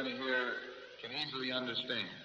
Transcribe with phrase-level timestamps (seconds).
[0.00, 0.54] everybody here
[1.02, 2.19] can easily understand.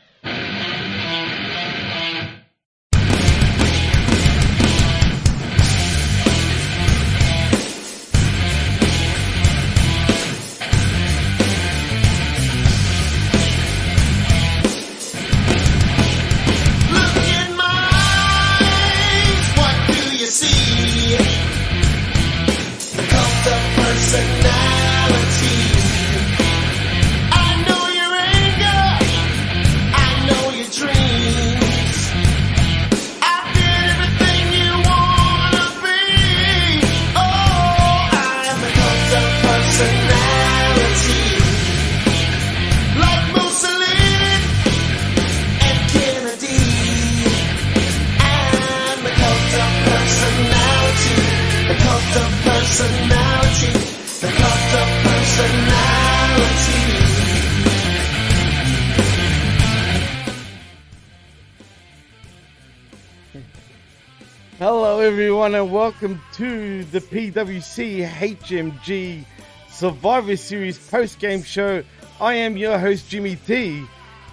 [65.45, 69.23] Everyone, and welcome to the PWC HMG
[69.69, 71.83] Survivor Series post game show.
[72.19, 73.83] I am your host, Jimmy T,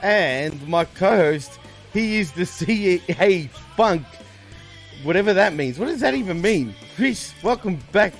[0.00, 1.58] and my co host,
[1.92, 3.46] he is the CA
[3.77, 4.06] Funk,
[5.02, 5.78] whatever that means.
[5.78, 6.74] What does that even mean?
[6.96, 8.14] Chris, welcome back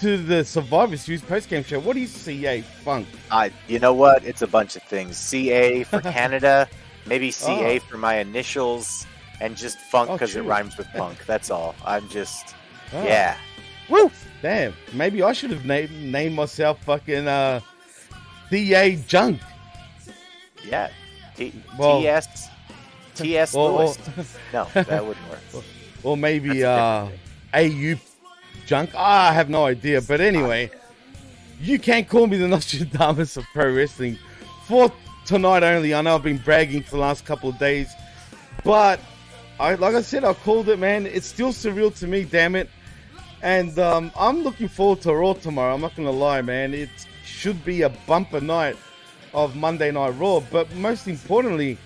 [0.00, 1.78] to the Survivor Series post game show.
[1.78, 3.06] What is CA Funk?
[3.30, 4.24] I, you know what?
[4.24, 5.16] It's a bunch of things.
[5.16, 6.68] CA for Canada,
[7.06, 7.78] maybe CA Oh.
[7.78, 9.06] for my initials,
[9.40, 11.24] and just funk Oh, because it rhymes with punk.
[11.26, 11.74] That's all.
[11.84, 12.54] I'm just,
[12.92, 13.02] Oh.
[13.04, 13.36] yeah.
[13.88, 14.10] Woo!
[14.42, 17.60] Damn, maybe I should have named, named myself fucking uh,
[18.50, 19.40] CA Junk.
[20.64, 20.90] Yeah.
[21.36, 22.48] T- Well- TS,
[23.14, 23.98] TS Lewis.
[24.52, 25.64] No, that wouldn't work.
[26.02, 27.08] or maybe uh,
[27.54, 27.94] AU
[28.66, 28.90] junk.
[28.94, 30.00] Ah, I have no idea.
[30.02, 30.70] But anyway,
[31.60, 34.18] you can't call me the Nostradamus of pro wrestling
[34.66, 34.92] for
[35.24, 35.94] tonight only.
[35.94, 37.88] I know I've been bragging for the last couple of days,
[38.64, 39.00] but
[39.58, 41.06] I like I said, I called it, man.
[41.06, 42.68] It's still surreal to me, damn it.
[43.42, 45.74] And um, I'm looking forward to Raw tomorrow.
[45.74, 46.74] I'm not gonna lie, man.
[46.74, 46.90] It
[47.24, 48.76] should be a bumper night
[49.32, 50.40] of Monday Night Raw.
[50.40, 51.78] But most importantly,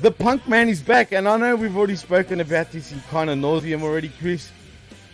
[0.00, 3.30] the Punk Man is back, and I know we've already spoken about this in kind
[3.30, 4.50] of nauseum already, Chris.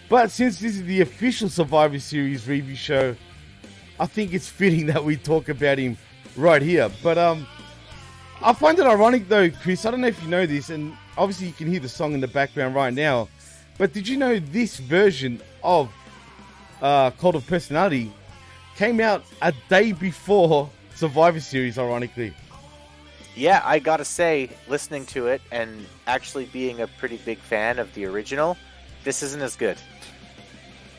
[0.09, 3.17] But since this is the official Survivor Series review show,
[3.99, 5.97] I think it's fitting that we talk about him
[6.37, 6.91] right here.
[7.03, 7.47] But um,
[8.43, 9.85] I find it ironic though, Chris.
[9.85, 12.21] I don't know if you know this, and obviously you can hear the song in
[12.21, 13.29] the background right now.
[13.79, 15.93] But did you know this version of
[16.81, 18.13] uh, Cult of Personality
[18.77, 21.79] came out a day before Survivor Series?
[21.79, 22.33] Ironically.
[23.35, 27.93] Yeah, I gotta say, listening to it and actually being a pretty big fan of
[27.95, 28.57] the original,
[29.03, 29.77] this isn't as good.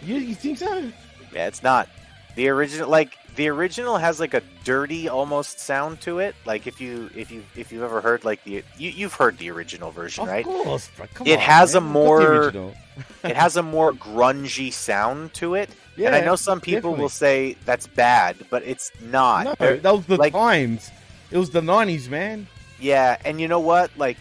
[0.01, 0.91] You, you think so?
[1.33, 1.87] Yeah, it's not.
[2.35, 6.35] The original like the original has like a dirty almost sound to it.
[6.45, 9.49] Like if you if you if you've ever heard like the you, you've heard the
[9.51, 10.45] original version, Of right?
[10.45, 11.05] course, bro.
[11.13, 11.87] Come It on, has a man.
[11.93, 12.73] The more-
[13.23, 15.69] it has a more grungy sound to it.
[15.97, 17.01] Yeah, and I know some people definitely.
[17.01, 19.59] will say that's bad, but it's not.
[19.59, 20.89] No, that was the like- times.
[21.31, 22.47] It was the nineties, man.
[22.79, 23.91] Yeah, and you know what?
[23.97, 24.17] Like,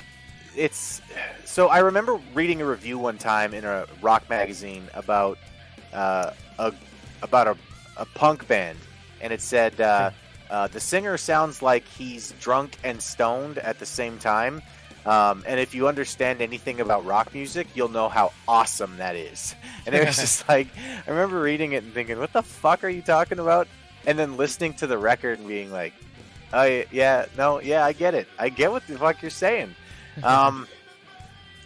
[0.57, 1.03] it's
[1.45, 5.39] so I remember reading a review one time in a rock magazine about
[5.93, 6.73] uh, a
[7.23, 7.57] about a,
[7.97, 8.79] a punk band,
[9.21, 10.11] and it said uh,
[10.51, 14.63] uh, the singer sounds like he's drunk and stoned at the same time.
[15.07, 19.55] Um, and if you understand anything about rock music, you'll know how awesome that is.
[19.85, 20.69] And it was just like
[21.07, 23.69] I remember reading it and thinking, "What the fuck are you talking about?"
[24.07, 25.95] And then listening to the record and being like,
[26.55, 28.29] Oh yeah, no, yeah, I get it.
[28.39, 29.75] I get what the fuck you're saying.
[30.23, 30.69] Um,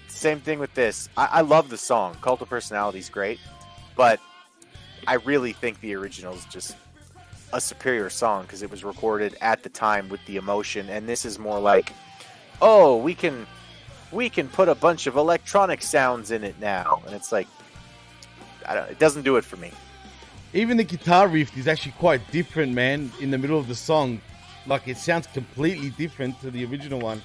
[0.08, 1.10] same thing with this.
[1.18, 2.16] I, I love the song.
[2.22, 3.38] Cult of Personality is great,
[3.94, 4.20] but
[5.06, 6.74] I really think the original is just
[7.52, 11.24] a superior song because it was recorded at the time with the emotion, and this
[11.24, 11.92] is more like,
[12.60, 13.46] oh, we can
[14.10, 17.46] we can put a bunch of electronic sounds in it now, and it's like,
[18.66, 18.90] I don't.
[18.90, 19.72] It doesn't do it for me.
[20.54, 23.10] Even the guitar riff is actually quite different, man.
[23.20, 24.20] In the middle of the song,
[24.66, 27.22] like it sounds completely different to the original one.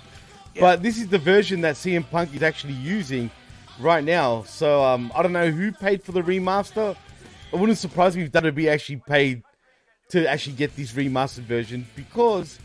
[0.53, 0.61] Yeah.
[0.61, 3.31] But this is the version that CM Punk is actually using
[3.79, 4.43] right now.
[4.43, 6.95] So um, I don't know who paid for the remaster.
[7.51, 9.43] It wouldn't surprise me if WWE actually paid
[10.13, 12.59] to actually get this remastered version because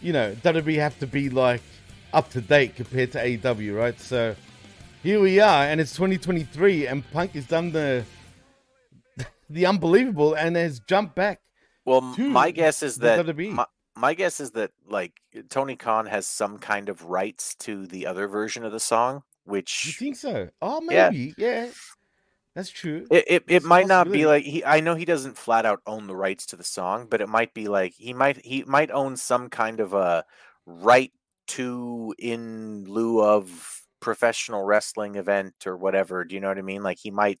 [0.00, 1.60] you know WWE have to be like
[2.14, 4.00] up to date compared to AEW, right?
[4.00, 4.34] So
[5.02, 8.04] here we are, and it's 2023, and Punk has done the
[9.50, 11.40] the unbelievable and has jumped back.
[11.84, 15.12] Well, my guess is that my, my guess is that like
[15.50, 19.84] Tony Khan has some kind of rights to the other version of the song, which
[19.84, 20.48] You think so?
[20.62, 21.10] Oh, Yeah.
[21.10, 21.68] maybe, yeah.
[22.54, 23.06] That's true.
[23.10, 24.64] It it, it might not be like he.
[24.64, 27.54] I know he doesn't flat out own the rights to the song, but it might
[27.54, 30.24] be like he might he might own some kind of a
[30.66, 31.12] right
[31.48, 36.24] to in lieu of professional wrestling event or whatever.
[36.24, 36.82] Do you know what I mean?
[36.82, 37.40] Like he might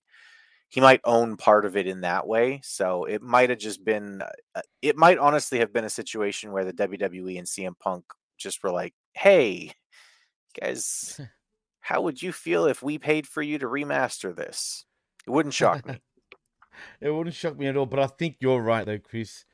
[0.70, 2.60] he might own part of it in that way.
[2.64, 4.22] So it might have just been.
[4.54, 8.04] uh, It might honestly have been a situation where the WWE and CM Punk
[8.38, 9.72] just were like, "Hey,
[10.60, 11.20] guys."
[11.82, 14.86] How would you feel if we paid for you to remaster this?
[15.30, 16.00] It wouldn't shock me.
[17.00, 19.44] It wouldn't shock me at all, but I think you're right though, Chris.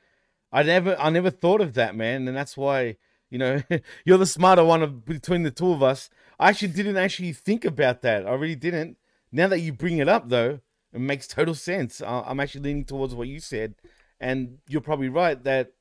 [0.51, 2.95] I never I never thought of that, man, and that's why,
[3.29, 3.61] you know,
[4.05, 6.09] you're the smarter one of between the two of us.
[6.39, 8.25] I actually didn't actually think about that.
[8.25, 8.97] I really didn't.
[9.31, 10.61] Now that you bring it up though,
[10.93, 12.01] it makes total sense.
[12.01, 13.75] I- I'm actually leaning towards what you said,
[14.19, 15.73] and you're probably right that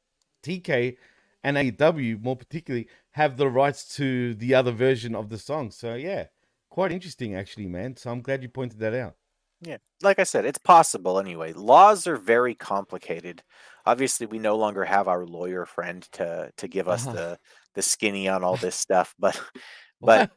[0.43, 0.97] TK
[1.45, 5.71] and AEW more particularly have the rights to the other version of the song.
[5.71, 6.27] So yeah,
[6.71, 7.97] quite interesting actually, man.
[7.97, 9.15] So I'm glad you pointed that out.
[9.63, 9.79] Yeah.
[10.03, 11.53] Like I said, it's possible anyway.
[11.53, 13.43] Laws are very complicated.
[13.87, 17.17] Obviously, we no longer have our lawyer friend to to give us Uh-huh.
[17.17, 17.39] the
[17.75, 19.41] the skinny on all this stuff, but
[20.01, 20.31] but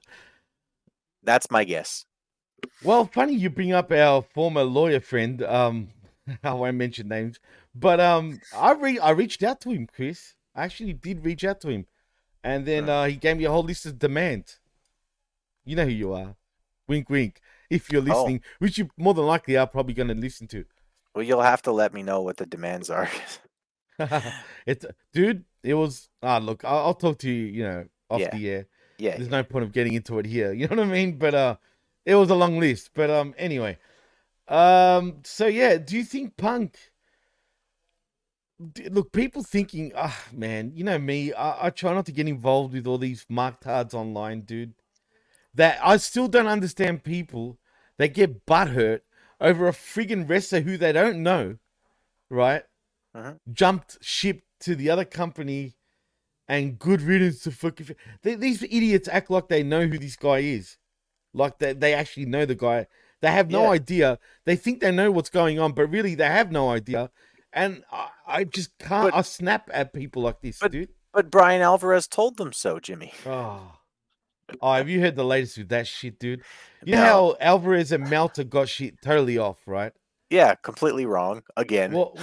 [1.23, 2.05] that's my guess.
[2.83, 5.41] Well, funny you bring up our former lawyer friend.
[5.43, 5.89] Um,
[6.43, 7.39] I won't mention names,
[7.75, 10.33] but um, I re- I reached out to him, Chris.
[10.55, 11.85] I actually did reach out to him,
[12.43, 14.59] and then uh, he gave me a whole list of demands.
[15.65, 16.35] You know who you are.
[16.87, 17.41] Wink, wink.
[17.69, 18.05] If you're Oh.
[18.05, 20.65] listening, which you more than likely are probably going to listen to.
[21.13, 23.09] Well, you'll have to let me know what the demands are.
[24.65, 25.43] it's dude.
[25.63, 26.63] It was ah look.
[26.63, 27.45] I'll, I'll talk to you.
[27.45, 28.35] You know, off Yeah.
[28.35, 28.67] the air.
[28.97, 29.17] yeah.
[29.17, 30.53] There's no point of getting into it here.
[30.59, 31.17] You know what I mean?
[31.17, 31.55] But uh,
[32.05, 32.91] it was a long list.
[32.93, 33.77] But um, anyway,
[34.47, 36.77] um, so yeah, do you think Punk?
[38.89, 41.31] Look, people thinking, ah, man, you know me.
[41.33, 44.73] I, I try not to get involved with all these mark tards online, dude.
[45.55, 47.57] That I still don't understand people
[47.97, 49.01] that get butthurt
[49.41, 51.57] over a friggin' wrestler who they don't know,
[52.29, 52.63] right?
[53.15, 53.39] Mhm.
[53.51, 55.75] Jumped ship to the other company
[56.47, 57.95] and good riddance to fucking.
[58.23, 60.77] These idiots act like they know who this guy is,
[61.33, 62.87] like they they actually know the guy.
[63.21, 63.69] They have no Yeah.
[63.71, 64.19] idea.
[64.45, 67.09] They think they know what's going on, but really they have no idea.
[67.51, 69.11] And I, I just can't.
[69.11, 70.89] But- I snap at people like this, but- dude.
[71.11, 73.13] But Bryan Alvarez told them so, Jimmy.
[73.25, 73.78] Oh.
[74.61, 76.43] Oh, have you heard the latest with that shit, dude?
[76.85, 79.93] You know how Alvarez and Meltzer got shit totally off, right?
[80.29, 81.91] Yeah, completely wrong again.
[81.91, 82.17] Well,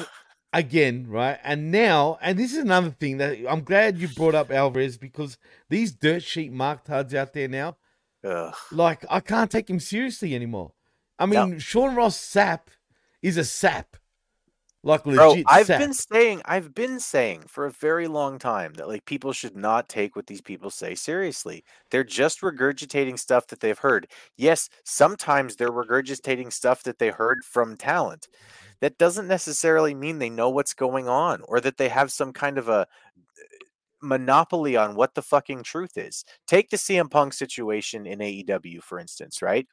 [0.52, 1.38] again, right?
[1.44, 5.38] And now, and this is another thing that I'm glad you brought up Alvarez because
[5.68, 7.76] these dirt sheet mark tards out there now,
[8.24, 8.54] Ugh.
[8.72, 10.72] like I can't take him seriously anymore.
[11.18, 11.46] I No.
[11.46, 12.68] mean, Sean Ross Sapp
[13.22, 13.96] is a sap,
[14.86, 19.04] like Bro, I've been saying, I've been saying for a very long time that like
[19.04, 21.64] people should not take what these people say seriously.
[21.90, 24.06] They're just regurgitating stuff that they've heard.
[24.36, 28.28] Yes, sometimes they're regurgitating stuff that they heard from talent.
[28.80, 32.56] That doesn't necessarily mean they know what's going on or that they have some kind
[32.56, 32.84] of a uh,
[34.02, 36.24] monopoly on what the fucking truth is.
[36.46, 39.66] Take the CM Punk situation in AEW, for instance, right?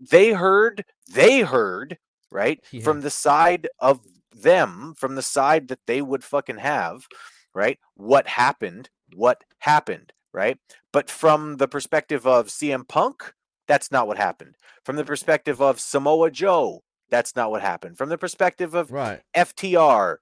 [0.00, 1.96] They heard, they heard,
[2.30, 2.82] right, Yeah.
[2.82, 4.00] from the side of
[4.32, 7.06] them, from the side that they would fucking have,
[7.54, 7.78] right?
[7.94, 10.58] What happened, what happened, right?
[10.92, 13.32] But from the perspective of CM Punk,
[13.66, 14.56] that's not what happened.
[14.84, 17.98] From the perspective of Samoa Joe, that's not what happened.
[17.98, 19.20] From the perspective of right.
[19.36, 20.16] FTR,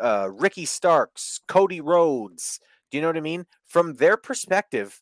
[0.00, 2.60] uh, Ricky Starks, Cody Rhodes.
[2.90, 3.46] Do you know what I mean?
[3.66, 5.00] From their perspective,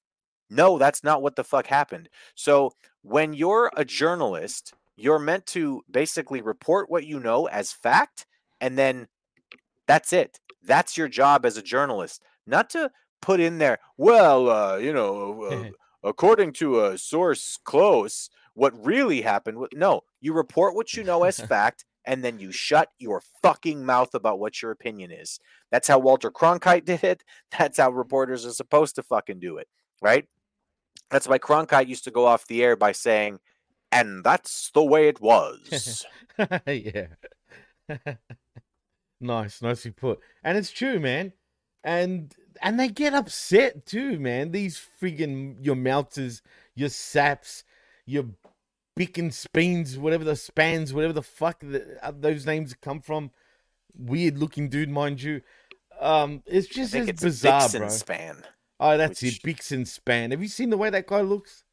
[0.50, 2.08] no, that's not what the fuck happened.
[2.34, 2.72] So
[3.02, 8.26] when you're a journalist, you're meant to basically report what you know as fact,
[8.60, 9.08] and then
[9.86, 10.40] that's it.
[10.62, 15.42] That's your job as a journalist, not to put in there, well, uh, you know,
[15.42, 15.70] uh,
[16.08, 19.58] according to a source close, what really happened.
[19.58, 23.84] wa-" No, you report what you know as fact, and then you shut your fucking
[23.84, 25.40] mouth about what your opinion is.
[25.70, 27.24] That's how Walter Cronkite did it.
[27.56, 29.68] That's how reporters are supposed to fucking do it,
[30.00, 30.26] right?
[31.10, 33.38] That's why Cronkite used to go off the air by saying,
[33.90, 36.04] and that's the way it was.
[36.66, 37.06] yeah.
[39.20, 40.20] Nice, nicely put.
[40.44, 41.32] And it's true, man.
[41.84, 44.50] And and they get upset too, man.
[44.50, 46.42] These friggin' your melters,
[46.74, 47.64] your saps,
[48.06, 48.26] your
[48.96, 53.30] bick and speens, whatever the spans, whatever the fuck the, uh, those names come from.
[53.96, 55.40] Weird looking dude, mind you.
[56.00, 57.88] Um, it's just it's bizarre, Vixen bro.
[57.88, 58.36] span.
[58.80, 60.30] Oh, that's which- it, Bixenspan.
[60.30, 61.64] Have you seen the way that guy looks?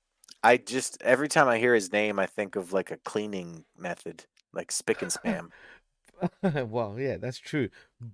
[0.44, 4.26] I just every time I hear his name, I think of like a cleaning method,
[4.54, 5.50] like spick and spam.
[6.68, 7.70] well, yeah, that's true.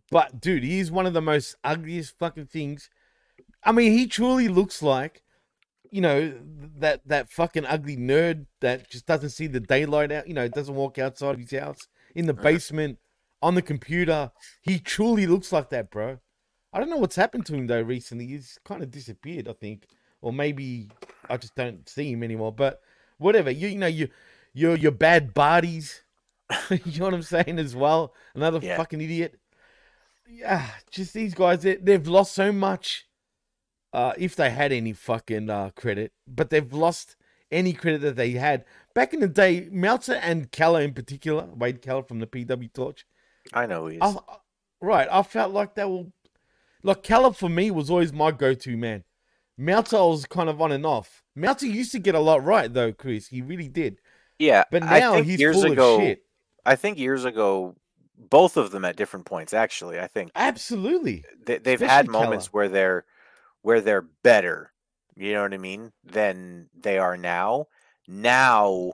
[0.09, 2.89] But dude, he's one of the most ugliest fucking things.
[3.63, 5.23] I mean, he truly looks like
[5.91, 6.33] you know
[6.79, 10.27] that that fucking ugly nerd that just doesn't see the daylight out.
[10.27, 12.97] You know, doesn't walk outside of his house in the basement
[13.41, 14.31] on the computer.
[14.61, 16.19] He truly looks like that, bro.
[16.73, 18.27] I don't know what's happened to him though recently.
[18.27, 19.87] He's kind of disappeared, I think,
[20.21, 20.89] or maybe
[21.29, 22.53] I just don't see him anymore.
[22.53, 22.81] But
[23.17, 24.07] whatever, you, you know, you
[24.53, 26.03] you're your bad bodies.
[26.85, 28.13] you know what I'm saying as well.
[28.35, 28.77] Another Yeah.
[28.77, 29.39] fucking idiot.
[30.29, 31.61] Yeah, just these guys.
[31.63, 33.05] They, they've lost so much.
[33.93, 37.17] Uh, if they had any fucking uh, credit, but they've lost
[37.51, 38.63] any credit that they had
[38.95, 39.67] back in the day.
[39.69, 43.05] Meltzer and Keller in particular, Wade Keller from the PW Torch.
[43.53, 43.99] I know he's.
[44.01, 44.37] I, I-
[44.79, 46.05] right, I felt like they were
[46.83, 49.03] like Keller for me was always my go-to man.
[49.57, 51.21] Meltzer was kind of on and off.
[51.35, 53.27] Meltzer used to get a lot right though, Chris.
[53.27, 53.99] He really did.
[54.39, 55.95] yeah, But I now think he's years full ago.
[55.95, 56.23] of shit.
[56.65, 57.75] I think years ago,
[58.17, 59.53] both of them at different points.
[59.53, 61.23] Actually, I think Absolutely.
[61.45, 63.05] they, they've had moments where they're
[63.61, 64.71] where they're better.
[65.15, 65.91] You know what I mean?
[66.03, 67.67] Than they are now.
[68.07, 68.93] Now,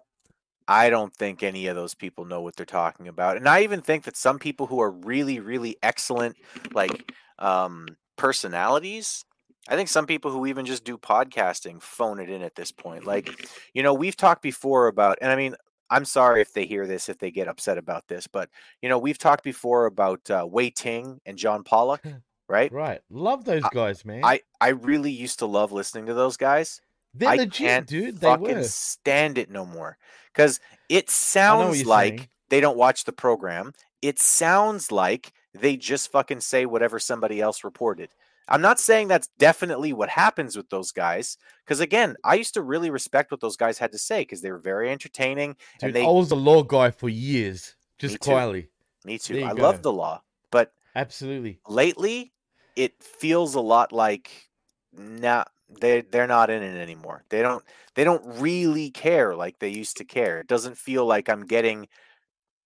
[0.67, 3.81] I don't think any of those people know what they're talking about, and I even
[3.81, 6.35] think that some people who are really, really excellent,
[6.73, 9.23] like um, personalities.
[9.69, 13.05] I think some people who even just do podcasting phone it in at this point.
[13.05, 13.29] Like,
[13.73, 15.55] you know, we've talked before about, and I mean,
[15.89, 18.49] I'm sorry if they hear this, if they get upset about this, but
[18.81, 22.03] you know, we've talked before about uh, Wai Ting and John Pollock,
[22.49, 22.71] right?
[22.71, 22.99] Right.
[23.09, 24.23] Love those guys, man.
[24.23, 26.81] I I really used to love listening to those guys.
[27.13, 28.17] They're I legit, can't dude.
[28.17, 28.63] They fucking were.
[28.63, 29.97] stand it no more
[30.33, 32.29] because it sounds like saying.
[32.49, 33.73] they don't watch the program.
[34.01, 38.09] It sounds like they just fucking say whatever somebody else reported.
[38.49, 42.61] I'm not saying that's definitely what happens with those guys because again, I used to
[42.61, 45.55] really respect what those guys had to say because they were very entertaining.
[45.79, 48.31] Dude, and they, I was a law guy for years, Me just too.
[48.31, 48.69] quietly.
[49.05, 49.43] me too.
[49.43, 49.61] I go.
[49.61, 51.59] love the law, but Absolutely.
[51.67, 52.31] lately
[52.75, 54.49] it feels a lot like
[54.93, 55.43] nah
[55.81, 57.63] they they're not in it anymore they don't
[57.95, 61.87] they don't really care like they used to care it doesn't feel like i'm getting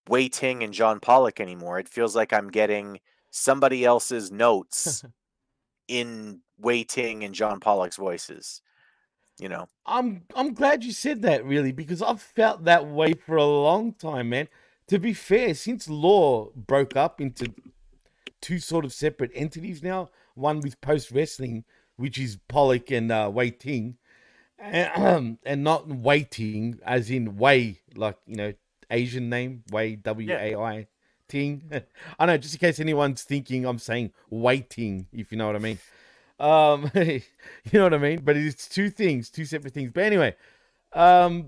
[0.07, 2.99] Wai Ting and John Pollock anymore it feels like i'm getting
[3.31, 5.03] somebody else's notes
[5.91, 8.61] in Wai Ting and John Pollock's voices
[9.41, 9.67] you know?
[9.85, 13.93] I'm I'm glad you said that really because I've felt that way for a long
[13.93, 14.47] time, man.
[14.87, 17.53] To be fair, since Law broke up into
[18.39, 21.63] two sort of separate entities now, one with post wrestling,
[21.95, 23.97] which is Pollock and uh, Wai Ting,
[24.59, 28.53] and, and not waiting as in Wai, like you know
[28.91, 30.87] Asian name Wai W A I
[31.31, 31.63] Ting.
[32.19, 35.59] I know, just in case anyone's thinking I'm saying waiting, if you know what I
[35.59, 35.79] mean.
[36.39, 37.21] Um, you
[37.73, 38.21] know what I mean?
[38.23, 39.91] But it's two things, two separate things.
[39.93, 40.35] But anyway,
[40.93, 41.47] um,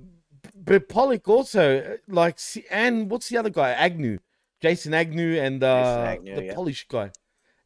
[0.55, 2.39] but Pollock also uh, like,
[2.71, 3.71] and what's the other guy?
[3.71, 4.19] Agnew,
[4.61, 6.53] Jason Agnew, and uh, Agnew, the yeah.
[6.53, 7.11] Polish guy,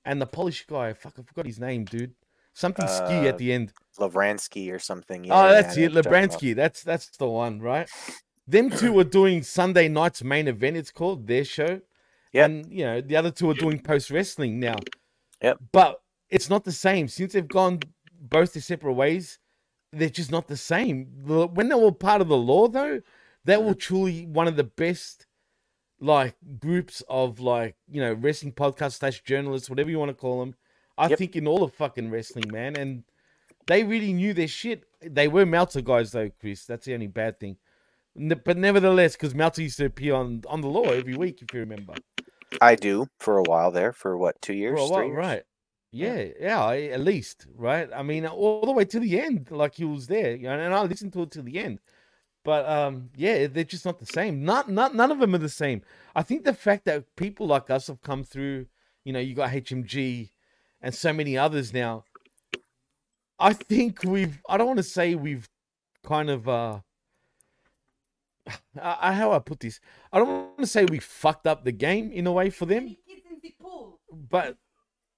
[0.05, 0.93] and the Polish guy.
[0.93, 2.13] Fuck, I forgot his name, dude.
[2.53, 3.71] Something ski Uh, at the end.
[3.99, 6.39] Lovranski or something Yeah, oh, that's it, what you're talking about.
[6.39, 6.55] Lebransky.
[6.55, 7.87] That's that's the one, right?
[8.47, 10.77] Them two were doing Sunday night's main event.
[10.77, 11.81] It's called their show.
[12.33, 12.45] Yep.
[12.45, 14.75] And you know the other two are doing post wrestling now.
[15.41, 15.59] Yep.
[15.71, 17.79] But it's not the same since they've gone
[18.19, 19.39] both their separate ways.
[19.93, 21.05] They're just not the same.
[21.25, 23.01] When they were part of the law, though,
[23.45, 23.79] they were mm.
[23.79, 25.25] truly one of the best,
[25.99, 30.39] like groups of like you know wrestling podcast slash journalists, whatever you want to call
[30.39, 30.55] them.
[30.97, 31.19] I Yep.
[31.19, 33.03] think in all of fucking wrestling, man, and
[33.67, 34.83] they really knew their shit.
[35.01, 36.65] They were Meltzer guys, though, Chris.
[36.65, 37.57] That's the only bad thing.
[38.17, 41.59] But nevertheless, because Melty used to appear on on the law every week, if you
[41.59, 41.93] remember.
[42.61, 45.17] I do for a while there for what two years while, three years?
[45.17, 45.43] right?
[45.91, 46.15] Yeah.
[46.15, 47.89] Yeah, yeah, I- at least, right?
[47.95, 50.73] I mean, all the way to the end, like he was there, you know, and
[50.73, 51.79] I listened to it to the end.
[52.43, 54.43] But um, yeah, they're just not the same.
[54.43, 55.81] Not, not, none of them are the same.
[56.15, 58.67] I think the fact that people like us have come through,
[59.03, 60.29] you know, you got HMG
[60.81, 62.05] and so many others now.
[63.39, 64.41] I think we've.
[64.49, 65.47] I don't want to say we've
[66.03, 66.47] kind of.
[66.47, 66.79] uh
[68.81, 69.79] I, I- how I put this,
[70.11, 72.95] I don't want to say we fucked up the game in a way for them,
[74.29, 74.57] but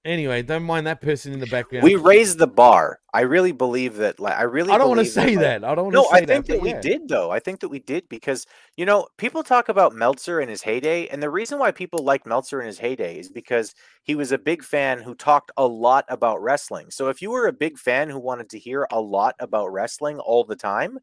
[0.04, 1.84] anyway, don't mind that person in the background.
[1.84, 5.04] we raised the bar i really believe that like i really I don't want to
[5.04, 5.64] say like, that.
[5.64, 6.80] I don't want No, say I think that, but we yeah.
[6.80, 7.30] did though.
[7.30, 8.46] I think that we did because
[8.76, 12.24] you know people talk about Meltzer in his heyday, and the reason why people like
[12.26, 16.04] Meltzer in his heyday is because he was a big fan who talked a lot
[16.08, 16.90] about wrestling.
[16.90, 20.18] So if you were a big fan who wanted to hear a lot about wrestling
[20.20, 20.98] all the time,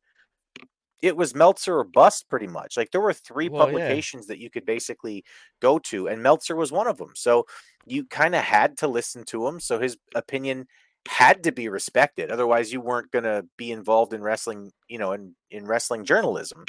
[1.01, 2.77] it was Meltzer or bust pretty much.
[2.77, 3.73] Like there were three Well, yeah.
[3.73, 5.23] publications that you could basically
[5.61, 7.11] go to, and Meltzer was one of them.
[7.15, 7.45] So
[7.85, 9.59] you kind of had to listen to him.
[9.59, 10.67] So his opinion
[11.07, 12.31] had to be respected.
[12.31, 16.65] Otherwise, you weren't going to be involved in wrestling, you know, in, in wrestling journalism.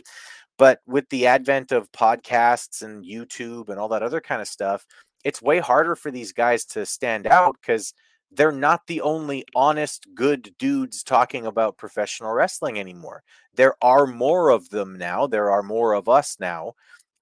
[0.59, 4.85] But with the advent of podcasts and YouTube and all that other kind of stuff,
[5.25, 7.95] it's way harder for these guys to stand out because
[8.31, 13.23] they're not the only honest, good dudes talking about professional wrestling anymore.
[13.55, 15.27] There are more of them now.
[15.27, 16.75] There are more of us now.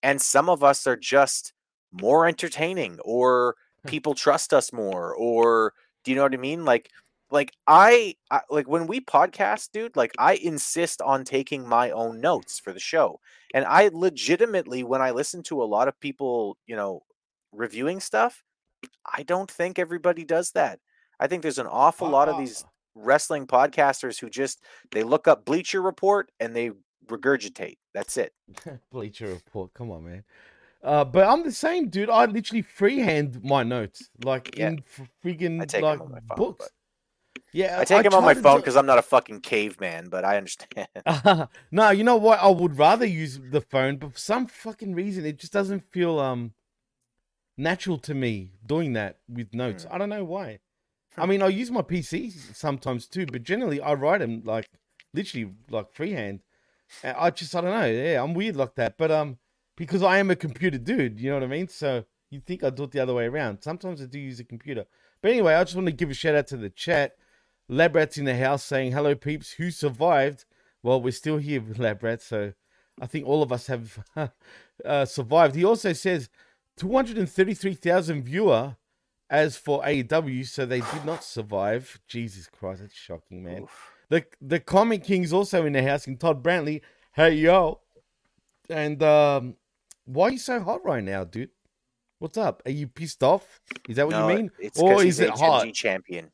[0.03, 1.53] And some of us are just
[1.93, 3.89] more entertaining or hmm.
[3.89, 5.73] people trust us more or
[6.05, 6.65] do you know what I mean?
[6.65, 6.91] Like
[7.31, 12.21] like I, I like when we podcast, dude, like I insist on taking my own
[12.21, 13.21] notes for the show.
[13.53, 17.03] And I legitimately when I listen to a lot of people, you know,
[17.53, 18.45] reviewing stuff,
[19.05, 20.79] I don't think everybody does that.
[21.21, 25.45] I think there's an awful lot of these wrestling podcasters who just they look up
[25.45, 26.71] Bleacher Report and they
[27.07, 27.77] regurgitate.
[27.95, 28.33] That's it.
[28.93, 29.73] Bleacher Report.
[29.75, 30.25] Come on, man.
[30.83, 32.11] Uh, but I'm the same, dude.
[32.11, 34.69] I literally freehand my notes, like Yeah.
[34.69, 36.69] in f- friggin' I like phone, books.
[37.53, 40.25] Yeah, I take them on my phone do- because I'm not a fucking caveman, but
[40.25, 40.89] I understand.
[41.71, 42.39] no, you know what?
[42.41, 46.19] I would rather use the phone, but for some fucking reason, it just doesn't feel
[46.21, 46.53] um
[47.57, 49.85] natural to me doing that with notes.
[49.85, 49.95] Hmm.
[49.95, 50.59] I don't know why.
[51.19, 54.69] I mean, I use my PC sometimes too, but generally I write them like
[55.15, 56.41] literally like freehand.
[57.03, 57.87] And I just I don't know.
[57.87, 59.39] Yeah, I'm weird like that, but um,
[59.77, 61.69] because I am a computer dude, you know what I mean.
[61.69, 63.63] So you'd think I'd do it the other way around.
[63.63, 64.85] Sometimes I do use a computer,
[65.23, 67.17] but anyway, I just want to give a shout out to the chat.
[67.69, 69.53] Lab Rats in the house saying hello, peeps.
[69.53, 70.45] Who survived?
[70.83, 72.53] Well, we're still here with Lab so
[73.01, 74.05] I think all of us have
[74.85, 75.55] uh, survived.
[75.55, 76.29] He also says
[76.77, 78.77] 233,000 viewer
[79.31, 81.99] as for AEW, so they did not survive.
[82.07, 83.63] Jesus Christ, that's shocking, man.
[83.63, 83.93] Oof.
[84.09, 86.83] The the Comic King's also in the house, and Todd Brantley.
[87.13, 87.81] Hey yo,
[88.71, 89.57] and um,
[90.05, 91.51] why are you so hot right now, dude?
[92.19, 92.63] What's up?
[92.65, 93.61] Are you pissed off?
[93.89, 94.51] Is that what No, you mean?
[94.59, 95.75] It's Or because is he's it HMG hot?
[95.75, 96.31] champion.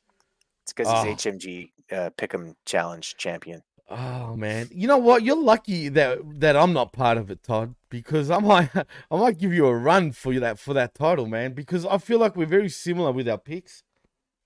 [0.65, 1.05] It's because Oh.
[1.05, 3.63] he's HMG uh, Pick'em Challenge champion.
[3.95, 5.23] Oh man, you know what?
[5.23, 8.71] You're lucky that that I'm not part of it, Todd, because I might
[9.11, 11.53] I might give you a run for that for that title, man.
[11.53, 13.83] Because I feel like we're very similar with our picks,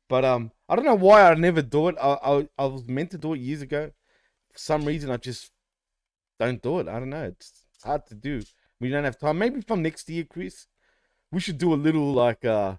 [0.08, 1.96] but um, I don't know why I never do it.
[2.02, 3.92] I I, I was meant to do it years ago.
[4.52, 5.52] For some reason, I just
[6.40, 6.88] don't do it.
[6.88, 7.24] I don't know.
[7.26, 8.42] It's, it's hard to do.
[8.80, 9.38] We don't have time.
[9.38, 10.66] Maybe from next year, Chris,
[11.30, 12.76] we should do a little like uh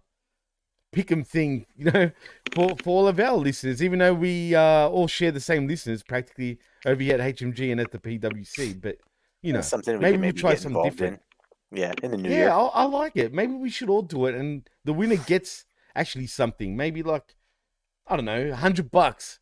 [0.91, 2.11] pick 'em thing, you know,
[2.53, 3.81] for for all of our listeners.
[3.83, 7.79] Even though we uh all share the same listeners practically over here at HMG and
[7.79, 8.97] at the PWC, but
[9.41, 11.21] you know, That's something we maybe can we'll try something different.
[11.71, 11.79] in.
[11.79, 12.49] Yeah, in the new yeah, year.
[12.49, 13.33] I, I like it.
[13.33, 16.75] Maybe we should all do it, and the winner gets actually something.
[16.77, 17.35] Maybe like
[18.07, 19.39] I don't know, hundred bucks.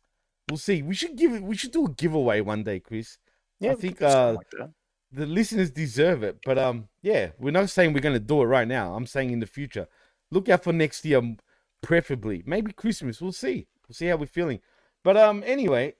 [0.48, 0.82] We'll see.
[0.82, 1.42] We should give it.
[1.42, 3.18] We should do a giveaway one day, Chris.
[3.60, 4.70] Yeah, I think could do something uh, like
[5.12, 6.38] the listeners deserve it.
[6.44, 8.94] But um, yeah, we're not saying we're going to do it right now.
[8.94, 9.86] I'm saying in the future.
[10.30, 11.36] Look out for next year,
[11.82, 12.42] preferably.
[12.46, 13.20] Maybe Christmas.
[13.20, 13.66] We'll see.
[13.88, 14.60] We'll see how we're feeling.
[15.04, 15.94] But um, anyway,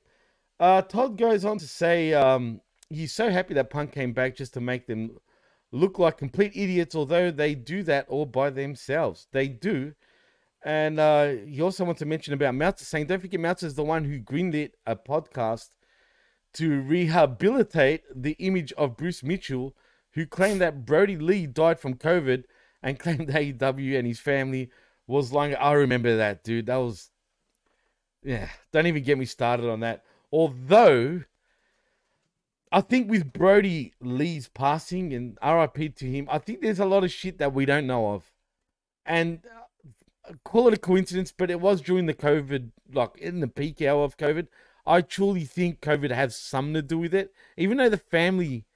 [0.58, 2.60] uh, Todd goes on to say um,
[2.90, 5.18] he's so happy that Punk came back just to make them
[5.72, 6.96] look like complete idiots.
[6.96, 9.94] Although they do that all by themselves, they do.
[10.64, 13.84] And uh, he also wants to mention about Meltzer saying, don't forget Meltzer is the
[13.84, 15.68] one who greenlit a podcast
[16.54, 19.76] to rehabilitate the image of Bruce Mitchell,
[20.14, 22.44] who claimed that Brodie Lee died from COVID
[22.82, 24.70] and claimed AEW and his family
[25.06, 25.54] was lying.
[25.54, 26.66] I remember that, dude.
[26.66, 27.10] That was,
[28.22, 30.04] yeah, don't even get me started on that.
[30.32, 31.22] Although,
[32.72, 37.04] I think with Brodie Lee's passing and RIP to him, I think there's a lot
[37.04, 38.32] of shit that we don't know of.
[39.04, 39.40] And
[40.28, 43.80] uh, call it a coincidence, but it was during the COVID, like in the peak
[43.82, 44.48] hour of COVID.
[44.84, 48.66] I truly think COVID has something to do with it, even though the family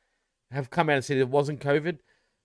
[0.50, 1.98] have come out and said it wasn't COVID.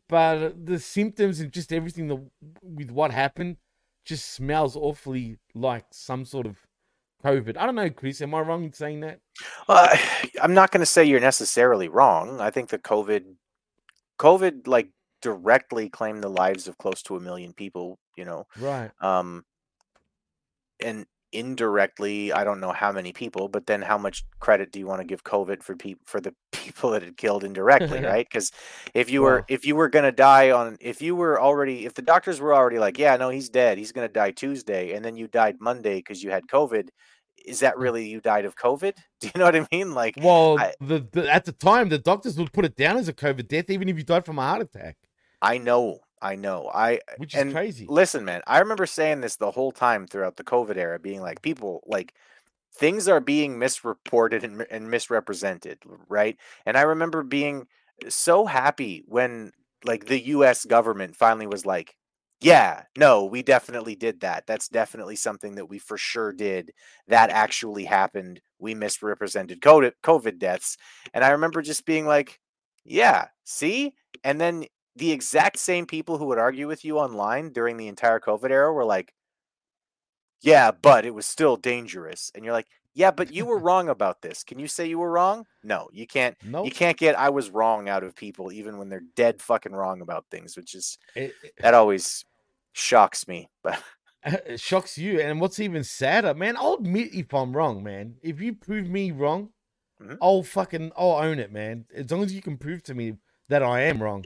[0.08, 2.24] But the symptoms and just everything that,
[2.62, 3.58] with what happened
[4.06, 6.58] just smells awfully like some sort of
[7.24, 7.58] COVID.
[7.58, 8.22] I don't know, Chris.
[8.22, 9.20] Am I wrong in saying that?
[9.68, 9.98] Uh,
[10.42, 12.40] I'm not going to say you're necessarily wrong.
[12.40, 13.24] I think the COVID,
[14.20, 14.90] COVID, like
[15.24, 17.98] directly claimed the lives of close to a million people.
[18.16, 18.92] You know, Right.
[19.02, 19.44] um,
[20.80, 24.88] and indirectly, I don't know how many people, but then how much credit do you
[24.88, 28.28] want to give COVID for people for the people that it killed indirectly, right?
[28.30, 28.52] Because
[28.94, 32.02] if you were if you were gonna die on if you were already if the
[32.02, 35.28] doctors were already like, yeah, no, he's dead, he's gonna die Tuesday, and then you
[35.28, 36.90] died Monday because you had COVID,
[37.46, 37.82] is that mm.
[37.82, 38.96] really you died of COVID?
[39.20, 39.94] Do you know what I mean?
[39.94, 43.08] Like, Well, I- the, the at the time, the doctors would put it down as
[43.08, 44.98] a COVID death, even if you died from a heart attack,
[45.42, 47.86] I know, I know, I which is and crazy.
[47.90, 51.42] Listen, man, I remember saying this the whole time throughout the COVID era, being like,
[51.42, 52.14] people like
[52.74, 56.38] things are being misreported and, and misrepresented, right?
[56.66, 57.68] And I remember being
[58.10, 59.52] so happy when
[59.84, 61.96] like the US government finally was like,
[62.42, 64.46] yeah, no, we definitely did that.
[64.46, 66.72] That's definitely something that we for sure did.
[67.08, 68.42] That actually happened.
[68.60, 70.78] We misrepresented COVID deaths.
[71.14, 72.40] And I remember just being like,
[72.84, 73.94] yeah, see?
[74.24, 74.66] And then
[74.96, 78.72] the exact same people who would argue with you online during the entire COVID era
[78.74, 79.14] were like,
[80.42, 82.32] yeah, but it was still dangerous.
[82.36, 84.44] And you're like, yeah, but you were wrong about this.
[84.44, 85.46] Can you say you were wrong?
[85.64, 86.38] No, you can't.
[86.42, 89.74] No, You can't get I was wrong out of people even when they're dead fucking
[89.74, 92.26] wrong about things, which is it, that always
[92.74, 93.50] shocks me.
[93.64, 93.82] But
[94.26, 95.20] it shocks you.
[95.20, 98.18] And what's even sadder, man, I'll admit if I'm wrong, man.
[98.22, 99.52] If you prove me wrong,
[100.02, 100.18] Mhm.
[100.22, 101.88] I'll fucking I'll own it, man.
[101.94, 103.18] As long as you can prove to me
[103.50, 104.26] that I am wrong.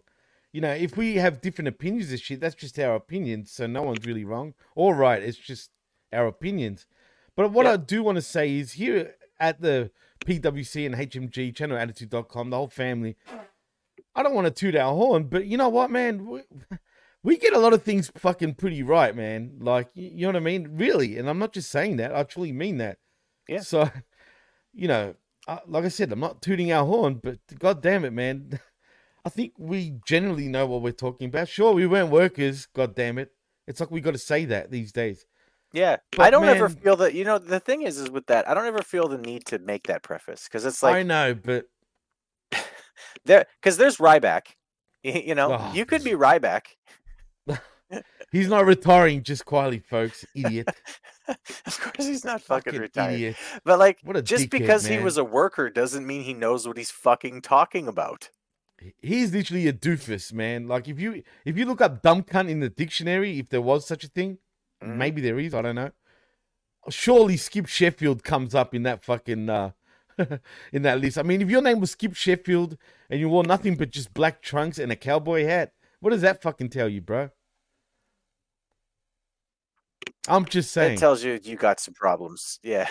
[0.52, 3.52] You know, if we have different opinions of shit, that's just our opinions.
[3.52, 5.22] So no one's really wrong or right.
[5.22, 5.70] It's just
[6.12, 6.88] our opinions.
[7.36, 7.74] But what Yeah.
[7.74, 9.92] I do want to say is here at the
[10.26, 13.16] PWC and HMG channel attitude.com, the whole family,
[14.16, 16.26] I don't want to toot our horn, but you know what, man?
[16.26, 16.42] We,
[17.24, 19.58] we get a lot of things fucking pretty right, man.
[19.60, 20.70] Like, you know what I mean?
[20.74, 21.18] Really.
[21.18, 22.98] And I'm not just saying that, I truly mean that.
[23.48, 23.62] Yeah.
[23.62, 23.90] So,
[24.74, 25.16] you know,
[25.68, 28.60] like I said, I'm not tooting our horn, but god damn it, man.
[29.26, 31.48] I think we generally know what we're talking about.
[31.50, 33.32] Sure, we weren't workers, god damn it.
[33.68, 35.26] It's like we got to say that these days.
[35.74, 37.14] yeah, I don't ever feel that.
[37.14, 39.60] You know, the thing is, is with that, I don't ever feel the need to
[39.60, 41.66] make that preface because it's like I know, but
[43.26, 44.48] there because there's Ryback.
[45.04, 46.64] You know, Oh, you could be Ryback.
[48.32, 50.26] he's not retiring just quietly, folks.
[50.36, 50.68] Idiot.
[51.28, 53.14] of course, he's not fucking, retired.
[53.14, 53.36] idiot.
[53.64, 56.92] But like, just dickhead, because he was a worker doesn't mean he knows what he's
[56.92, 58.30] fucking talking about.
[59.02, 60.68] He's literally a doofus, man.
[60.68, 63.86] Like if you if you look up dumb cunt in the dictionary, if there was
[63.86, 64.38] such a thing,
[64.84, 64.96] Mhm.
[64.96, 65.92] maybe there is, I don't know.
[66.89, 69.72] Surely Skip Sheffield comes up in that fucking uh
[70.74, 71.18] in that list.
[71.18, 72.78] I mean, if your name was Skip Sheffield
[73.10, 76.42] and you wore nothing but just black trunks and a cowboy hat, what does that
[76.42, 77.30] fucking tell you, bro?
[80.28, 80.94] I'm just saying.
[80.94, 82.60] It tells you you got some problems.
[82.62, 82.90] Yeah,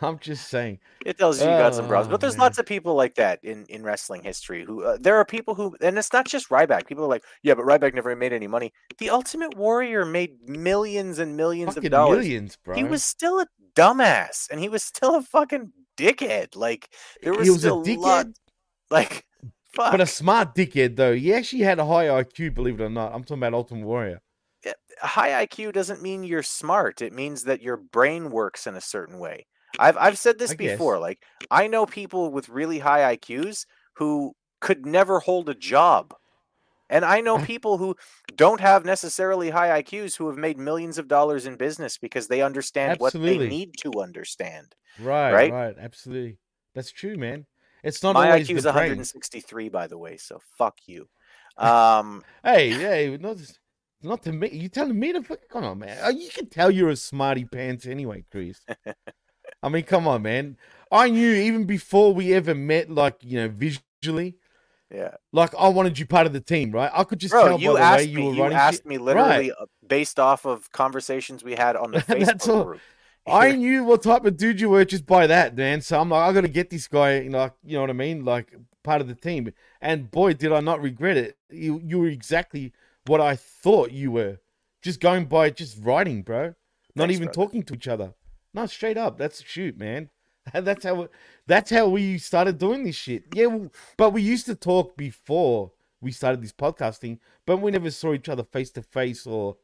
[0.00, 0.78] I'm just saying.
[1.04, 2.08] it tells you you got some problems.
[2.08, 2.44] Oh, But there's man.
[2.46, 4.64] lots of people like that in in wrestling history.
[4.64, 6.86] Who uh, there are people who, and it's not just Ryback.
[6.86, 8.72] People are like, yeah, but Ryback never made any money.
[8.98, 12.18] The Ultimate Warrior made millions and millions Fucking of dollars.
[12.24, 12.74] millions, bro.
[12.76, 16.56] He was still a dumbass, and he was still a fucking dickhead.
[16.56, 16.88] Like
[17.22, 17.96] there was, He was a dickhead?
[17.98, 18.26] lot-
[18.90, 19.24] like,
[19.74, 19.90] fuck.
[19.92, 21.14] but a smart dickhead though.
[21.14, 23.12] He actually had a high IQ, believe it or not.
[23.14, 24.20] I'm talking about Ultimate Warrior.
[25.00, 27.02] High IQ doesn't mean you're smart.
[27.02, 29.46] It means that your brain works in a certain way.
[29.78, 30.72] I've I've said this I guess.
[30.72, 30.98] before.
[30.98, 36.14] Like I know people with really high IQs who could never hold a job.
[36.88, 37.96] And I know people who
[38.36, 42.42] don't have necessarily high IQs who have made millions of dollars in business because they
[42.42, 44.74] understand what they need to understand.
[45.00, 45.52] Right, Right?
[45.52, 46.38] right, absolutely.
[46.74, 47.46] That's true, man.
[47.82, 48.88] It's not My always IQ is the brain.
[48.88, 51.08] 163 by the way, so fuck you.
[51.58, 53.38] Um Hey, hey, not
[54.02, 54.50] not to me.
[54.50, 55.22] You telling me to?
[55.50, 55.98] Come on, man.
[56.02, 58.60] Oh, You can tell you're a smarty pants anyway, Chris.
[59.62, 60.56] I mean, come on, man.
[60.92, 64.36] I knew even before we ever met, like you know, visually,
[64.92, 65.14] yeah.
[65.32, 66.90] like I wanted you part of the team, right?
[66.94, 68.26] I could just Bro, tell you by the asked way you me.
[68.28, 68.86] were You running asked shit.
[68.86, 72.80] me literally uh, based off of conversations we had on the Facebook group.
[73.28, 75.80] I knew what type of dude you were just by that, man.
[75.80, 77.90] So I'm like, I got to get this guy, you know, like, you know what
[77.90, 78.54] I mean, like
[78.84, 79.52] part of the team.
[79.80, 81.36] And boy, did I not regret it.
[81.50, 82.72] You you were exactly
[83.06, 84.38] what I thought you were.
[84.82, 86.54] Just going by just writing, bro.
[86.94, 87.34] Not Thanks, even brother.
[87.34, 88.14] talking to each other.
[88.54, 89.18] No, straight up.
[89.18, 90.10] That's shoot, man.
[90.52, 91.08] That's how
[91.48, 93.24] that's how we started doing this shit.
[93.34, 97.90] Yeah, well, but we used to talk before we started this podcasting, but we never
[97.90, 99.56] saw each other face to face or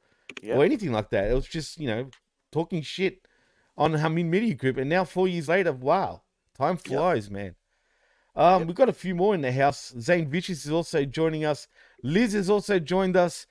[0.42, 0.56] Yeah.
[0.56, 1.30] or anything like that.
[1.30, 2.10] It was just, you know,
[2.50, 3.28] talking shit
[3.76, 4.76] on Hamin Media Group.
[4.76, 6.22] And now, four years later, wow,
[6.58, 7.54] time flies, man.
[8.34, 8.66] Um.
[8.66, 9.94] We've got a few more in the house.
[10.00, 11.68] Zane Vicious is also joining us.
[12.02, 13.46] Liz has also joined us.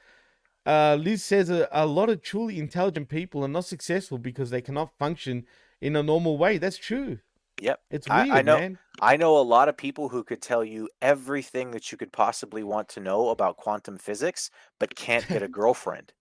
[0.65, 4.61] Uh, Liz says a, a lot of truly intelligent people are not successful because they
[4.61, 5.45] cannot function
[5.81, 6.57] in a normal way.
[6.57, 7.19] That's true.
[7.59, 7.79] Yep.
[7.89, 8.77] It's I- weird, I know- man.
[9.01, 12.63] I know a lot of people who could tell you everything that you could possibly
[12.63, 16.13] want to know about quantum physics, but can't get a girlfriend.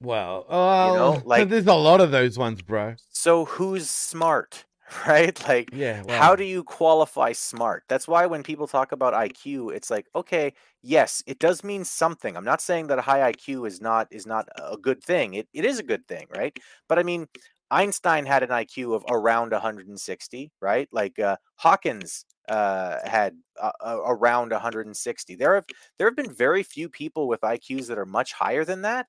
[0.00, 0.46] Wow.
[0.48, 2.94] Oh, know, like- there's a lot of those ones, bro.
[3.10, 4.64] So who's smart,
[5.06, 5.48] right?
[5.48, 6.02] Like, Yeah.
[6.02, 6.18] Wow.
[6.18, 7.84] how do you qualify smart?
[7.88, 12.36] That's why when people talk about IQ, it's like, okay, yes, it does mean something.
[12.36, 15.34] I'm not saying that a high IQ is not is not a good thing.
[15.34, 16.56] It it is a good thing, right?
[16.88, 17.26] But I mean,
[17.70, 20.88] Einstein had an IQ of around 160, right?
[20.92, 23.72] Like uh, Hawkins uh, had uh,
[24.06, 25.34] around 160.
[25.36, 25.66] There have
[25.98, 29.06] there have been very few people with IQs that are much higher than that,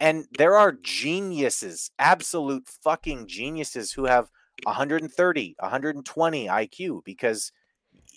[0.00, 4.28] and there are geniuses, absolute fucking geniuses who have
[4.64, 7.52] 130, 120 IQ because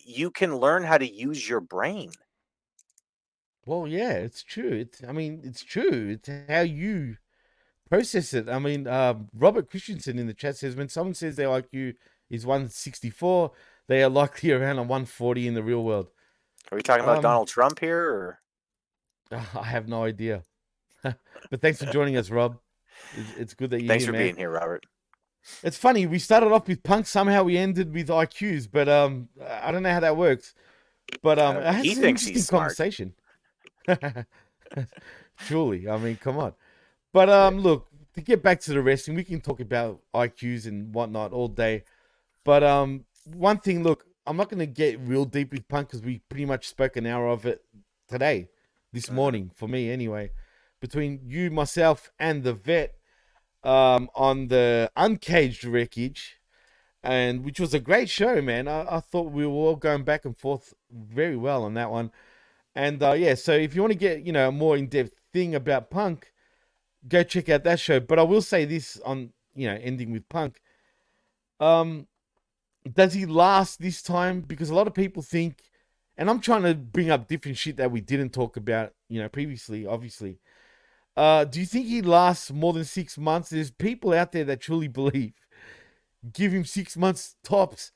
[0.06, 2.12] you can learn how to use your brain.
[3.66, 4.72] Well, yeah, it's true.
[4.72, 6.18] It's, I mean, it's true.
[6.20, 7.18] It's how you
[7.90, 8.48] process it.
[8.48, 11.96] I mean, um, Robert Christensen in the chat says when someone says their IQ
[12.30, 13.52] is 164,
[13.88, 16.08] they are likely around a 140 in the real world.
[16.72, 18.40] Are we talking about Um, Donald Trump here or
[19.32, 20.44] I have no idea.
[21.04, 22.58] but thanks for joining us, Rob.
[23.18, 24.26] It's, it's good that you're Thanks here, for man.
[24.26, 24.86] being here, Robert.
[25.64, 26.06] It's funny.
[26.06, 27.08] We started off with punk.
[27.08, 30.54] Somehow we ended with IQs, but um, I don't know how that works.
[31.22, 32.78] But um, Uh, it has he an thinks interesting he's smart.
[32.78, 33.14] conversation.
[35.38, 36.54] Surely, I mean, come on.
[37.14, 40.94] But um, look to get back to the wrestling, we can talk about IQs and
[40.94, 41.84] whatnot all day.
[42.44, 46.02] But um, one thing, look, I'm not going to get real deep with punk because
[46.04, 47.64] we pretty much spoke an hour of it
[48.08, 48.50] today,
[48.94, 50.32] this morning for me anyway.
[50.80, 52.96] Between you, myself, and the vet
[53.66, 56.38] um, on the Uncaged wreckage,
[57.04, 58.68] and which was a great show, man.
[58.68, 62.12] I, I thought we were all going back and forth very well on that one.
[62.76, 65.14] And uh, yeah, so if you want to get you know a more in depth
[65.34, 66.32] thing about punk,
[67.08, 68.00] go check out that show.
[68.00, 70.62] But I will say this on you know ending with punk.
[71.60, 72.08] Um,
[72.92, 74.42] does he last this time?
[74.42, 75.64] Because a lot of people think,
[76.18, 79.30] and I'm trying to bring up different shit that we didn't talk about, you know,
[79.30, 80.40] previously, obviously.
[81.16, 83.50] Uh, do you think he lasts more than six months?
[83.50, 85.34] There's people out there that truly believe.
[86.34, 87.92] Give him six months tops,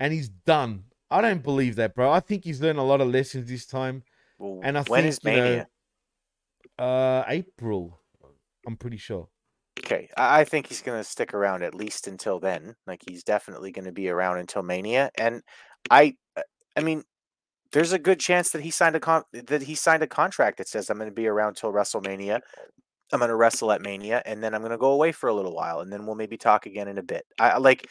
[0.00, 0.84] and he's done.
[1.10, 2.10] I don't believe that, bro.
[2.10, 4.02] I think he's learned a lot of lessons this time.
[4.38, 5.68] Well, And I when think, is you know, Mania?
[6.78, 8.00] Uh, April,
[8.66, 9.28] I'm pretty sure.
[9.78, 12.74] Okay, I think he's going to stick around at least until then.
[12.86, 15.42] Like he's definitely going to be around until Mania, and
[15.90, 16.16] I,
[16.76, 17.04] I mean,
[17.74, 20.68] there's a good chance that he signed a con- that he signed a contract that
[20.68, 22.40] says I'm going to be around till WrestleMania.
[23.12, 25.34] I'm going to wrestle at Mania, and then I'm going to go away for a
[25.34, 27.26] little while, and then we'll maybe talk again in a bit.
[27.38, 27.88] I like.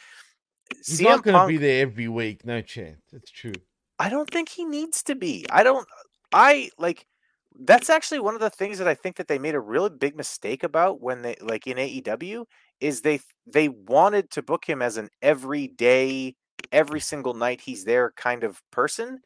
[0.74, 2.46] He's CM not going to be there every week.
[2.46, 3.02] No chance.
[3.12, 3.52] It's true.
[3.98, 5.44] I don't think he needs to be.
[5.50, 5.86] I don't.
[6.32, 7.06] I like.
[7.54, 10.16] That's actually one of the things that I think that they made a really big
[10.16, 12.46] mistake about when they like in AEW
[12.80, 16.36] is they they wanted to book him as an everyday,
[16.72, 19.20] every single night he's there kind of person,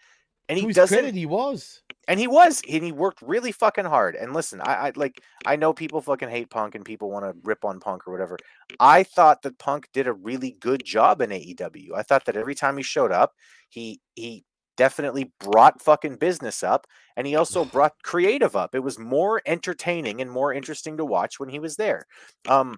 [0.48, 0.96] and he his doesn't.
[0.96, 1.82] credit, he was.
[2.06, 4.16] And he was, and he worked really fucking hard.
[4.16, 7.36] And listen, I, I like, I know people fucking hate Punk and people want to
[7.44, 8.38] rip on Punk or whatever.
[8.80, 11.90] I thought that Punk did a really good job in AEW.
[11.94, 13.34] I thought that every time he showed up,
[13.68, 14.44] he he
[14.78, 18.74] definitely brought fucking business up, and he also brought creative up.
[18.74, 22.06] It was more entertaining and more interesting to watch when he was there.
[22.48, 22.76] Um,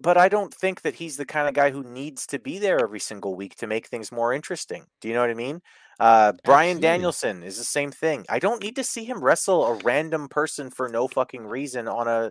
[0.00, 2.80] but I don't think that he's the kind of guy who needs to be there
[2.80, 4.84] every single week to make things more interesting.
[5.00, 5.62] Do you know what I mean?
[5.98, 6.88] Uh, Bryan Absolutely.
[6.88, 8.24] Danielson is the same thing.
[8.28, 12.08] I don't need to see him wrestle a random person for no fucking reason on
[12.08, 12.30] a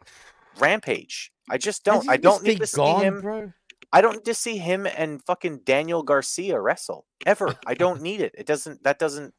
[0.59, 1.31] rampage.
[1.49, 2.07] I just don't.
[2.09, 3.21] I don't need to see him.
[3.21, 3.51] bro.
[3.91, 7.55] I don't need to see him and fucking Daniel Garcia wrestle ever.
[7.65, 8.35] I don't need it.
[8.37, 8.83] It doesn't.
[8.83, 9.33] That doesn't.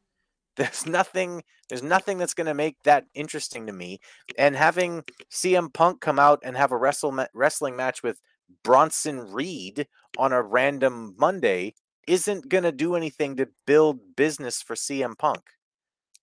[0.61, 1.43] There's nothing.
[1.71, 3.99] There's nothing that's going to make that interesting to me.
[4.37, 8.21] And having CM Punk come out and have a wrestle ma- wrestling match with
[8.63, 9.87] Bronson Reed
[10.19, 11.75] on a random Monday
[12.07, 15.41] isn't going to do anything to build business for CM Punk.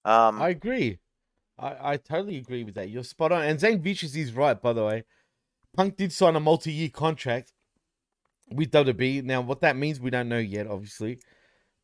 [0.05, 0.99] Um, I agree.
[1.57, 2.89] I, I totally agree with that.
[2.89, 3.41] You're spot on.
[3.41, 5.03] And Zane Vicious is right, by the way.
[5.75, 7.53] Punk did sign a multi year contract
[8.51, 9.23] with WWE.
[9.23, 11.19] Now, what that means, we don't know yet, obviously.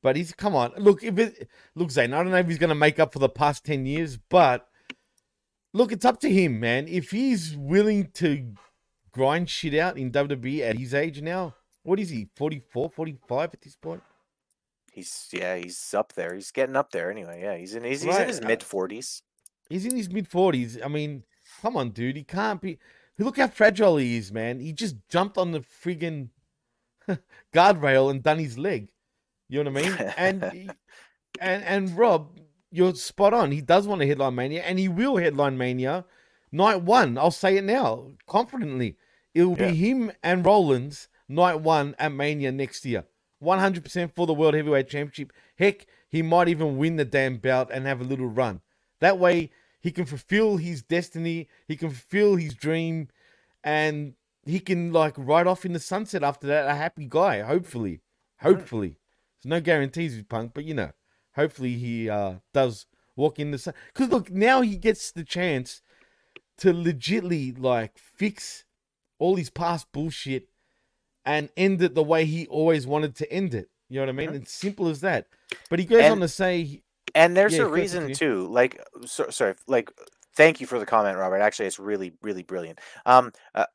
[0.04, 0.74] But he's, come on.
[0.78, 3.20] Look, if it, look, Zane, I don't know if he's going to make up for
[3.20, 4.68] the past 10 years, but
[5.74, 6.88] look, it's up to him, man.
[6.88, 8.54] If he's willing to
[9.12, 13.62] grind shit out in WWE at his age now, what is he, 44, 45 at
[13.62, 14.04] this point?
[14.94, 16.34] he's yeah, he's up there.
[16.34, 17.42] He's getting up there anyway.
[17.42, 19.24] Yeah, he's in he's, he's in his uh, mid forties.
[19.70, 20.80] He's in his mid forties.
[20.84, 21.24] I mean,
[21.62, 22.16] come on, dude.
[22.16, 22.80] He can't be.
[23.20, 24.60] Look how fragile he is, man.
[24.60, 26.30] He just jumped on the friggin'
[27.54, 28.89] guardrail and done his leg.
[29.54, 30.13] You know what I mean?
[30.18, 30.44] And
[31.39, 32.39] and and Rob,
[32.72, 33.52] you're spot on.
[33.52, 36.06] He does want to headline Mania, and he will headline Mania
[36.52, 37.20] night one.
[37.20, 38.98] I'll say it now confidently.
[39.36, 39.68] It will Yeah.
[39.70, 43.06] be him and Rollins night one at Mania next year.
[43.44, 45.32] 100% for the World Heavyweight Championship.
[45.60, 48.62] Heck, he might even win the damn belt and have a little run.
[49.02, 53.10] That way, he can fulfill his destiny, he can fulfill his dream,
[53.63, 54.13] and
[54.46, 58.00] he can, like, ride off in the sunset after that, a happy guy, hopefully.
[58.39, 58.98] Hopefully.
[59.43, 60.91] There's no guarantees with Punk, but you know,
[61.36, 63.73] hopefully he uh, does walk in the sun.
[63.93, 65.82] Because, look, now he gets the chance
[66.60, 68.63] to legitly, like, fix
[69.19, 70.47] all his past bullshit
[71.25, 73.69] and end it the way he always wanted to end it.
[73.89, 74.34] You know what I mean?
[74.34, 75.27] It's simple as that.
[75.69, 76.82] But he goes And- on to say,
[77.15, 78.15] And there's Yeah, a reason continue.
[78.15, 78.47] too.
[78.47, 79.91] Like, so, sorry, like,
[80.36, 81.41] thank you for the comment, Robert.
[81.41, 82.79] Actually, it's really, really brilliant.
[83.06, 83.67] Um, uh,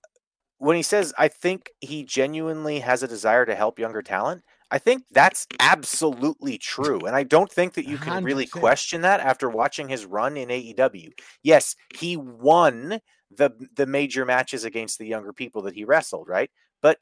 [0.57, 4.79] when he says, "I think he genuinely has a desire to help younger talent," I
[4.79, 8.51] think that's absolutely true, and I don't think that you can really 100%.
[8.61, 11.11] question that after watching his run in AEW.
[11.43, 13.01] Yes, he won
[13.31, 16.51] the the major matches against the younger people that he wrestled, right?
[16.83, 16.99] But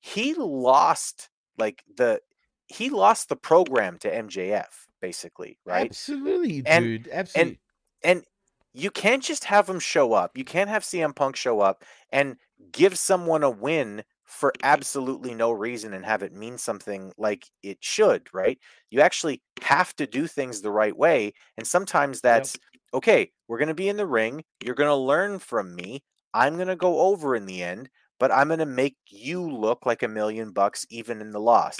[0.00, 1.28] he lost
[1.58, 2.20] like the
[2.66, 4.66] he lost the program to MJF
[5.00, 5.86] basically, right?
[5.90, 7.08] absolutely, And- dude.
[7.12, 7.60] absolutely.
[8.02, 8.24] and
[8.72, 10.36] you can't just have him show up.
[10.36, 12.36] You can't have CM Punk show up and
[12.72, 14.66] give someone a win for mm-hmm.
[14.66, 18.58] absolutely no reason and have it mean something like it should, right?
[18.90, 21.32] You actually have to do things the right way.
[21.56, 22.58] And sometimes that's
[22.92, 24.44] okay, we're going to be in the ring.
[24.62, 26.02] You're going to learn from me.
[26.34, 29.86] I'm going to go over in the end, but I'm going to make you look
[29.86, 31.78] like a million bucks even in the loss.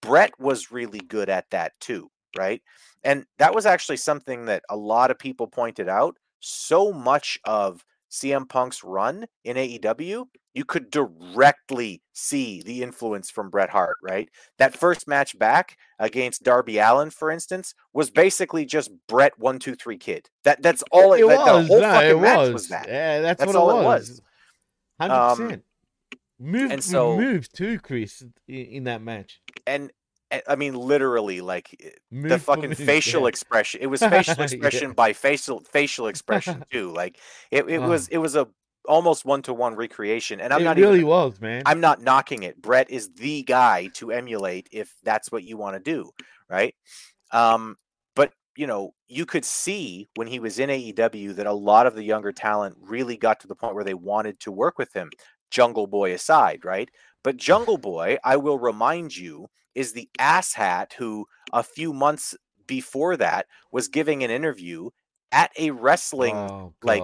[0.00, 2.62] Bret was really good at that too, right?
[3.04, 6.16] And that was actually something that a lot of people pointed out.
[6.40, 7.84] So much of
[8.20, 14.28] CM Punk's run in AEW, you could directly see the influence from Bret Hart, right?
[14.58, 19.74] That first match back against Darby Allin, for instance, was basically just Bret one two
[19.74, 20.28] three kid.
[20.44, 21.68] That that's all it, it that, was.
[21.68, 22.52] the whole no, fucking match was.
[22.52, 22.88] was that.
[22.88, 24.20] Yeah, that's, That's what all it was.
[25.00, 25.62] Hundred Um, percent.
[26.38, 29.40] Move and so- move too, Chris, in, in that match.
[29.66, 29.90] And-
[30.48, 33.28] I mean literally like Move the fucking facial yeah.
[33.28, 33.80] expression.
[33.82, 34.44] It was facial Yeah.
[34.44, 36.92] expression by facial facial expression too.
[36.92, 37.18] Like
[37.50, 37.88] it, it Oh.
[37.88, 38.48] was it was a
[38.88, 40.40] almost one to one recreation.
[40.40, 41.62] And I'm it not really even was, man.
[41.66, 42.60] I'm not knocking it.
[42.60, 46.10] Bret is the guy to emulate if that's what you want to do,
[46.48, 46.74] right?
[47.32, 47.76] Um,
[48.14, 51.94] but you know, you could see when he was in AEW that a lot of
[51.94, 55.10] the younger talent really got to the point where they wanted to work with him.
[55.50, 56.88] Jungle Boy aside, right?
[57.22, 62.34] But Jungle Boy, I will remind you, is the asshat who a few months
[62.66, 64.88] before that was giving an interview
[65.30, 67.02] at a wrestling oh, like,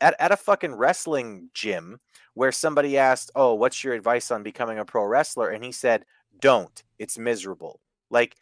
[0.00, 1.98] at, at a fucking wrestling gym
[2.34, 5.50] where somebody asked, Oh, what's your advice on becoming a pro wrestler?
[5.50, 6.06] And he said,
[6.40, 6.82] Don't.
[6.98, 7.80] It's miserable.
[8.08, 8.36] Like,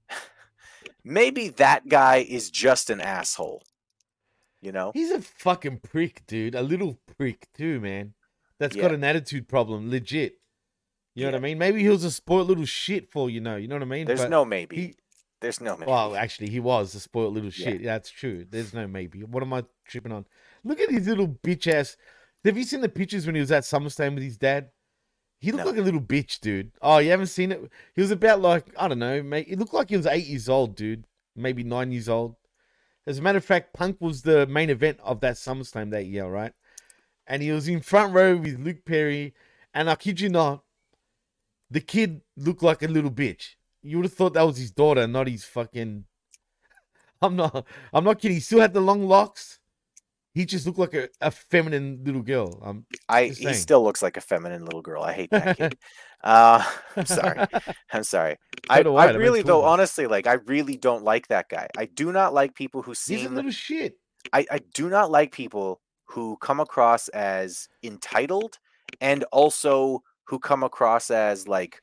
[1.04, 3.62] maybe that guy is just an asshole.
[4.60, 4.92] You know?
[4.94, 6.54] He's a fucking prick, dude.
[6.54, 8.14] A little prick too, man.
[8.58, 10.37] That's got an attitude problem, legit.
[11.18, 11.38] You know what Yeah.
[11.38, 11.58] I mean?
[11.58, 13.56] Maybe he was a spoiled little shit for you know.
[13.56, 14.06] You know what I mean?
[14.06, 14.76] There's But no maybe.
[14.76, 14.94] He,
[15.40, 15.90] There's no maybe.
[15.90, 17.70] well, actually, he was a spoiled little Yeah.
[17.70, 17.82] shit.
[17.82, 18.44] That's true.
[18.48, 19.22] There's no maybe.
[19.24, 20.26] What am I tripping on?
[20.64, 21.96] Look at his little bitch ass.
[22.44, 24.70] Have you seen the pictures when he was at SummerSlam with his dad?
[25.40, 25.70] He looked No.
[25.70, 26.72] like a little bitch, dude.
[26.82, 27.60] Oh, you haven't seen it?
[27.94, 29.48] He was about like I don't know, mate.
[29.48, 31.04] He looked like he was eight years old, dude.
[31.36, 32.34] Maybe nine years old.
[33.06, 36.26] As a matter of fact, Punk was the main event of that SummerSlam that year,
[36.26, 36.52] right?
[37.26, 39.34] And he was in front row with Luke Perry,
[39.72, 40.64] and I kid you not,
[41.70, 43.54] the kid looked like a little bitch.
[43.82, 46.04] You would have thought that was his daughter, not his fucking.
[47.22, 47.66] I'm not.
[47.92, 48.36] I'm not kidding.
[48.36, 49.58] He still had the long locks.
[50.34, 52.60] He just looked like a, a feminine little girl.
[52.62, 55.02] Um, I he still looks like a feminine little girl.
[55.02, 55.76] I hate that kid.
[56.24, 56.64] uh
[56.96, 57.46] I'm sorry.
[57.92, 58.36] I'm sorry.
[58.68, 59.68] I, I I, really though, cool.
[59.68, 61.68] honestly, like I really don't like that guy.
[61.76, 63.98] I do not like people who He's a little shit.
[64.32, 68.58] I, I do not like people who come across as entitled
[69.00, 71.80] and also who come across as like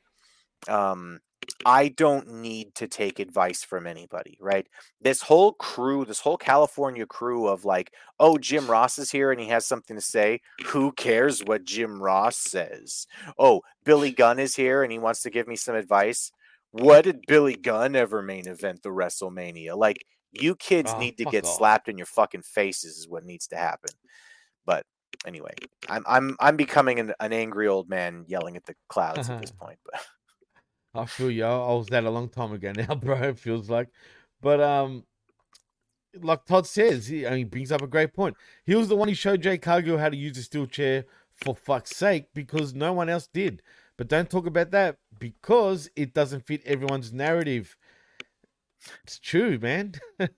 [0.68, 1.20] um
[1.66, 4.68] I don't need to take advice from anybody, right?
[5.02, 9.40] This whole crew, this whole California crew of like, oh, Jim Ross is here and
[9.40, 10.42] he has something to say.
[10.68, 13.06] Who cares what Jim Ross says?
[13.38, 16.32] Oh, Billy Gunn is here and he wants to give me some advice.
[16.72, 19.78] What did Billy Gunn ever main event the WrestleMania?
[19.78, 21.58] Like, you kids Oh, need to get off.
[21.58, 23.92] slapped in your fucking faces is what needs to happen.
[24.66, 24.86] But
[25.26, 25.54] anyway,
[25.90, 29.52] I'm I'm I'm becoming an, an angry old man yelling at the clouds at this
[29.60, 29.80] point.
[29.86, 30.02] But
[30.94, 31.46] I feel you.
[31.46, 33.16] I was that a long time ago now, bro.
[33.22, 33.90] It feels like,
[34.42, 35.04] but um,
[36.22, 38.36] like Todd says, he, I mean, he brings up a great point.
[38.66, 41.56] He was the one who showed Jay Cargill how to use a steel chair for
[41.56, 43.62] fuck's sake because no one else did.
[43.98, 47.78] But don't talk about that because it doesn't fit everyone's narrative.
[49.04, 49.94] It's true, man.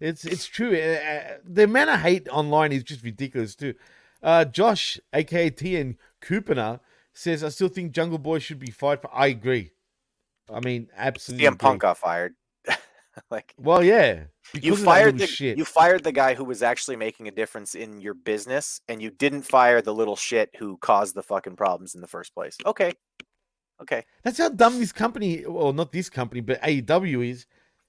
[0.00, 0.76] it's it's true.
[0.76, 3.74] Uh, uh, the amount of hate online is just ridiculous too.
[4.24, 6.80] Uh, Josh, aka T Coopener,
[7.12, 9.14] says I still think Jungle Boy should be fired for.
[9.14, 9.72] I agree.
[10.52, 11.46] I mean, absolutely.
[11.46, 12.34] CM Punk got fired.
[13.30, 14.24] like Well, yeah.
[14.54, 15.58] you because of that fired the shit.
[15.58, 19.10] you fired the guy who was actually making a difference in your business, and you
[19.10, 22.56] didn't fire the little shit who caused the fucking problems in the first place.
[22.64, 22.94] Okay,
[23.82, 24.04] okay.
[24.22, 27.46] That's how dumb this company, well, not this company, but AEW is.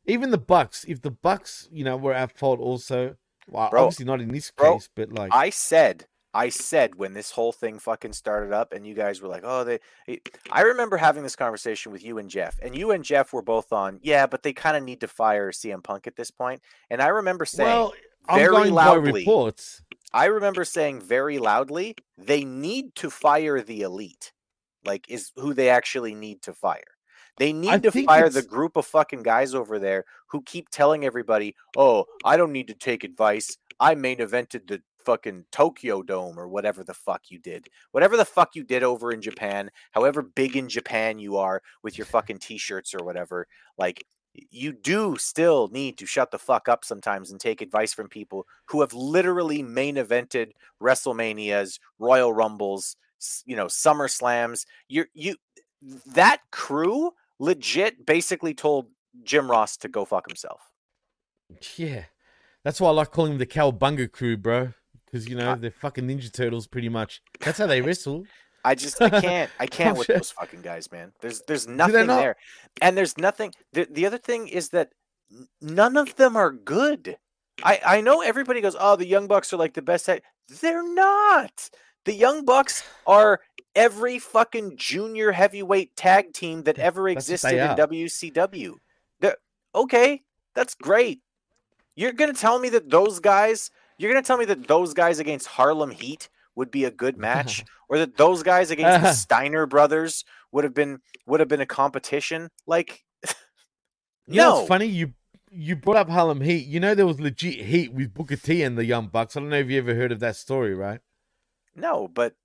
[0.07, 3.15] Even the Bucks, if the Bucks, you know, were at fault also,
[3.49, 6.05] well, Bro, obviously not in this bro, case, but like, I said,
[6.35, 9.63] I said when this whole thing fucking started up, and you guys were like, "Oh,
[9.63, 9.79] they."
[10.51, 13.71] I remember having this conversation with you and Jeff, and you and Jeff were both
[13.71, 13.99] on.
[14.03, 16.61] Yeah, but they kind of need to fire CM Punk at this point.
[16.89, 17.93] And I remember saying, well,
[18.33, 19.81] very loudly, reports.
[20.13, 24.33] I remember saying very loudly, they need to fire the elite.
[24.83, 26.83] Like, is who they actually need to fire.
[27.37, 31.05] They need to think fire the group of fucking guys over there who keep telling
[31.05, 33.57] everybody, "Oh, I don't need to take advice.
[33.79, 37.67] I main evented the fucking Tokyo Dome or whatever the fuck you did.
[37.91, 41.97] Whatever the fuck you did over in Japan, however big in Japan you are with
[41.97, 43.47] your fucking t-shirts or whatever.
[43.77, 44.05] Like
[44.49, 48.45] you do still need to shut the fuck up sometimes and take advice from people
[48.67, 50.51] who have literally main evented
[50.81, 52.95] WrestleManias, Royal Rumbles,
[53.45, 54.65] you know, Summer Slams.
[54.87, 55.35] You you
[56.07, 58.87] that crew legit basically told
[59.23, 60.61] Jim Ross to go fuck himself.
[61.77, 62.05] Yeah,
[62.63, 64.73] that's why I like calling them the Cowabunga crew, bro.
[65.15, 67.21] Because you know Uh, they're fucking Ninja Turtles, pretty much.
[67.39, 68.25] That's how they wrestle.
[68.65, 71.13] I just I can't I can't with those fucking guys, man.
[71.21, 72.19] There's there's nothing not?
[72.19, 72.35] there,
[72.81, 73.53] and there's nothing.
[73.71, 74.89] The, the other thing is that
[75.61, 77.15] none of them are good.
[77.63, 80.05] I I know everybody goes, oh, the Young Bucks are like the best.
[80.07, 80.21] Tag.
[80.61, 81.69] They're not.
[82.03, 83.39] The Young Bucks are
[83.73, 87.77] every fucking junior heavyweight tag team that ever existed in.
[87.77, 88.73] WCW.
[89.21, 89.37] They're-
[89.73, 91.21] okay, that's great.
[91.95, 93.71] You're gonna tell me that those guys.
[93.97, 97.63] You're gonna tell me that those guys against Harlem Heat would be a good match,
[97.89, 101.65] or that those guys against the Steiner brothers would have been would have been a
[101.65, 102.49] competition.
[102.67, 103.03] Like,
[104.27, 104.85] You know no, what's funny?
[104.87, 105.13] You
[105.51, 106.65] you brought up Harlem Heat.
[106.67, 109.35] You know there was legit heat with Booker T and the Young Bucks.
[109.37, 110.99] I don't know if you ever heard of that story, right?
[111.75, 112.35] no, but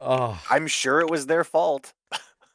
[0.00, 1.92] Oh, I'm sure it was their fault.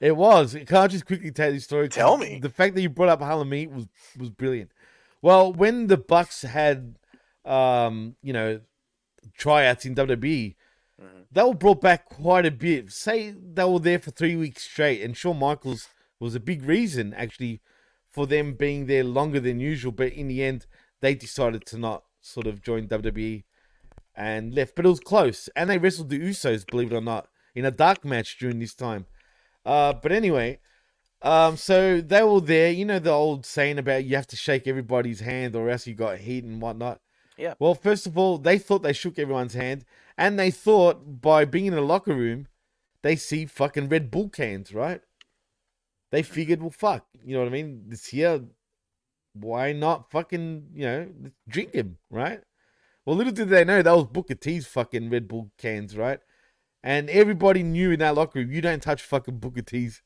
[0.01, 0.57] it was.
[0.65, 1.87] Can I just quickly tell you the story?
[1.87, 2.39] Tell me.
[2.41, 4.71] The fact that you brought up Harlem Heat was was brilliant.
[5.21, 6.97] Well, when the Bucks had,
[7.47, 8.59] um, you know,
[9.37, 10.55] tryouts in WWE,
[11.01, 11.25] Mhm.
[11.31, 12.91] they were brought back quite a bit.
[12.91, 15.89] Say they were there for three weeks straight, and Shawn Michaels
[16.19, 17.61] was a big reason actually
[18.09, 19.91] for them being there longer than usual.
[19.91, 20.65] But in the end,
[21.01, 23.43] they decided to not sort of join WWE
[24.15, 24.75] and left.
[24.75, 27.71] But it was close, and they wrestled the Usos, believe it or not, in a
[27.71, 29.05] dark match during this time.
[29.63, 30.59] Uh, but anyway,
[31.21, 32.71] um, so they were there.
[32.71, 35.93] You know the old saying about you have to shake everybody's hand or else you
[35.93, 36.99] got heat and whatnot.
[37.37, 37.53] Yeah.
[37.59, 39.85] Well, first of all, they thought they shook everyone's hand,
[40.17, 42.47] and they thought by being in the locker room,
[43.03, 45.01] they see fucking Red Bull cans, right?
[46.11, 47.83] They figured, well, fuck, you know what I mean?
[47.87, 48.41] This here,
[49.33, 51.09] why not fucking, you know,
[51.47, 52.41] drink him, right?
[53.05, 56.19] Well, little did they know that was Booker T's fucking Red Bull cans, right?
[56.83, 60.01] And everybody knew in that locker room, you don't touch fucking Booker T's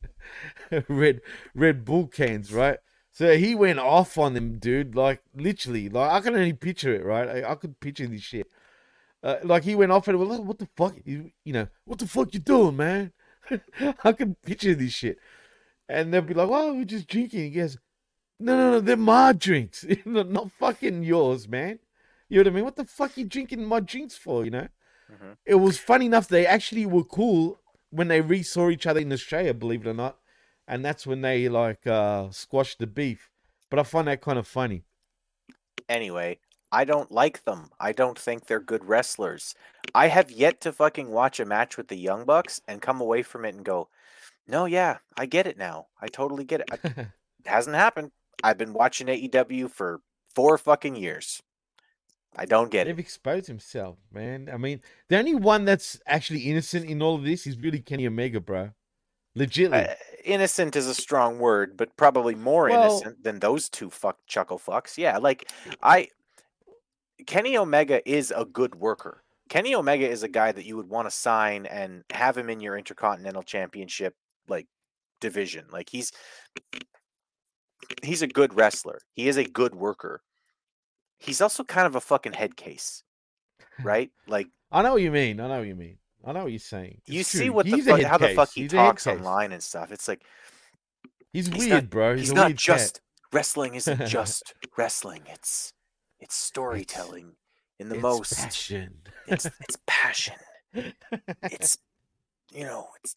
[0.88, 1.22] Red
[1.54, 2.80] Red Bull cans, right?
[3.12, 4.96] So he went off on them, dude.
[4.96, 7.44] Like literally, like I can only picture it, right?
[7.44, 8.48] I, I could picture this shit.
[9.24, 10.96] Uh, like he went off and was like, "What the fuck?
[11.06, 13.12] You, you know, what the fuck you doing, man?"
[14.04, 15.18] I can picture this shit,
[15.90, 17.78] and they'll be like, "Well, we're just drinking." He goes,
[18.40, 21.80] "No, no, no, they're my drinks, not not fucking yours, man."
[22.30, 22.64] You know what I mean?
[22.66, 24.46] What the fuck you drinking my drinks for?
[24.46, 24.68] You know?
[25.12, 25.36] Mhm.
[25.46, 26.28] It was funny enough.
[26.30, 27.60] They actually were cool
[27.90, 30.18] when they re saw each other in Australia, believe it or not,
[30.72, 33.30] and that's when they like uh squashed the beef.
[33.70, 34.84] But I find that kind of funny.
[35.88, 36.40] Anyway,
[36.72, 37.70] I don't like them.
[37.80, 39.56] I don't think they're good wrestlers.
[39.94, 43.24] I have yet to fucking watch a match with the Young Bucks and come away
[43.24, 43.90] from it and go,
[44.48, 45.88] no, yeah, I get it now.
[46.02, 46.68] I totally get it.
[46.72, 47.08] I- It
[47.46, 48.12] hasn't happened.
[48.44, 50.02] I've been watching AEW for
[50.34, 51.42] four fucking years.
[52.36, 53.02] I don't get They've it.
[53.02, 54.50] exposed himself, man.
[54.52, 58.08] I mean, the only one that's actually innocent in all of this is really Kenny
[58.08, 58.72] Omega, bro.
[59.38, 59.90] Legitly.
[59.90, 59.96] Uh,
[60.26, 64.60] innocent is a strong word, but probably more Well- innocent than those two fuck chuckle
[64.60, 64.98] fucks.
[64.98, 65.52] Yeah, like
[65.82, 66.10] I
[67.28, 69.24] Kenny Omega is a good worker.
[69.50, 72.62] Kenny Omega is a guy that you would want to sign and have him in
[72.62, 74.16] your Intercontinental Championship
[74.48, 74.68] like
[75.20, 75.68] division.
[75.72, 76.12] Like he's
[78.04, 79.00] he's a good wrestler.
[79.14, 80.22] He is a good worker.
[81.18, 83.04] He's also kind of a fucking head case,
[83.84, 84.10] right?
[84.28, 85.40] Like I know what you mean.
[85.40, 85.98] I know what you mean.
[86.26, 87.02] I know what you're saying.
[87.08, 89.52] you It's see what the He's a fuck, how the fuck he He's talks online
[89.52, 89.92] and stuff.
[89.92, 90.22] It's like
[91.34, 92.12] He's, He's weird, not- bro.
[92.16, 92.78] He's, he's not weird cat.
[92.78, 93.02] just
[93.32, 95.24] wrestling isn't just wrestling.
[95.28, 95.74] It's
[96.20, 97.32] it's storytelling
[97.80, 98.36] in the It's most.
[98.38, 99.00] passion.
[99.28, 100.36] It's it's passion.
[101.44, 101.78] It's
[102.54, 103.14] you know it's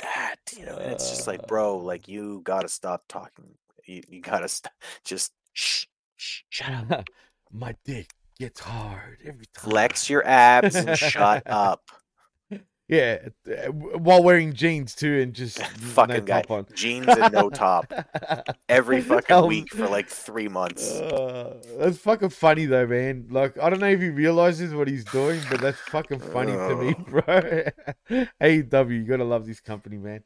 [0.00, 0.76] that you know.
[0.76, 1.46] And it's just like, uh.
[1.46, 3.44] bro, like you gotta stop talking.
[3.86, 4.72] You you gotta stop.
[5.04, 5.84] Just shh,
[6.16, 7.08] shh, shut up.
[7.52, 9.70] My dick gets hard every time.
[9.70, 11.82] Flex your abs and shut up.
[12.90, 13.28] Yeah,
[13.70, 16.42] while wearing jeans too, and just Fucking no guy.
[16.42, 16.66] top on.
[16.74, 17.92] Jeans and no top
[18.68, 20.90] every fucking Um, week for like three months.
[20.90, 23.28] Uh, that's fucking funny though, man.
[23.30, 26.74] Like I don't know if he realizes what he's doing, but that's fucking funny to
[26.76, 27.22] me, bro.
[28.40, 30.24] AEW, you gotta love this company, man.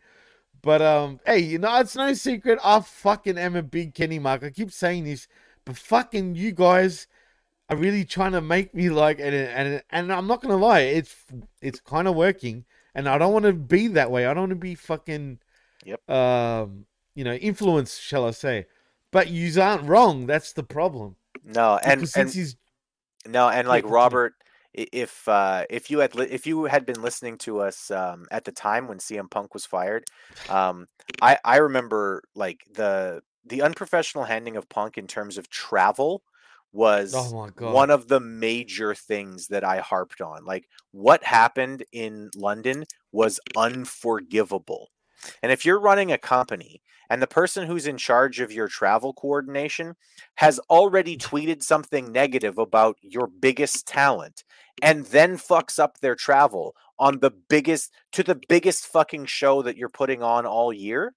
[0.63, 2.59] But um, hey, you know it's no secret.
[2.65, 4.43] I fucking am a big Kenny Mark.
[4.43, 5.29] I keep saying this,
[5.67, 7.09] but fucking you guys
[7.69, 11.15] are really trying to make me like, and and and I'm not gonna lie, it's
[11.61, 14.27] it's kind of working, and I don't want to be that way.
[14.27, 15.39] I don't want to be fucking,
[15.85, 16.11] Yep.
[16.11, 18.67] um, you know, influence, shall I say?
[19.13, 20.27] But you aren't wrong.
[20.27, 21.17] That's the problem.
[21.45, 22.57] No, and Because and since he's
[23.27, 23.85] No, and like.
[23.89, 24.35] Robert,
[24.75, 28.45] if uh, if you had li- if you had been listening to us um, at
[28.45, 30.05] the time when CM Punk was fired,
[30.49, 30.87] um,
[31.23, 36.23] I I remember like the the unprofessional handling of Punk in terms of travel
[36.75, 40.45] was Oh one of the major things that I harped on.
[40.45, 44.91] Like what happened in London was unforgivable.
[45.43, 49.13] And if you're running a company and the person who's in charge of your travel
[49.13, 49.95] coordination
[50.37, 51.23] has already mm.
[51.23, 54.45] tweeted something negative about your biggest talent
[54.83, 59.77] and then fucks up their travel on the biggest to the biggest fucking show that
[59.77, 61.15] you're putting on all year,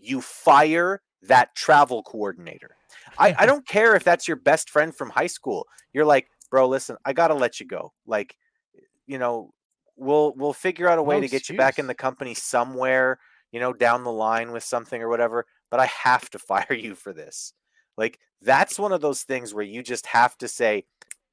[0.00, 2.76] you fire that travel coordinator.
[3.18, 5.66] I, I don't care if that's your best friend from high school.
[5.92, 7.92] You're like, bro, listen, I gotta let you go.
[8.06, 8.36] Like,
[9.06, 9.52] you know,
[9.96, 13.18] we'll we'll figure out a way to get you back in the company somewhere,
[13.52, 15.46] you know, down the line with something or whatever.
[15.70, 17.52] But I have to fire you for this.
[17.96, 20.84] Like, that's one of those things where you just have to say,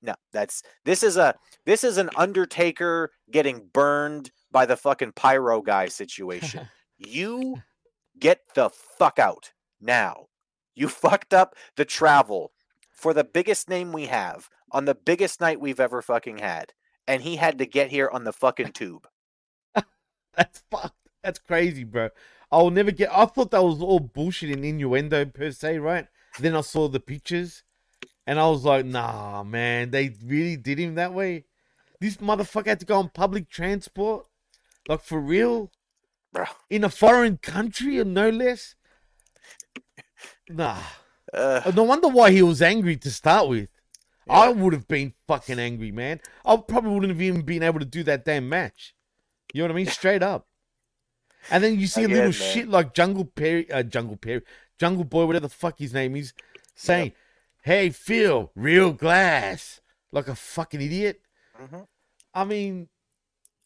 [0.01, 1.35] no, that's this is a
[1.65, 6.67] this is an Undertaker getting burned by the fucking pyro guy situation.
[6.97, 7.57] you
[8.19, 9.51] get the fuck out
[9.81, 10.27] now.
[10.75, 12.51] You fucked up the travel
[12.91, 16.73] for the biggest name we have on the biggest night we've ever fucking had.
[17.07, 19.07] And he had to get here on the fucking tube.
[20.35, 20.95] That's fucked.
[21.23, 22.09] That's crazy, bro.
[22.51, 23.09] I'll never get.
[23.11, 26.07] I thought that was all bullshit and innuendo per se, right?
[26.39, 27.63] Then I saw the pictures,
[28.27, 31.45] and I was like, nah, man, they really did him that way.
[31.99, 34.25] This motherfucker had to go on public transport,
[34.87, 35.71] like for real,
[36.33, 36.45] Bro.
[36.69, 38.75] in a foreign country, or no less.
[40.55, 40.77] Nah.
[41.33, 43.69] Uh, No wonder why he was angry to start with.
[44.29, 46.21] I would have been fucking angry, man.
[46.45, 48.95] I probably wouldn't have even been able to do that damn match.
[49.53, 49.85] You know what I mean?
[50.01, 50.47] Straight up.
[51.49, 52.53] And then you see a Again, little man.
[52.53, 54.41] shit like Jungle Perry, uh, Jungle Perry,
[54.79, 56.33] Jungle Boy, whatever the fuck his name is,
[56.75, 57.13] saying,
[57.63, 59.81] "Hey Phil, real glass,"
[60.11, 61.21] like a fucking idiot.
[61.59, 61.87] Mhm.
[62.33, 62.89] I mean,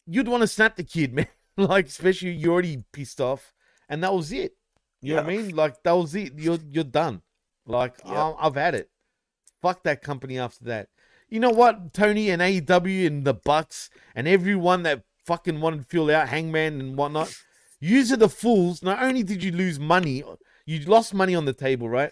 [0.08, 1.28] you'd want to snap the kid, man.
[1.58, 3.54] like, especially you already pissed off,
[3.90, 4.56] and that was it.
[5.08, 5.56] You know what I mean?
[5.56, 6.34] Like that was it.
[6.38, 7.22] You're you're done.
[7.66, 8.08] Like Yep.
[8.14, 8.90] I- um, I've had it.
[9.62, 10.90] Fuck that company after that.
[11.30, 11.94] You know what?
[11.94, 16.80] Tony and AEW and the Bucks and everyone that fucking wanted to fill out Hangman
[16.80, 17.36] and whatnot.
[17.80, 18.84] Use are the fools.
[18.84, 20.24] Not only did you lose money,
[20.66, 22.12] you lost money on the table, right?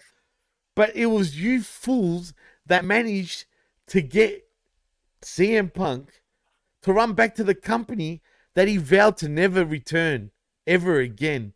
[0.74, 2.34] But it was you fools
[2.66, 3.44] that managed
[3.88, 4.44] to get
[5.22, 6.22] CM Punk
[6.82, 8.20] to run back to the company
[8.54, 10.30] that he vowed to never return
[10.66, 11.52] ever again.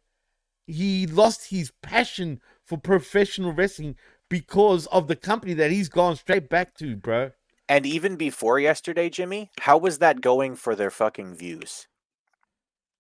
[0.69, 3.97] He lost his passion for professional wrestling
[4.29, 7.31] because of the company that he's gone straight back to, bro.
[7.69, 11.89] and even before yesterday, Jimmy, how was that going for their fucking views?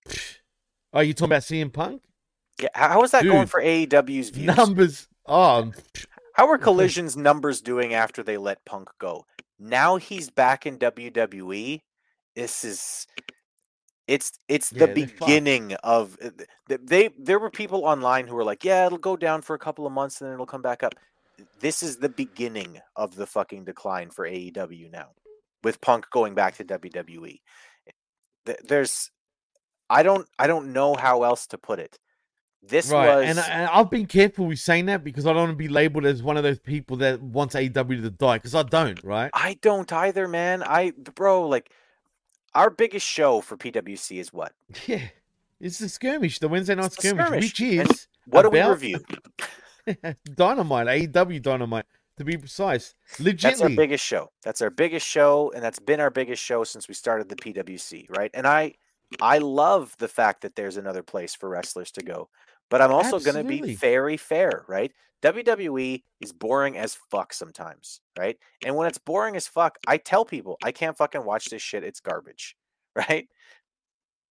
[0.92, 2.02] Are you talking about CM Punk?
[2.60, 4.56] Yeah, how was that going for AEW's views?
[4.56, 5.06] Numbers.
[5.26, 5.70] Oh,
[6.38, 9.26] How are Collision's numbers doing after they let Punk go?
[9.58, 11.80] Now he's back in WWE.
[12.36, 13.06] This is
[14.08, 16.30] it's it's the Yeah, beginning of uh,
[16.82, 19.86] they there were people online who were like, "Yeah, it'll go down for a couple
[19.86, 20.94] of months and then it'll come back up."
[21.60, 25.10] This is the beginning of the fucking decline for AEW now.
[25.62, 27.40] With Punk going back to WWE.
[28.64, 29.10] There's
[29.90, 31.98] I don't I don't know how else to put it.
[32.62, 32.94] This right.
[32.96, 35.56] was And, I- and I've been careful with saying that because I don't want to
[35.56, 39.02] be labeled as one of those people that wants AEW to die because I don't,
[39.04, 39.32] right?
[39.32, 40.62] I don't either, man.
[40.62, 41.72] I bro, like
[42.54, 44.52] our biggest show for PWC is what?
[44.86, 45.08] Yeah.
[45.60, 48.62] It's the skirmish, the Wednesday night It's skirmish, skirmish, which and is What do we
[48.62, 49.00] review?
[50.34, 51.86] Dynamite, AEW Dynamite,
[52.16, 52.94] to be precise.
[53.18, 54.30] That's our biggest show.
[54.42, 58.06] That's our biggest show, and that's been our biggest show since we started the PWC,
[58.16, 58.30] right?
[58.34, 58.74] And I
[59.20, 62.28] I love the fact that there's another place for wrestlers to go.
[62.70, 64.92] But I'm also gonna be very fair, right?
[65.22, 68.36] WWE is boring as fuck sometimes, right?
[68.64, 71.82] And when it's boring as fuck, I tell people I can't fucking watch this shit.
[71.82, 72.56] It's garbage,
[72.94, 73.28] right?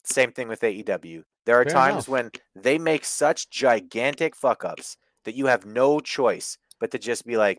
[0.03, 1.23] Same thing with AEW.
[1.45, 2.09] There are Fair times enough.
[2.09, 7.25] when they make such gigantic fuck ups that you have no choice but to just
[7.25, 7.57] be like,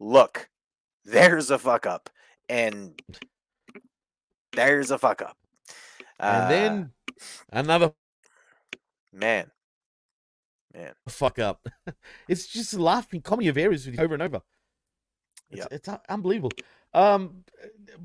[0.00, 0.48] look,
[1.04, 2.08] there's a fuck up.
[2.48, 3.00] And
[4.52, 5.36] there's a fuck up.
[6.18, 6.92] and Uh, then
[7.52, 7.92] another
[9.12, 9.50] man,
[10.74, 11.66] man, fuck up.
[12.28, 14.40] it's just a laughing comedy of errors with you over and over.
[15.50, 16.52] It's, it's unbelievable.
[16.94, 17.44] Um,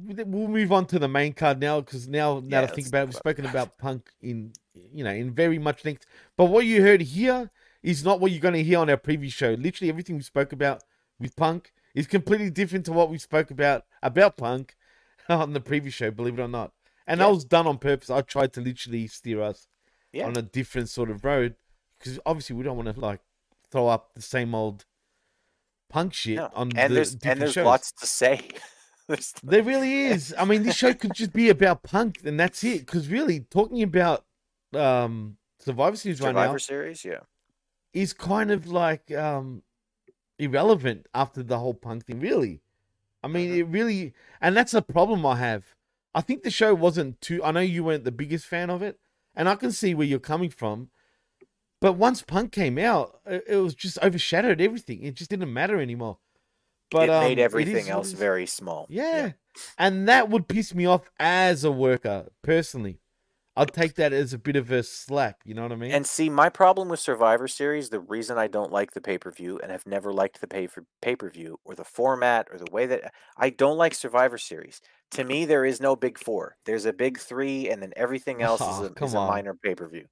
[0.05, 3.03] we'll move on to the main card now because now, now Yeah, I think about
[3.03, 4.53] it, we've spoken about Punk in
[4.93, 6.05] you know in very much length.
[6.35, 7.49] But what you heard here
[7.83, 9.51] is not what you're going to hear on our previous show.
[9.51, 10.83] Literally everything we spoke about
[11.19, 14.75] with Punk is completely different to what we spoke about about Punk
[15.29, 16.11] on the previous show.
[16.11, 16.73] Believe it or not,
[17.05, 18.09] and that was done on purpose.
[18.09, 19.67] I tried to literally steer us
[20.11, 20.27] Yeah.
[20.27, 21.55] on a different sort of road
[21.99, 23.21] because obviously we don't want to like
[23.71, 24.85] throw up the same old
[25.89, 26.49] punk shit No.
[26.53, 27.65] on and the there's different and there's shows.
[27.65, 28.41] lots to say.
[29.07, 30.35] There's- There really is.
[30.37, 32.79] I mean, this show could just be about punk, and that's it.
[32.85, 34.25] Because really, talking about
[34.73, 37.19] um Survivor Series right now, Survivor Series, yeah.
[37.93, 39.63] is kind of like um
[40.39, 42.19] irrelevant after the whole punk thing.
[42.19, 42.61] Really,
[43.23, 43.57] I mean, Mhm.
[43.59, 45.73] it really, and that's a problem I have.
[46.13, 47.41] I think the show wasn't too.
[47.45, 48.99] I know you weren't the biggest fan of it,
[49.35, 50.89] and I can see where you're coming from.
[51.79, 55.03] But once Punk came out, it, it was just overshadowed everything.
[55.03, 56.17] It just didn't matter anymore.
[56.89, 58.19] But it um, made is everything what else it is.
[58.19, 58.87] very small.
[58.89, 59.33] Yeah.
[59.77, 62.99] And that would piss me off as a worker, personally.
[63.57, 65.91] I'd take that as a bit of a slap, you know what I mean?
[65.91, 69.31] And see, my problem with Survivor Series, the reason I don't like the pay per
[69.31, 72.59] view and have never liked the pay for pay per view or the format or
[72.59, 74.79] the way that I don't like Survivor Series.
[75.11, 76.57] To me, there is no big four.
[76.65, 79.73] There's a big three, and then everything else Oh, is a, is a minor pay
[79.73, 80.05] per view.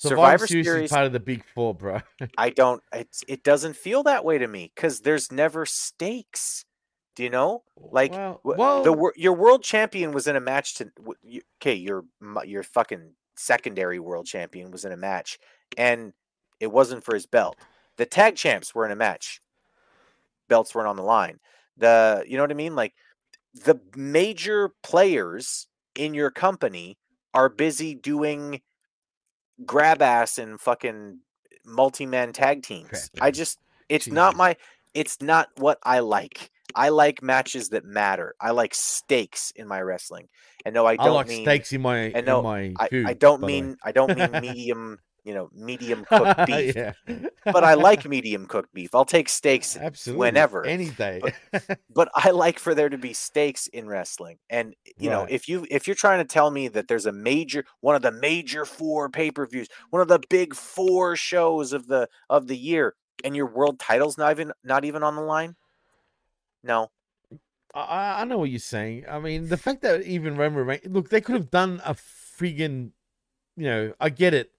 [0.00, 2.00] Survivor, Survivor Series, part of the big four, bro.
[2.38, 2.82] I don't.
[2.92, 6.64] It's, it doesn't feel that way to me because there's never stakes.
[7.16, 7.64] Do you know?
[7.76, 10.90] Like well, well, the your world champion was in a match to
[11.60, 12.04] okay your
[12.46, 15.38] your fucking secondary world champion was in a match
[15.78, 16.12] and
[16.60, 17.56] it wasn't for his belt
[17.96, 19.40] the tag champs were in a match
[20.48, 21.40] belts weren't on the line
[21.78, 22.92] the you know what i mean like
[23.54, 26.98] the major players in your company
[27.32, 28.60] are busy doing
[29.64, 31.18] grab ass and fucking
[31.64, 33.10] multi-man tag teams.
[33.20, 33.58] I just
[33.88, 34.56] it's not my
[34.94, 36.50] it's not what i like.
[36.74, 38.34] I like matches that matter.
[38.40, 40.28] I like stakes in my wrestling.
[40.64, 42.88] And no i I, don't like mean steaks in my and no, in my I,
[42.88, 43.06] food.
[43.06, 43.60] I don't the way.
[43.62, 46.92] mean i don't mean medium you know medium cooked beef yeah.
[47.44, 51.20] but i like medium cooked beef i'll take steaks absolutely whenever any day.
[51.94, 54.38] but I like for there to be steaks in wrestling.
[54.48, 57.64] And you know, if you if you're trying to tell me that there's a major
[57.80, 62.46] one of the major four pay-per-views, one of the big four shows of the of
[62.46, 62.94] the year,
[63.24, 65.56] and your world title's not even not even on the line,
[66.62, 66.90] no.
[67.72, 69.04] I, I know what you're saying.
[69.08, 72.90] I mean, the fact that even Roman Reigns, look, they could have done a friggin',
[73.56, 74.50] you know, I get it.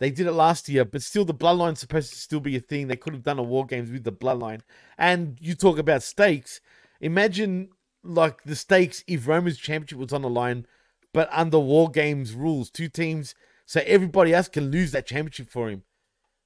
[0.00, 2.88] They did it last year, but still, the bloodline's supposed to still be a thing.
[2.88, 4.62] They could have done a war games with the bloodline.
[4.98, 6.60] And you talk about stakes.
[7.00, 7.68] Imagine
[8.02, 10.66] like the stakes if Roman's championship was on the line,
[11.12, 13.34] but under war games rules, two teams,
[13.66, 15.82] so everybody else can lose that championship for him,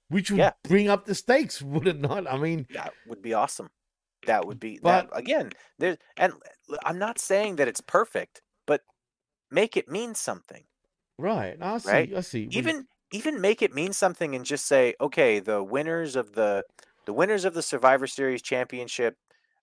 [0.08, 0.52] which would Yeah.
[0.64, 2.26] bring up the stakes, would it not?
[2.26, 3.70] I mean, That would be awesome.
[4.26, 5.52] That would be But- that again.
[5.78, 6.32] There's and
[6.84, 8.82] I'm not saying that it's perfect, but
[9.50, 10.64] make it mean something.
[11.18, 11.56] right?
[11.60, 11.90] I see.
[11.90, 12.14] Right?
[12.16, 12.48] I see.
[12.50, 16.64] Even even make it mean something and just say okay the winners of the
[17.06, 19.16] the winners of the survivor series championship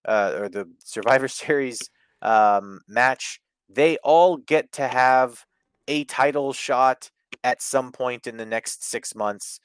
[0.05, 1.89] uh, or the survivor series
[2.21, 5.45] um, match they all get to have
[5.87, 7.11] a title shot
[7.43, 9.59] at some point in the next six months.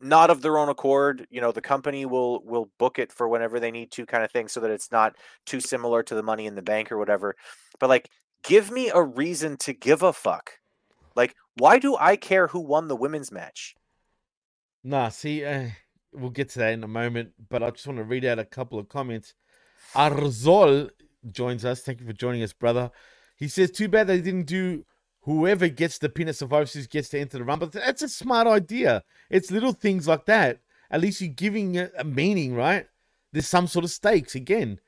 [0.00, 3.60] Not of their own accord you know the company will will book it for whenever
[3.60, 6.46] they need to kind of thing so that it's not too similar to the money
[6.46, 7.34] in the bank or whatever.
[7.78, 8.08] But like
[8.42, 10.59] give me a reason to give a fuck
[11.20, 13.76] like, why do I care who won the women's match?
[14.82, 15.68] Nah, see, uh,
[16.12, 18.44] we'll get to that in a moment, but I just want to read out a
[18.44, 19.34] couple of comments.
[19.94, 20.88] Arzol
[21.30, 21.82] joins us.
[21.82, 22.90] Thank you for joining us, brother.
[23.36, 24.84] He says, Too bad they didn't do
[25.22, 27.58] whoever gets the pin at Survivor Series gets to enter the run.
[27.58, 29.02] But that's a smart idea.
[29.28, 30.60] It's little things like that.
[30.90, 32.86] At least you're giving it a meaning, right?
[33.32, 34.34] There's some sort of stakes.
[34.34, 34.80] Again,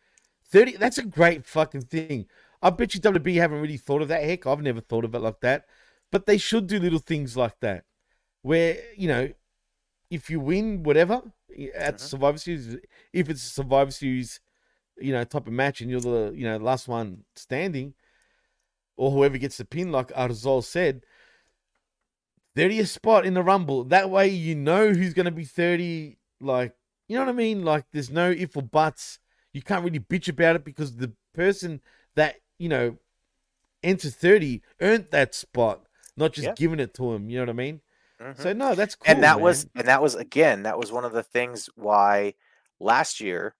[0.51, 2.27] 30, that's a great fucking thing.
[2.63, 4.23] I bet you WB haven't really thought of that.
[4.23, 5.67] Heck, I've never thought of it like that.
[6.13, 7.85] But they should do little things like that
[8.43, 9.33] where, you know,
[10.11, 11.33] if you win whatever
[11.75, 12.01] at Mhm.
[12.01, 12.77] Survivor Series,
[13.13, 14.41] if it's a Survivor Series,
[14.99, 17.95] you know, type of match, and you're the you know last one standing,
[18.97, 21.05] or whoever gets the pin, like Arzol said,
[22.55, 23.85] thirtieth spot in the Rumble.
[23.85, 26.19] That way, you know who's going to be thirty.
[26.41, 26.75] Like,
[27.09, 27.65] you know what I mean?
[27.65, 29.19] Like, there's no if or buts.
[29.53, 31.81] You can't really bitch about it because the person
[32.15, 32.99] that you know
[33.83, 35.87] enters thirty earned that spot,
[36.17, 36.55] not just Yeah.
[36.57, 37.29] giving it to him.
[37.31, 37.81] You know what I mean?
[38.21, 38.41] Mhm.
[38.41, 39.11] So no, that's cool.
[39.13, 42.35] and that was and that was again that was one of the things why
[42.79, 43.55] last year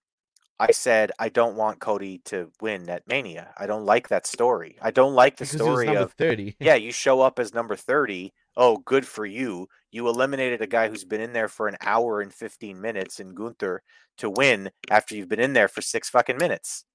[0.59, 3.53] I said I don't want Cody to win at Mania.
[3.57, 4.77] I don't like that story.
[4.81, 6.55] I don't like the because story of thirty.
[6.59, 8.31] yeah, you show up as number 30.
[8.55, 9.67] Oh, good for you.
[9.91, 13.33] You eliminated a guy who's been in there for an hour and 15 minutes in
[13.33, 13.81] Gunther
[14.19, 16.85] to win after you've been in there for six fucking minutes.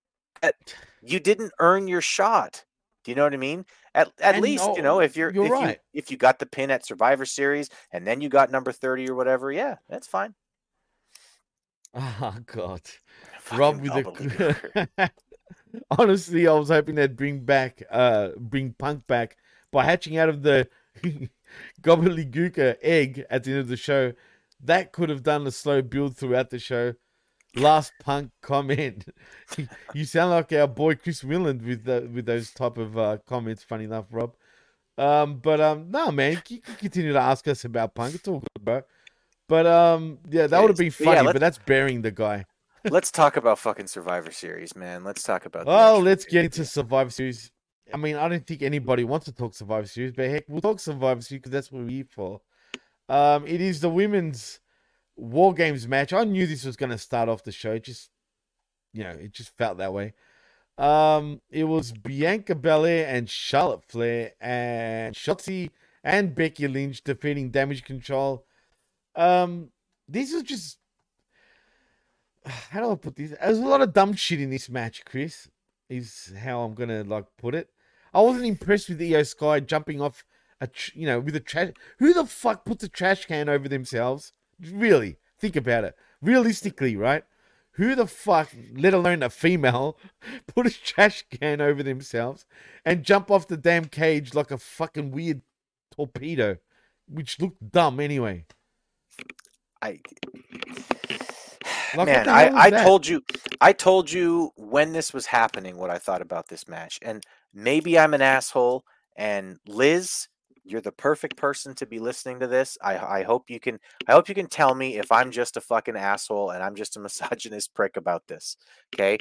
[1.03, 2.65] You didn't earn your shot.
[3.05, 3.65] Do you know what I mean?
[3.95, 5.61] At, at And least, you know, if you're, you're if right.
[5.61, 9.09] you if you got the pin at Survivor Series and then you got number 30
[9.09, 10.35] or whatever, yeah, that's fine.
[11.95, 12.83] Oh God,
[13.51, 15.11] Rob with the.
[15.91, 19.37] Honestly, I was hoping they'd bring back, uh, bring Punk back
[19.73, 20.69] by hatching out of the
[21.83, 24.13] Gobbledy Gooker egg at the end of the show.
[24.63, 26.95] That could have done a slow build throughout the show.
[27.59, 29.05] Last Punk comment.
[29.95, 33.63] you sound like our boy Chris Willand with the, with those type of uh, comments.
[33.63, 34.35] Funny enough, Rob.
[34.97, 38.15] Um, but um, no, man, you can continue to ask us about Punk.
[38.17, 38.83] It's all good, bro.
[39.49, 40.91] But um, yeah, that would have been.
[40.91, 42.45] But yeah, funny, but that's burying the guy.
[42.85, 45.05] Let's talk about fucking Survivor Series, man.
[45.05, 45.65] Let's talk about.
[45.67, 47.51] Oh, Well, let's get into Survivor Series.
[47.93, 50.79] I mean, I don't think anybody wants to talk Survivor Series, but heck, we'll talk
[50.79, 52.41] Survivor Series because that's what we're here for.
[53.09, 54.61] Um, it is the women's
[55.19, 56.13] War Games match.
[56.13, 57.73] I knew this was going to start off the show.
[57.73, 58.11] It just,
[58.93, 60.15] you know, it just felt that way.
[60.79, 65.71] Um, it was Bianca Belair and Charlotte Flair and Shotzi
[66.05, 68.45] and Becky Lynch defeating Damage Control.
[69.17, 69.71] Um,
[70.07, 70.79] this was just
[72.71, 73.35] how do I put this?
[73.41, 75.49] There's a lot of dumb shit in this match, Chris.
[75.89, 77.71] Is how I'm gonna like put it.
[78.13, 80.23] I wasn't impressed with Iyo Sky jumping off
[80.61, 81.73] a tr- you know with a trash.
[81.99, 84.35] Who the fuck puts a trash can over themselves?
[84.61, 85.97] Really, think about it.
[86.21, 87.25] Realistically, right?
[87.73, 89.99] Who the fuck, let alone a female,
[90.49, 92.45] put a trash can over themselves
[92.85, 95.43] and jump off the damn cage like a fucking weird
[95.93, 96.57] torpedo,
[97.09, 98.47] which looked dumb anyway.
[99.81, 100.01] I
[101.95, 102.85] Like, man, I, I that?
[102.85, 103.23] told you,
[103.61, 107.99] I told you when this was happening what I thought about this match, and maybe
[107.99, 108.85] I'm an asshole.
[109.17, 110.29] And Liz,
[110.71, 112.79] you're the perfect person to be listening to this.
[112.83, 113.79] I I hope you can.
[114.07, 116.97] I hope you can tell me if I'm just a fucking asshole and I'm just
[116.97, 118.57] a misogynist prick about this.
[118.95, 119.19] Okay,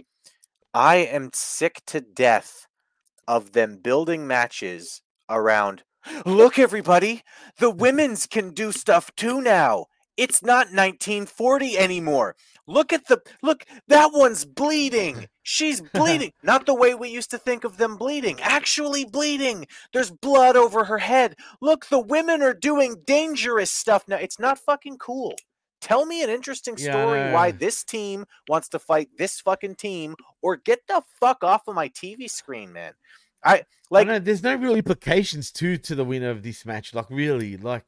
[0.74, 2.68] I am sick to death
[3.28, 5.84] of them building matches around.
[6.26, 7.24] Look, everybody,
[7.60, 9.88] the women's can do stuff too now.
[10.16, 12.36] It's not 1940 anymore.
[12.68, 13.66] Look at the look.
[13.88, 15.28] That one's bleeding.
[15.42, 16.34] She's bleeding.
[16.44, 18.40] Not the way we used to think of them bleeding.
[18.42, 19.68] Actually bleeding.
[19.94, 21.36] There's blood over her head.
[21.62, 24.18] Look, the women are doing dangerous stuff now.
[24.18, 25.36] It's not fucking cool.
[25.80, 30.16] Tell me an interesting Yeah, story why this team wants to fight this fucking team,
[30.42, 32.94] or get the fuck off of my TV screen, man.
[33.44, 36.94] I Like, like know, there's no real implications to to the winner of this match.
[36.94, 37.86] Like, really, like,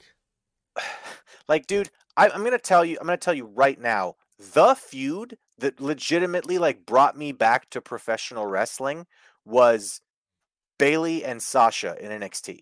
[1.48, 5.38] like dude I, i'm gonna tell you i'm gonna tell you right now the feud
[5.58, 9.06] that legitimately like brought me back to professional wrestling
[9.46, 10.02] was
[10.78, 12.60] bayley and sasha in nxt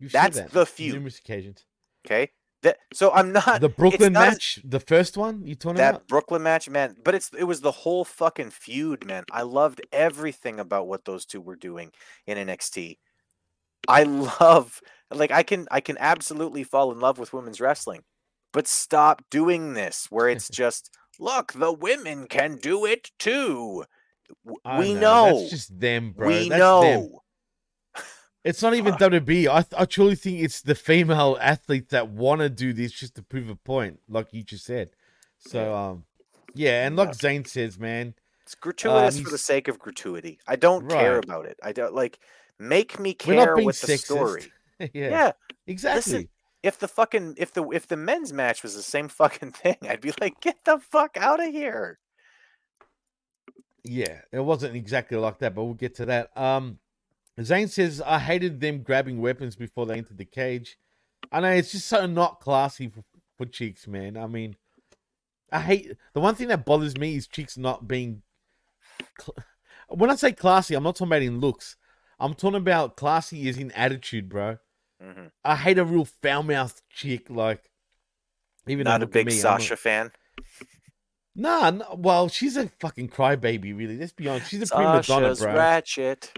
[0.00, 0.94] you said That's that the feud.
[0.94, 1.64] Numerous occasions.
[2.04, 2.30] okay
[2.62, 5.90] that so i'm not The Brooklyn not a- match, the first one you talking that
[5.90, 6.08] about?
[6.08, 10.58] brooklyn match man but it's it was the whole fucking feud man i loved everything
[10.58, 11.92] about what those two were doing
[12.26, 12.96] in nxt
[13.86, 14.02] i
[14.40, 14.80] love
[15.12, 18.02] like i can i can absolutely fall in love with women's wrestling
[18.52, 23.84] but stop doing this where it's just look the women can do it too
[24.64, 26.28] I we know, know, That's just them, bro.
[26.28, 27.10] we that's know them.
[28.42, 28.94] It's not even.
[28.94, 29.48] WB.
[29.48, 33.14] I, th- I truly think it's the female athletes that want to do this just
[33.16, 34.90] to prove a point, like you just said.
[35.38, 36.04] So, um,
[36.54, 37.14] yeah, and like.
[37.14, 41.58] Zane says, man, it's gratuitous for the sake of gratuity i don't care about it
[41.62, 42.18] i don't like
[42.58, 44.04] make me care with the sexist.
[44.04, 45.32] story yeah, yeah
[45.66, 46.28] exactly.
[46.64, 50.00] If the fucking if the if the men's match was the same fucking thing, I'd
[50.00, 51.98] be like, get the fuck out of here.
[53.84, 56.36] Yeah, it wasn't exactly like that, but we'll get to that.
[56.36, 56.78] Um,
[57.40, 60.78] Zane says I hated them grabbing weapons before they entered the cage.
[61.30, 63.04] I know it's just so not classy for,
[63.36, 64.16] for chicks, man.
[64.16, 64.56] I mean,
[65.52, 68.22] I hate the one thing that bothers me is chicks not being.
[69.20, 69.36] Cl-
[69.88, 71.76] when I say classy, I'm not talking about in looks.
[72.18, 74.56] I'm talking about classy is in attitude, bro.
[75.04, 75.30] Mhm.
[75.44, 77.70] I hate a real foul mouthed chick, like
[78.66, 80.12] even Not a big me, Sasha fan.
[81.36, 83.98] Nah, no, well, she's a fucking crybaby, really.
[83.98, 84.50] Let's be honest.
[84.50, 85.54] She's a prima donna, Sasha's bro.
[85.54, 86.32] ratchet.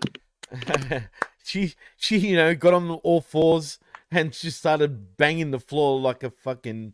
[1.45, 3.79] she she you know got on all fours
[4.11, 6.93] and just started banging the floor like a fucking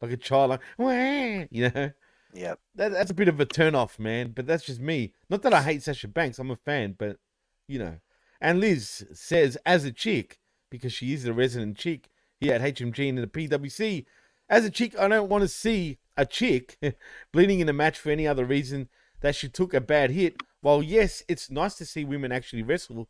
[0.00, 1.90] like a child like "Wah," you know
[2.34, 2.58] Yep.
[2.74, 5.52] that, that's a bit of a turn off man but that's just me not that
[5.52, 7.16] i hate sasha banks i'm a fan but
[7.68, 7.96] you know
[8.40, 10.38] and liz says as a chick
[10.72, 12.08] because she is the resident chick
[12.40, 14.04] here at hmg and in the pwc
[14.48, 16.76] as a chick i don't want to see a chick
[17.32, 18.88] bleeding in a match for any other reason
[19.20, 23.08] that she took a bad hit while yes it's nice to see women actually wrestle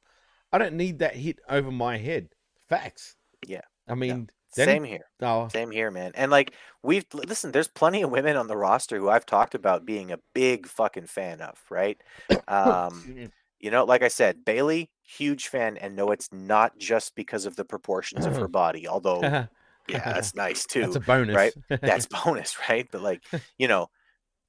[0.52, 2.28] I don't need that hit over my head.
[2.68, 3.16] Facts.
[3.46, 3.62] Yeah.
[3.88, 5.06] I mean, then- Same here.
[5.22, 6.12] Oh, Same here, man.
[6.14, 6.52] And like
[6.82, 10.18] we've listen, there's plenty of women on the roster who I've talked about being a
[10.34, 11.98] big fucking fan of, right?
[12.48, 13.30] Um,
[13.62, 17.56] you know, like I said, Bayley, huge fan, and no, it's not just because of
[17.56, 18.50] the proportions of her mm-hmm.
[18.52, 19.46] body, although yeah,
[19.88, 20.80] that's nice too.
[20.80, 21.54] that's a bonus, right?
[21.80, 22.88] that's bonus, right?
[22.90, 23.22] But like,
[23.56, 23.88] you know,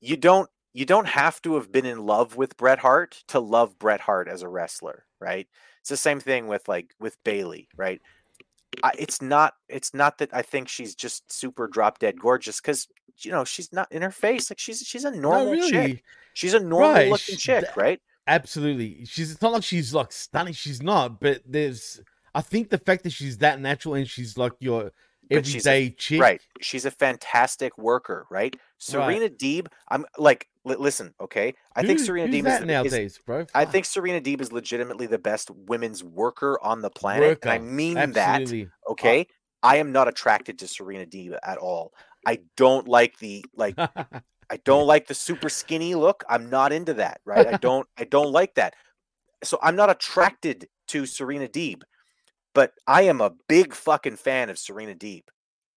[0.02, 3.78] you don't you don't have to have been in love with Bret Hart to love
[3.78, 5.48] Bret Hart as a wrestler, right?
[5.82, 8.02] It's the same thing with like with Bayley, right?
[8.82, 12.88] I, it's not it's not that I think she's just super drop dead gorgeous because
[13.20, 16.04] you know she's not in her face like she's she's a no, normal really, chick.
[16.34, 18.02] She's a normal Right, looking chick, right?
[18.28, 19.06] Absolutely.
[19.06, 20.54] She's it's not like she's like stunning.
[20.54, 22.00] She's not, but there's
[22.36, 24.92] I think the fact that she's that natural and she's like your
[25.30, 26.42] But she's a- everyday chick, Right.
[26.62, 28.56] She's a fantastic worker, right?
[28.78, 31.54] Serena Deeb, I'm like, li- listen, okay.
[31.76, 33.46] I think Serena Deeb that is, is nowadays, bro.
[33.54, 37.40] I think Serena Deeb is legitimately the best women's worker on the planet.
[37.44, 37.66] And I Worker.
[37.72, 38.70] mean that, Absolutely.
[38.90, 39.28] okay?
[39.62, 41.94] I am not attracted to Serena Deeb at all.
[42.26, 43.78] I don't like the like
[44.54, 46.24] I don't like the super skinny look.
[46.30, 47.48] I'm not into that, right?
[47.48, 48.76] I don't I don't like that.
[49.44, 51.82] So I'm not attracted to Serena Deeb.
[52.54, 55.24] But I am a big fucking fan of Serena Deeb.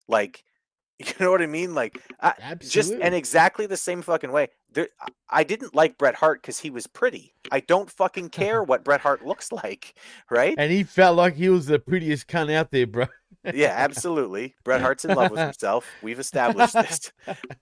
[0.08, 0.44] Like
[0.98, 1.74] you know what I mean?
[1.74, 4.48] Like I, just and exactly the same fucking way.
[4.74, 4.88] There,
[5.30, 7.32] I didn't like Bret Hart because he was pretty.
[7.50, 9.94] I don't fucking care what Bret Hart looks like,
[10.30, 10.54] right?
[10.58, 13.06] and he felt like he was the prettiest cunt out there, bro.
[13.54, 14.54] yeah, absolutely.
[14.64, 15.86] Bret Hart's in love with himself.
[16.02, 17.10] We've established this.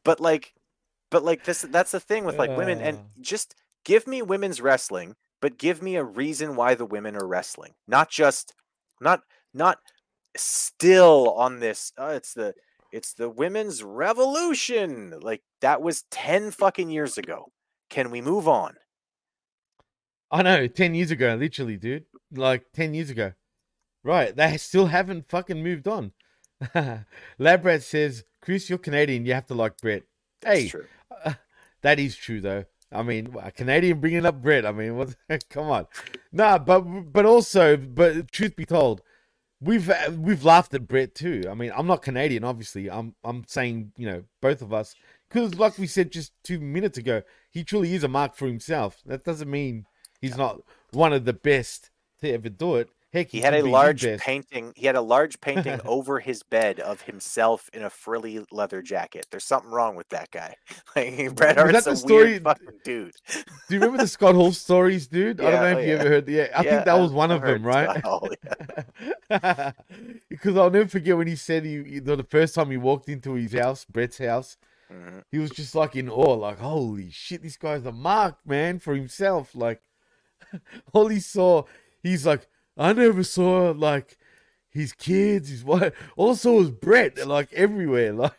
[0.04, 0.54] But like,
[1.14, 3.02] but like this, that's the thing with like women, and Uh.
[3.20, 3.54] just
[3.84, 8.10] give me women's wrestling, but give me a reason why the women are wrestling, not
[8.10, 8.52] just,
[9.00, 9.20] not,
[9.52, 9.78] not
[10.36, 11.92] still on this.
[11.96, 12.52] Oh, it's the,
[12.90, 15.20] it's the women's revolution.
[15.22, 17.52] Like that was ten fucking years ago.
[17.90, 18.74] Can we move on?
[20.32, 22.06] I know, ten years ago, literally, dude.
[22.32, 23.34] Like ten years ago.
[24.02, 24.34] Right.
[24.34, 26.10] They still haven't fucking moved on.
[27.38, 30.02] Labrat says, Chris, you're Canadian, you have to like Bret.
[30.42, 30.86] That's Hey, true.
[31.85, 32.64] That is true though.
[32.91, 34.64] I mean, a Canadian bringing up Bret.
[34.64, 35.14] I mean, what?
[35.51, 35.87] Come on,
[36.32, 36.57] nah.
[36.57, 36.80] But
[37.12, 39.03] but also, but truth be told,
[39.61, 41.43] we've we've laughed at Bret too.
[41.49, 42.91] I mean, I'm not Canadian, obviously.
[42.91, 44.95] I'm I'm saying you know both of us
[45.28, 49.03] because, like we said just two minutes ago, he truly is a mark for himself.
[49.05, 49.85] That doesn't mean
[50.22, 50.62] he's not
[50.93, 51.91] one of the best
[52.22, 52.89] to ever do it.
[53.14, 54.72] Heck, He had a large painting.
[54.74, 59.26] He had a large painting over his bed of himself in a frilly leather jacket.
[59.30, 60.56] There's something wrong with that guy.
[60.96, 63.14] Like Bret Hart's that a the story- weird fucking dude.
[63.32, 65.40] Do you remember the Scott Hall stories, dude?
[65.40, 66.00] I don't know oh, if you yeah.
[66.00, 66.28] ever heard.
[66.28, 68.00] Yeah, I Yeah, think that was one I've of them, right?
[68.04, 68.28] Hall,
[69.30, 69.72] yeah.
[70.28, 73.34] because I'll never forget when he said he, he- the first time he walked into
[73.34, 74.56] his house, Bret's house,
[74.92, 75.22] Mhm.
[75.32, 78.94] he was just like in awe, like, holy shit, this guy's a mark, man, for
[78.94, 79.54] himself.
[79.54, 79.80] Like,
[80.92, 81.64] all he saw,
[82.02, 82.46] he's like,
[82.77, 84.18] I never saw like
[84.70, 85.95] his kids, his wife.
[86.16, 88.12] All I saw was Bret, like everywhere.
[88.12, 88.33] Like,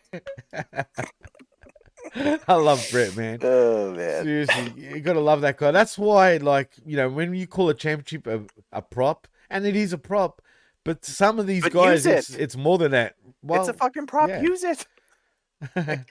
[2.46, 3.38] I love Bret, man.
[3.42, 4.24] Oh man.
[4.24, 5.70] Seriously, you gotta love that guy.
[5.70, 9.76] That's why, like, you know, when you call a championship a, a prop, and it
[9.76, 10.42] is a prop,
[10.84, 13.16] but some of these But guys, use it's, it's more than that.
[13.42, 14.28] Well, it's a fucking prop.
[14.28, 14.42] yeah.
[14.42, 14.86] Use it.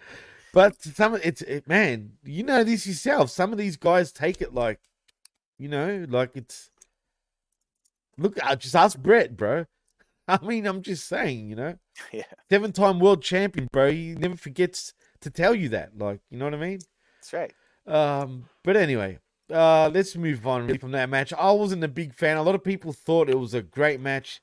[0.54, 3.30] but some, of it's it, man, you know this yourself.
[3.30, 4.80] Some of these guys take it like,
[5.58, 6.72] you know, like it's.
[8.18, 9.66] Look, I just ask Bret, bro.
[10.28, 11.76] I mean, I'm just saying, you know,
[12.11, 12.24] Yeah.
[12.49, 13.91] seven-time world champion, bro.
[13.91, 15.97] He never forgets to tell you that.
[15.97, 16.80] Like, you know what I mean?
[17.22, 17.53] That's right.
[17.88, 19.20] Um, but anyway,
[19.53, 21.32] uh, let's move on really from that match.
[21.34, 22.38] I wasn't a big fan.
[22.38, 24.41] A lot of people thought it was a great match.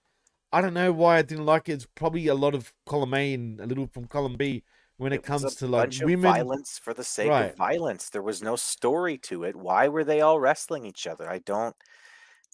[0.52, 1.72] I don't know why I didn't like it.
[1.72, 4.62] It's probably a lot of column A and a little from column B
[4.98, 6.30] when it, was comes to like women.
[6.30, 7.50] violence for the sake Right.
[7.50, 8.10] of violence.
[8.10, 9.56] There was no story to it.
[9.56, 11.28] Why were they all wrestling each other?
[11.28, 11.74] I don't.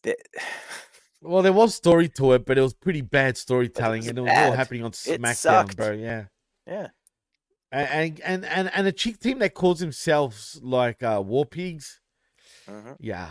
[0.04, 0.16] the-
[1.20, 4.22] Well, there was story to it, but it was pretty bad storytelling, was and it
[4.22, 5.92] was all happening on It SmackDown, bro.
[5.92, 6.24] Yeah.
[6.66, 6.88] yeah.
[7.70, 12.00] And, and and and a chick team that calls themselves like uh, War Pigs.
[12.66, 13.28] hmm Yeah,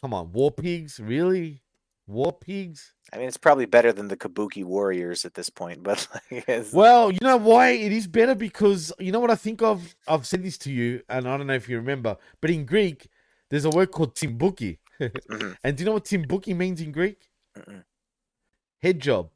[0.00, 1.62] come on, War Pigs, really?
[2.06, 2.92] War Pigs?
[3.12, 7.10] I mean, it's probably better than the Kabuki Warriors at this point, but like, Well,
[7.10, 9.96] you know why it is better because you know what I think of.
[10.06, 13.08] I've said this to you, and I don't know if you remember, but in Greek,
[13.50, 15.56] there's a word called timbuki, Mhm.
[15.64, 17.28] and do you know what timbuki means in Greek?
[17.56, 17.84] Mm-mm.
[18.82, 19.30] Head job,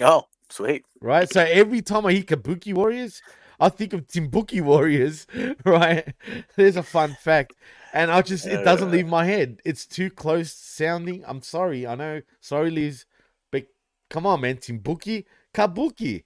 [0.00, 0.84] oh, sweet.
[1.00, 1.28] right?
[1.30, 3.20] So every time I hear Kabuki Warriors,
[3.60, 5.26] I think of Timbuki Warriors,
[5.64, 6.14] right?
[6.56, 7.54] There's a fun fact,
[7.92, 9.60] and I just it doesn't leave my head.
[9.64, 11.22] It's too close sounding.
[11.26, 12.22] I'm sorry, I know.
[12.40, 13.04] Sorry, Liz,
[13.52, 13.66] but
[14.10, 15.24] come on, man, Timbuki,
[15.54, 16.24] Kabuki.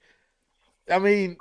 [0.90, 1.36] I mean,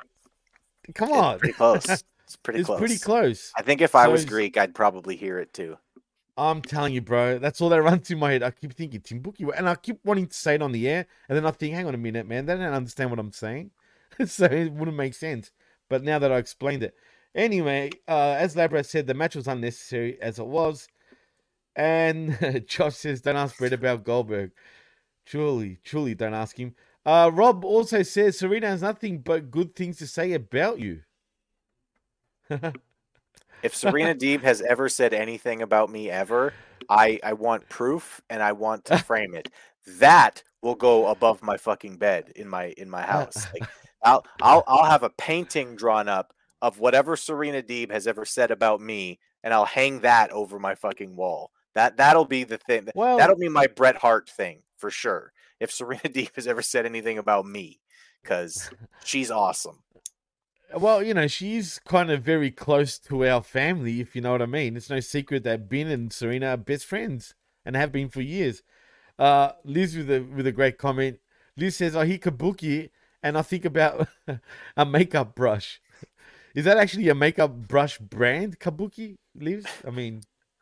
[0.95, 1.39] come It's on.
[1.39, 2.03] pretty close.
[2.26, 2.60] It's pretty close.
[2.60, 2.80] it's close.
[2.80, 3.51] pretty close.
[3.55, 5.78] I think if I So was Greek, I'd probably hear it too.
[6.40, 7.38] I'm telling you, bro.
[7.38, 8.44] That's all that runs through my head.
[8.44, 11.38] I keep thinking Timbuki, and I keep wanting to say it on the air, and
[11.38, 13.72] then I think, hang on a minute, man, they don't understand what I'm saying,
[14.26, 15.52] so it wouldn't make sense.
[15.90, 16.96] But now that I explained it,
[17.36, 20.88] anyway, uh, as Labra said, the match was unnecessary as it was,
[21.76, 24.52] and Josh says, "Don't ask Bret about Goldberg."
[25.26, 26.76] Truly, truly, don't ask him.
[27.06, 31.02] Uh, Rob also says Serena has nothing but good things to say about you.
[33.64, 36.53] If Serena Deeb has ever said anything about me ever,
[36.89, 39.49] I I want proof and I want to frame it.
[39.86, 43.47] That will go above my fucking bed in my in my house.
[43.53, 43.70] Like
[44.03, 48.51] I'll I'll I'll have a painting drawn up of whatever Serena Deeb has ever said
[48.51, 51.51] about me, and I'll hang that over my fucking wall.
[51.76, 52.89] That that'll be the thing.
[52.95, 55.32] Well, That'll be my Bret Hart thing for sure.
[55.60, 57.80] if Serena Deeb has ever said anything about me,
[58.24, 58.70] because
[59.03, 59.84] she's awesome.
[60.76, 64.41] Well, you know, she's kind of very close to our family, if you know what
[64.41, 64.78] I mean.
[64.78, 67.34] It's no secret that Ben and Serena are best friends
[67.65, 68.61] and have been for years.
[69.17, 71.20] Uh, Liz with a with a great comment.
[71.57, 72.89] Liz says, "I hear kabuki
[73.24, 74.07] and I think about
[74.78, 75.82] a makeup brush.
[76.55, 79.17] Is that actually a makeup brush brand, Kabuki?
[79.36, 79.65] Liz?
[79.86, 80.22] I mean,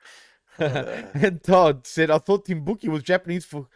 [0.60, 3.68] and Todd said, "I thought Timbuki was Japanese for."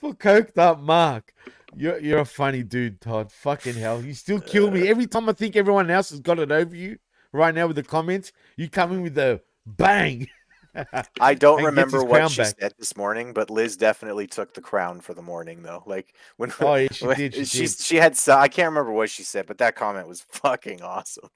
[0.00, 1.32] for coked up Mark.
[1.78, 3.30] You're you're a funny dude, Todd.
[3.30, 4.02] Fucking hell.
[4.02, 4.88] You still kill me.
[4.88, 6.98] Every time I think everyone else has got it over you
[7.32, 10.28] right now with the comments, you come in with a bang.
[11.20, 12.54] I don't remember what she back.
[12.58, 15.82] said this morning, but Liz definitely took the crown for the morning, though.
[15.86, 17.84] Like when Oh, yeah, she when- did, she she's- did.
[17.84, 21.28] she had so I can't remember what she said, but that comment was fucking awesome.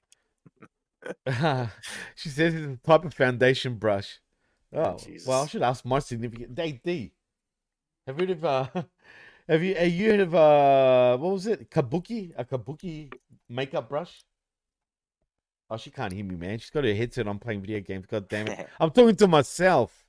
[2.15, 4.19] she says it's a type of foundation brush.
[4.73, 6.57] Oh, well, I should ask my significant.
[6.57, 7.11] Hey, D.
[8.07, 8.67] Have you of uh,
[9.47, 11.69] have you have you of uh, what was it?
[11.69, 13.11] Kabuki, a kabuki
[13.49, 14.23] makeup brush.
[15.69, 16.59] Oh, she can't hear me, man.
[16.59, 18.05] She's got her headset on playing video games.
[18.05, 18.67] God damn it!
[18.79, 20.05] I'm talking to myself,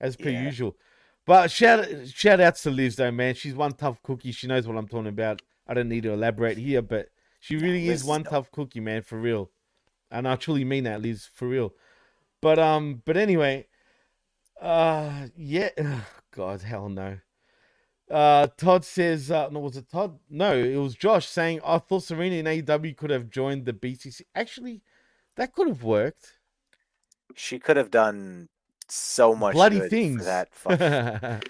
[0.00, 0.42] as per Yeah.
[0.42, 0.76] usual.
[1.26, 3.34] But shout shout outs to Liz though, man.
[3.34, 4.32] She's one tough cookie.
[4.32, 5.40] She knows what I'm talking about.
[5.66, 7.08] I don't need to elaborate here, but
[7.40, 8.30] she really Liz is one dope.
[8.32, 9.50] tough cookie, man, for real.
[10.10, 11.72] And I truly mean that, Liz, for real.
[12.42, 13.66] But um, but anyway,
[14.60, 15.70] uh, yeah,
[16.30, 17.18] God, hell no.
[18.10, 20.18] Uh, Todd says, uh, no, was it Todd?
[20.28, 24.22] No, it was Josh saying, I thought Serena in AEW could have joined the BCC.
[24.34, 24.82] Actually,
[25.36, 26.34] that could have worked.
[27.34, 28.48] She could have done
[28.88, 30.24] so much Bloody things.
[30.26, 30.48] that.
[30.54, 31.42] Fucking...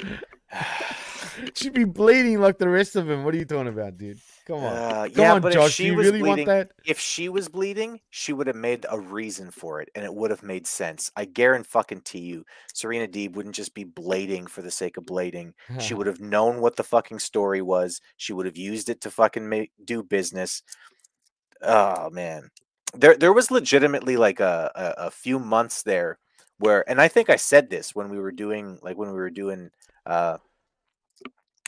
[1.54, 3.24] She'd be bleeding like the rest of them.
[3.24, 4.20] What are you talking about, dude?
[4.46, 4.64] Come on.
[4.64, 5.68] Uh, Come yeah, on, but Josh.
[5.68, 9.50] if she was really bleeding, if she was bleeding, she would have made a reason
[9.50, 11.10] for it, and it would have made sense.
[11.16, 15.04] I guarantee fucking to you, Serena Deeb wouldn't just be blading for the sake of
[15.04, 15.54] blading.
[15.80, 18.02] She would have known what the fucking story was.
[18.18, 20.62] She would have used it to fucking make do business.
[21.62, 22.50] Oh man,
[22.92, 26.18] there there was legitimately like a, a a few months there
[26.58, 29.30] where, and I think I said this when we were doing like when we were
[29.30, 29.70] doing
[30.04, 30.36] uh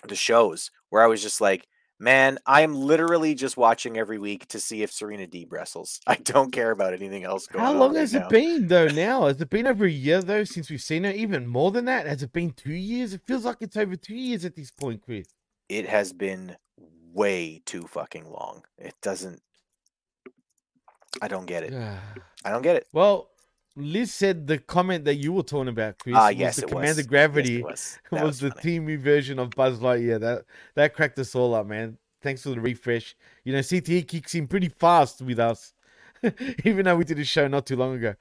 [0.07, 1.67] the shows where I was just like,
[1.99, 6.01] man, I am literally just watching every week to see if Serena Deeb wrestles.
[6.07, 7.79] I don't care about anything else going How on.
[7.79, 8.27] long right has now.
[8.27, 8.87] it been though?
[8.97, 11.11] Now has it been over a year though since we've seen her?
[11.11, 12.07] Even more than that?
[12.07, 13.13] Has it been two years?
[13.15, 15.27] It feels like it's over two years at this point, Chris.
[15.69, 16.57] It has been
[17.13, 18.63] way too fucking long.
[18.79, 19.41] It doesn't.
[21.23, 21.73] I don't get it.
[22.45, 22.87] I don't get it.
[22.93, 23.31] well,
[23.77, 26.89] Liz said the comment that you were talking about, Chris, Ah, was yes, the Commander
[26.89, 26.97] was.
[26.97, 27.99] Yes, it Gravity was.
[28.11, 28.51] was, was the.
[28.51, 30.19] TV version of Buzz Lightyear.
[30.21, 31.99] That that cracked us all up, man.
[32.23, 33.15] Thanks for the refresh.
[33.45, 35.75] You know, CTE kicks in pretty fast with us,
[36.65, 38.15] even though we did a show not too long ago.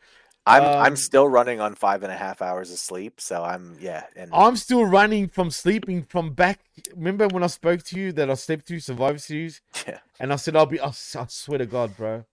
[0.48, 3.78] I'm Um, I'm still running on five and a half hours of sleep, so I'm
[3.80, 4.04] yeah.
[4.16, 6.60] And I'm still running from sleeping from back.
[6.96, 9.62] Remember when I spoke to you that I slept through Survivor Series?
[9.88, 10.00] Yeah.
[10.20, 12.26] And I said, I'll be, I, I swear to God, bro.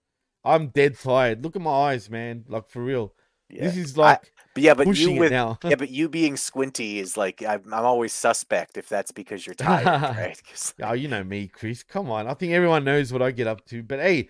[0.45, 1.43] I'm dead tired.
[1.43, 2.45] Look at my eyes, man.
[2.47, 3.13] Like, for real.
[3.49, 3.63] yeah.
[3.65, 5.57] This is like but yeah, but pushing you with it now.
[5.63, 9.55] yeah, but you being squinty is like I'm, I'm always suspect if that's because you're
[9.71, 10.41] tired, right?
[10.83, 11.81] oh, you know me, Chris.
[11.83, 12.27] Come on.
[12.27, 13.81] I think everyone knows what I get up to.
[13.81, 14.29] But hey,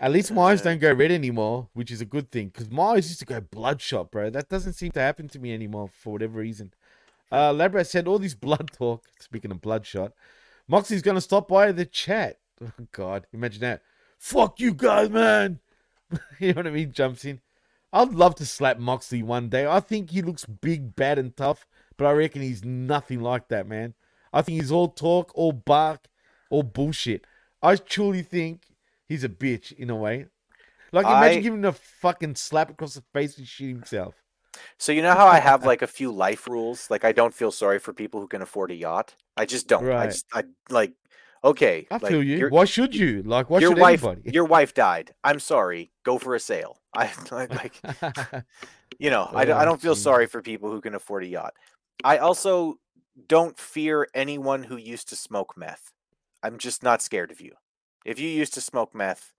[0.00, 0.64] at least my eyes Uh.
[0.64, 2.48] don't go red anymore, which is a good thing.
[2.48, 4.28] Because my eyes used to go bloodshot, bro.
[4.30, 6.74] That doesn't seem to happen to me anymore for whatever reason.
[7.30, 9.04] Uh, Labrat said all this blood talk.
[9.20, 10.12] Speaking of bloodshot,
[10.68, 12.38] Moxley's gonna stop by the chat.
[12.62, 13.82] Oh God, imagine that.
[14.22, 15.58] Fuck you guys, man.
[16.38, 16.92] you know what I mean?
[16.92, 17.40] Jumps in.
[17.92, 19.66] I'd love to slap Moxley one day.
[19.66, 21.66] I think he looks big, bad, and tough,
[21.96, 23.94] but I reckon he's nothing like that, man.
[24.32, 26.06] I think he's all talk, all bark,
[26.50, 27.24] all bullshit.
[27.64, 28.62] I truly think
[29.08, 30.26] he's a bitch in a way.
[30.92, 34.14] Like, imagine I- giving him a fucking slap across the face and shit himself.
[34.78, 36.90] So you know how I have like a few life rules?
[36.90, 39.16] Like I don't feel sorry for people who can afford a yacht.
[39.36, 39.90] I just don't.
[39.90, 40.92] I just I like
[41.44, 41.86] okay.
[41.90, 42.48] I like, feel you.
[42.48, 43.22] Why should you?
[43.24, 44.30] Like, why your should wife anybody?
[44.32, 45.14] your wife died.
[45.24, 45.92] I'm sorry.
[46.04, 46.78] Go for a sail.
[46.94, 47.80] I I- like
[48.98, 49.98] you know, I, don't- I Oh, don't feel jeez.
[50.02, 51.54] sorry for people who can afford a yacht.
[52.04, 52.76] I also
[53.28, 55.90] don't fear anyone who used to smoke meth.
[56.42, 57.52] I'm just not scared of you.
[58.04, 59.32] If you used to smoke meth,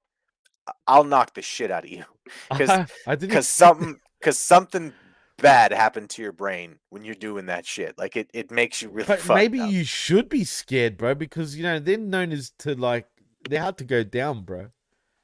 [0.67, 2.03] I- I'll knock the shit out of you
[2.49, 2.69] because
[3.07, 4.93] I because something because something
[5.37, 7.97] bad happen to your brain when you're doing that shit.
[7.97, 9.17] Like it, it makes you really.
[9.27, 9.71] Maybe up.
[9.71, 13.07] you should be scared, bro, because you know they're known as to like
[13.49, 14.67] they're hard to go down, bro.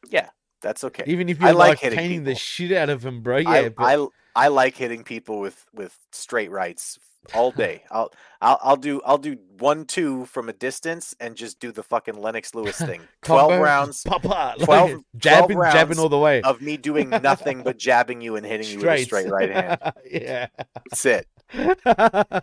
[0.10, 0.30] Yeah,
[0.62, 1.04] that's okay.
[1.08, 3.38] Even if you're like like, hitting caning the shit out of them, bro.
[3.38, 7.00] Yeah, I, but I I like hitting people with with straight rights
[7.34, 7.84] all day.
[7.92, 8.12] I'll
[8.42, 12.16] I'll I'll do I'll do one two from a distance and just do the fucking
[12.22, 13.02] Lennox Lewis thing.
[13.22, 16.42] Twelve combo, rounds pop, like, 12 12 jabbing, jabbing all the way.
[16.42, 19.80] of me doing nothing but jabbing you and hitting you with a straight right hand.
[20.10, 20.48] yeah,
[20.90, 21.28] That's it.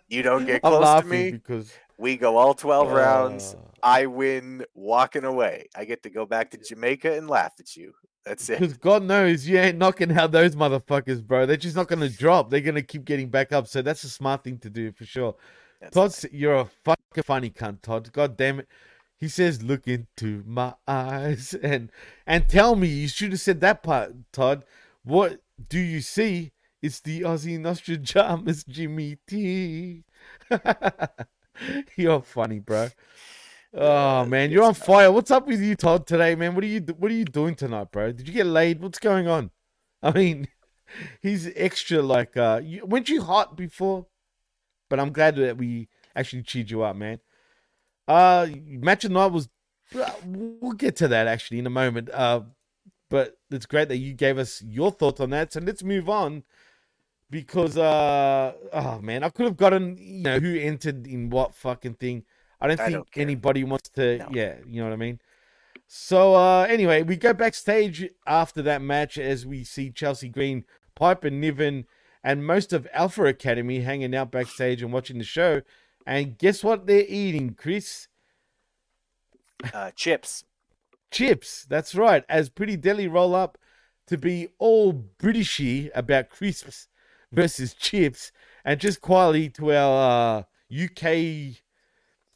[0.08, 1.30] You don't get close to me.
[1.32, 3.54] because We go all 12 rounds.
[3.54, 5.68] Uh, I win walking away.
[5.76, 7.94] I get to go back to Jamaica and laugh at you.
[8.26, 8.58] That's it.
[8.58, 11.46] Because God knows you ain't knocking out those motherfuckers, bro.
[11.46, 12.50] They're just not gonna drop.
[12.50, 13.68] They're gonna keep getting back up.
[13.68, 15.36] So that's a smart thing to do for sure.
[15.80, 18.12] That's Todd, you're a fucking funny cunt, Todd.
[18.12, 18.68] God damn it.
[19.16, 21.92] He says, "Look into my eyes and
[22.26, 24.64] and tell me." You should have said that part, Todd.
[25.04, 26.50] What do you see?
[26.82, 30.02] It's the Aussie Nostradamus, Jimmy T.
[31.96, 32.88] you're funny, bro.
[33.74, 35.10] Oh man, you're on fire.
[35.12, 36.06] What's up with you, Todd?
[36.06, 36.54] Today, man.
[36.54, 38.12] What are you What are you doing tonight, bro?
[38.12, 38.80] Did you get laid?
[38.80, 39.50] What's going on?
[40.02, 40.48] I mean,
[41.20, 42.36] he's extra like.
[42.36, 44.06] uh you, Weren't you hot before?
[44.88, 47.18] But I'm glad that we actually cheered you up, man.
[48.06, 49.48] Uh, match of night was.
[50.24, 52.10] We'll get to that actually in a moment.
[52.10, 52.42] Uh,
[53.08, 55.52] but it's great that you gave us your thoughts on that.
[55.52, 56.44] So let's move on
[57.30, 61.94] because uh, oh man, I could have gotten you know who entered in what fucking
[61.94, 62.24] thing.
[62.60, 64.18] I don't I think don't anybody wants to.
[64.18, 64.28] No.
[64.30, 65.20] Yeah, you know what I mean.
[65.86, 71.30] So uh, anyway, we go backstage after that match as we see Chelsea Green, Piper
[71.30, 71.86] Niven,
[72.24, 75.62] and most of Alpha Academy hanging out backstage and watching the show.
[76.06, 78.08] And guess what they're eating, Chris?
[79.72, 80.44] Uh, chips.
[81.10, 81.66] Chips.
[81.68, 82.24] That's right.
[82.28, 83.58] As Pretty Deadly roll up
[84.06, 86.88] to be all Britishy about crisps
[87.32, 88.32] versus chips,
[88.64, 90.42] and just quietly to our uh,
[90.84, 91.56] UK,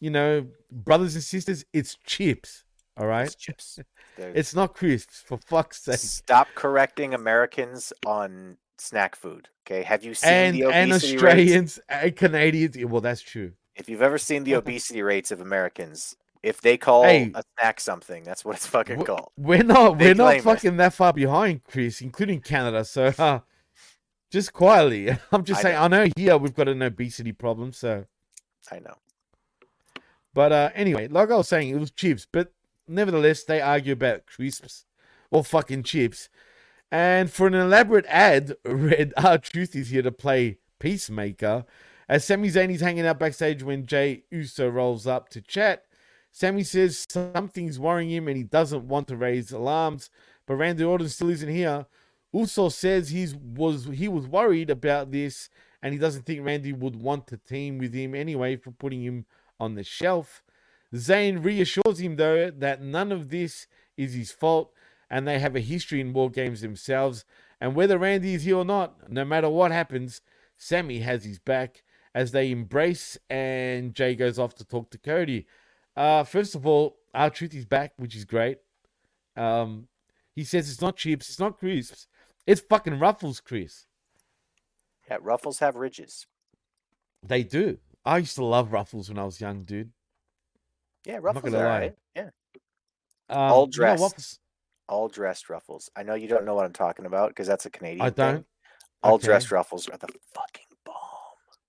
[0.01, 2.65] you know, brothers and sisters, it's chips.
[2.97, 3.27] All right.
[3.27, 3.79] It's chips.
[4.19, 5.97] It's not crisps, for fuck's sake.
[5.97, 9.49] Stop correcting Americans on snack food.
[9.67, 9.83] Okay.
[9.83, 11.25] Have you seen And the and obesity rates?
[11.25, 12.77] Australians and Canadians.
[12.85, 13.53] Well, that's true.
[13.77, 17.33] If you've ever seen the obesity rates of Americans, if they call Hey.
[17.35, 19.31] a snack something, that's what it's fucking Wh- called.
[19.39, 20.43] We're not They we're not claim it.
[20.43, 22.85] fucking that far behind, Chris, including Canada.
[22.85, 23.39] So uh,
[24.31, 25.77] just quietly, I'm just I saying.
[25.77, 25.83] know.
[25.83, 27.73] I know here we've got an obesity problem.
[27.73, 28.05] So,
[28.71, 28.97] I know.
[30.35, 32.27] But uh, anyway, like I was saying, it was chips.
[32.31, 32.53] But
[32.87, 34.85] nevertheless, they argue about crisps
[35.31, 36.29] or fucking chips.
[36.93, 41.65] And for an elaborate ad, Red R-Truth is here to play Peacemaker.
[42.09, 45.85] As Sami Zayn is hanging out backstage when Jey Uso rolls up to chat,
[46.33, 50.11] Sami says something's worrying him and he doesn't want to raise alarms,
[50.47, 51.87] but Randy Orton still isn't here.
[52.33, 55.51] Uso says he's was he was worried about this
[55.83, 59.27] and he doesn't think Randy would want to team with him anyway for putting him
[59.61, 60.43] on the shelf.
[60.95, 64.73] Zayn reassures him though that none of this is his fault
[65.09, 67.25] and they have a history in war games themselves.
[67.61, 70.23] And whether Randy is here or not, no matter what happens,
[70.57, 71.83] Sami has his back
[72.15, 75.47] as they embrace and Jey goes off to talk to Cody.
[75.97, 78.59] Uh, first of all, R-Truth is back, which is great.
[79.37, 79.89] Um,
[80.35, 82.07] he says it's not chips, it's not crisps,
[82.47, 83.87] it's fucking Ruffles, Chris.
[85.09, 86.27] Yeah, Ruffles have ridges.
[87.23, 87.79] They do.
[88.05, 89.91] I used to love Ruffles when I was young, dude.
[91.05, 91.65] Yeah, Ruffles are lie.
[91.65, 91.95] alright.
[92.15, 92.31] Yeah,
[93.29, 94.41] Um, All you know dressed.
[94.89, 95.89] All dressed Ruffles.
[95.95, 98.03] I know you don't know what I'm talking about because that's a Canadian.
[98.03, 98.17] I thing.
[98.35, 98.47] don't.
[99.03, 99.27] All Okay.
[99.29, 100.95] dressed Ruffles are the fucking bomb.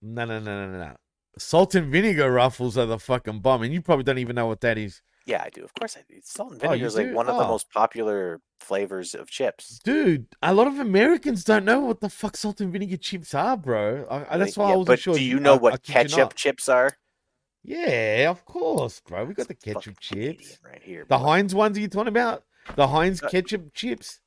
[0.02, 0.96] No, no, no, no, no, no.
[1.38, 4.62] Salt and vinegar Ruffles are the fucking bomb, and you probably don't even know what
[4.62, 5.02] that is.
[5.26, 5.64] Yeah, I do.
[5.64, 6.20] Of course, I do.
[6.24, 7.14] Salt and Oh, vinegar is like do?
[7.16, 7.48] one of the Oh.
[7.48, 9.80] most popular flavors of chips.
[9.84, 13.56] Dude, a lot of Americans don't know what the fuck salt and vinegar chips are,
[13.56, 14.08] bro.
[14.10, 15.14] I, I- that's Like, why yeah, I wasn't but sure.
[15.16, 16.36] do you know I what kid you ketchup not.
[16.36, 16.98] chips are?
[17.64, 19.26] Yeah, of course, bro.
[19.26, 20.60] We got the Fucking ketchup Canadian chips.
[20.66, 21.06] right here.
[21.08, 21.24] The boy.
[21.24, 22.44] Heinz ones are you talking about?
[22.76, 24.20] The Heinz Uh, ketchup chips?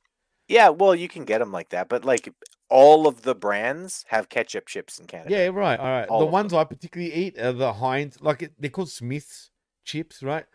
[0.47, 2.33] Yeah, well, you can get them like that, but like
[2.69, 5.31] all of the brands have ketchup chips in Canada.
[5.31, 5.79] Yeah, right.
[5.79, 6.07] All right.
[6.07, 9.51] all the of ones I particularly eat are the Heinz, like it, they're called Smith's
[9.83, 10.45] chips, right?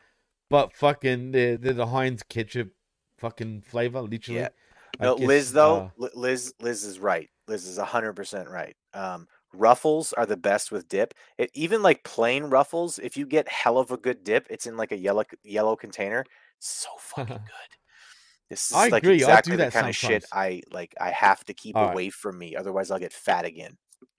[0.50, 2.72] But fucking, they're, they're the Heinz ketchup
[3.16, 4.40] fucking flavor, literally.
[4.40, 4.48] Yeah.
[4.98, 7.30] No, guess, Liz though, uh, Liz Liz is right.
[7.46, 8.76] Liz is hundred percent right.
[8.92, 11.14] Um, Ruffles are the best with dip.
[11.38, 14.76] It, even like plain Ruffles, if you get hell of a good dip, it's in
[14.76, 16.24] like a yellow yellow container.
[16.58, 17.76] So fucking good.
[18.48, 20.24] This is I like agree, exactly the kind of shit.
[20.32, 20.94] I like.
[21.00, 21.92] I have to keep All right.
[21.92, 23.76] away from me, otherwise I'll get fat again.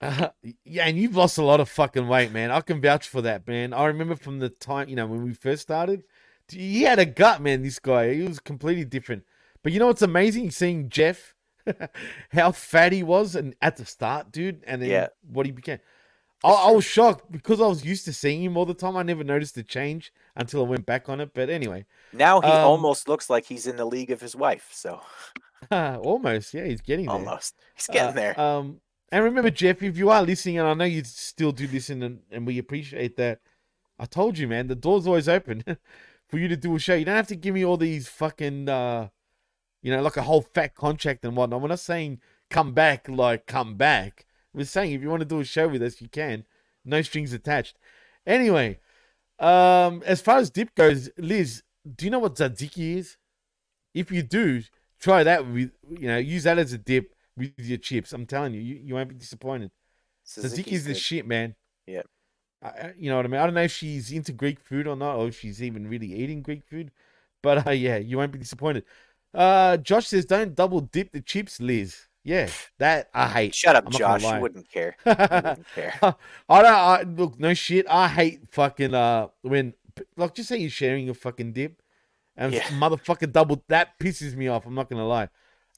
[0.64, 2.50] yeah, and you've lost a lot of fucking weight, man.
[2.50, 3.72] I can vouch for that, man.
[3.72, 6.02] I remember from the time, you know, when we first started,
[6.48, 7.62] he had a gut, man.
[7.62, 9.24] This guy, he was completely different.
[9.62, 10.50] But you know what's amazing?
[10.50, 11.34] Seeing Jeff,
[12.32, 15.08] how fat he was, and at the start, dude, and then Yeah.
[15.22, 15.78] what he became.
[16.44, 18.96] I, I was shocked because I was used to seeing him all the time.
[18.96, 21.32] I never noticed the change until I went back on it.
[21.34, 24.68] But anyway, Now he Um, almost looks like he's in the league of his wife.
[24.72, 25.00] So
[25.70, 27.32] almost, yeah, he's getting there.
[27.32, 28.40] almost, he's getting Uh, there.
[28.40, 32.02] Um, and remember, Jeff, if you are listening, and I know you still do listen,
[32.02, 33.40] and, and we appreciate that.
[33.98, 35.64] I told you, man, the door's always open
[36.32, 36.94] for you to do a show.
[36.94, 39.08] You don't have to give me all these fucking, uh,
[39.82, 41.60] you know, like a whole fat contract and whatnot.
[41.60, 44.24] We're not saying come back, like come back.
[44.54, 46.44] We're saying if you want to do a show with us, you can.
[46.86, 47.76] No strings attached.
[48.26, 48.80] Anyway,
[49.38, 51.62] um, as far as dip goes, Liz,
[51.96, 53.18] do you know what tzatziki is?
[53.92, 54.62] If you do,
[54.98, 58.14] try that with you know, use that as a dip with your chips.
[58.14, 59.70] I'm telling you, you, you won't be disappointed.
[60.26, 61.56] Tzatziki is the shit, man.
[61.86, 62.06] Yep.
[62.62, 63.40] I- you know what I mean?
[63.40, 66.12] I don't know if she's into Greek food or not, or if she's even really
[66.14, 66.90] eating Greek food.
[67.42, 68.84] But uh, yeah, you won't be disappointed.
[69.34, 72.48] Uh, Josh says, "Don't double dip the chips, Liz." Yeah,
[72.78, 73.54] that I hate.
[73.54, 74.22] Shut up, Josh.
[74.34, 74.96] You wouldn't care.
[75.04, 75.94] You wouldn't care.
[76.02, 76.66] I don't.
[76.66, 77.86] I, look, no shit.
[77.88, 79.74] I hate fucking uh when
[80.16, 81.82] like just say you're sharing a fucking dip,
[82.36, 82.62] and Yeah.
[82.68, 84.66] motherfucking double that pisses me off.
[84.66, 85.28] I'm not gonna lie.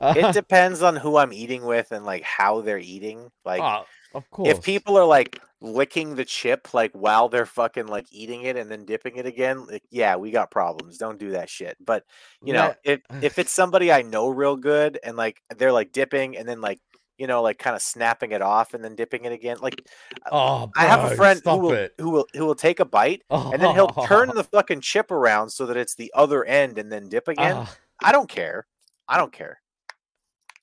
[0.00, 3.30] Uh, It depends on who I'm eating with and like how they're eating.
[3.44, 4.50] Like oh, of course.
[4.50, 8.70] if people are like licking the chip like while they're fucking like eating it and
[8.70, 10.98] then dipping it again, like yeah, we got problems.
[10.98, 11.76] Don't do that shit.
[11.84, 12.04] But
[12.42, 15.90] you know, That- if if it's somebody I know real good and like they're like
[15.92, 16.80] dipping and then like
[17.16, 19.82] you know like kind of snapping it off and then dipping it again, like
[20.30, 21.94] oh, I have a friend who will, it.
[21.98, 25.48] who will who will take a bite and then he'll turn the fucking chip around
[25.50, 27.56] so that it's the other end and then dip again.
[27.56, 28.66] Ah, I don't care.
[29.08, 29.60] I don't care.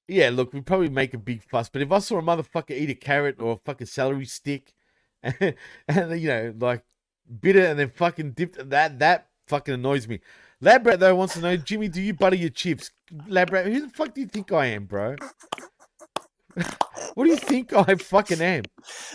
[0.07, 2.90] yeah, look, we probably make a big fuss, but if I saw a motherfucker eat
[2.90, 4.73] a carrot or a fucking celery stick,
[5.39, 5.56] and,
[5.88, 6.84] and you know, like
[7.39, 10.19] bit it and then fucking dipped that, that fucking annoys me.
[10.61, 12.91] Labrat though wants to know, Jimmy, do you butter your chips?
[13.11, 15.15] Labrat, who the fuck do you think I am, bro?
[17.14, 18.64] what do you think I fucking am?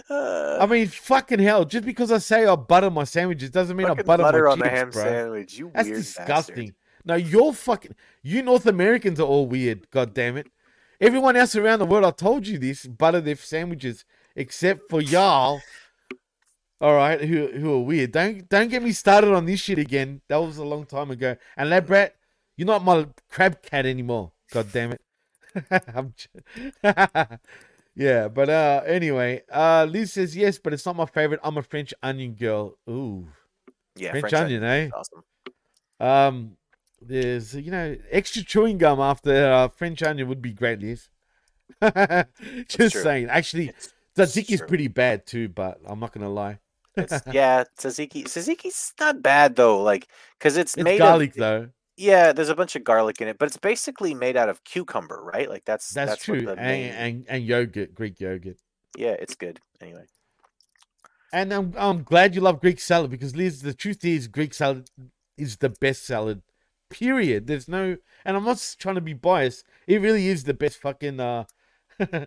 [0.08, 1.64] Uh, I mean, fucking hell!
[1.64, 4.58] Just because I say I butter my sandwiches doesn't mean I butter, butter my on
[4.58, 5.02] chips, the ham bro.
[5.02, 5.58] sandwich.
[5.58, 6.54] You That's disgusting.
[6.56, 6.74] bastard.
[7.04, 7.94] No, you're fucking.
[8.22, 9.90] You North Americans are all weird.
[9.90, 10.48] God damn it!
[11.00, 14.04] Everyone else around the world, I told you this, butter their sandwiches,
[14.34, 15.60] except for y'all.
[16.80, 18.12] All right, who who are weird?
[18.12, 20.20] Don't don't get me started on this shit again.
[20.28, 21.36] That was a long time ago.
[21.56, 22.10] And Labrat,
[22.56, 24.32] you're not my crab cat anymore.
[24.52, 25.00] God damn it.
[25.94, 26.12] I'm
[27.96, 31.40] yeah, but uh, anyway, uh, Liz says yes, but it's not my favorite.
[31.42, 32.76] I'm a French onion girl.
[32.90, 33.26] Ooh,
[33.96, 34.90] Yeah, French, French, onion, eh?
[34.94, 35.22] awesome.
[35.98, 36.56] Um,
[37.00, 41.08] there's you know extra chewing gum after uh, French onion would be great, Liz.
[42.68, 43.28] Just saying.
[43.30, 46.58] Actually, It's, tzatziki's is pretty bad too, but I'm not gonna lie.
[46.96, 48.24] It's yeah, tzatziki.
[48.24, 50.08] Tzatziki's not bad though, like
[50.38, 51.36] because it's, It's made garlic of.
[51.36, 51.68] though.
[51.96, 55.22] Yeah, there's a bunch of garlic in it, but it's basically made out of cucumber,
[55.22, 55.48] right?
[55.48, 56.40] Like that's That's, what true.
[56.40, 58.58] the And, main- and and yogurt, Greek yogurt.
[58.98, 59.60] yeah, it's good.
[59.80, 60.04] Anyway,
[61.32, 64.90] And I'm I'm glad you love Greek salad because Liz, the truth is Greek salad
[65.36, 66.42] is the best salad.
[66.88, 67.46] Period.
[67.46, 69.64] There's no, and I'm not trying to be biased.
[69.86, 71.20] It really is the best fucking.
[71.20, 71.44] uh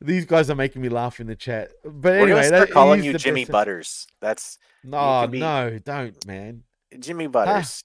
[0.00, 1.72] These guys are making me laugh in the chat.
[1.84, 4.06] But anyway, that calling you the Jimmy best- Butters.
[4.20, 6.62] That's No, be- no, don't, man.
[6.98, 7.82] Jimmy Butters.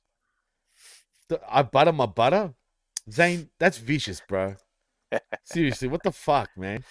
[1.29, 2.53] Th- I butter my butter.
[3.11, 4.55] Zane, that's vicious, bro.
[5.43, 6.83] Seriously, what the fuck, man?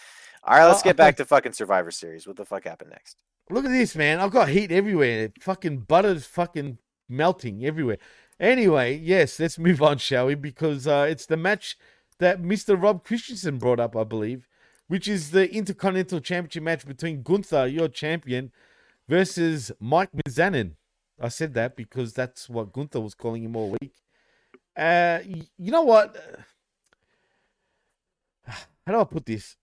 [0.44, 2.26] All right, let's get back to fucking Survivor Series.
[2.26, 3.16] What the fuck happened next?
[3.50, 4.20] Look at this, man.
[4.20, 5.30] I've got heat everywhere.
[5.40, 6.78] Fucking butter's fucking
[7.08, 7.98] melting everywhere.
[8.38, 10.34] Anyway, yes, let's move on, shall we?
[10.34, 11.76] Because uh, it's the match
[12.18, 12.80] that Mr.
[12.80, 14.46] Rob Christensen brought up, I believe,
[14.88, 18.52] which is the Intercontinental Championship match between Gunther, your champion,
[19.08, 20.72] versus Mike Mizanin.
[21.20, 23.94] I said that because that's what Gunther was calling him all week.
[24.76, 26.16] Uh, you know what?
[28.46, 29.56] How do I put this?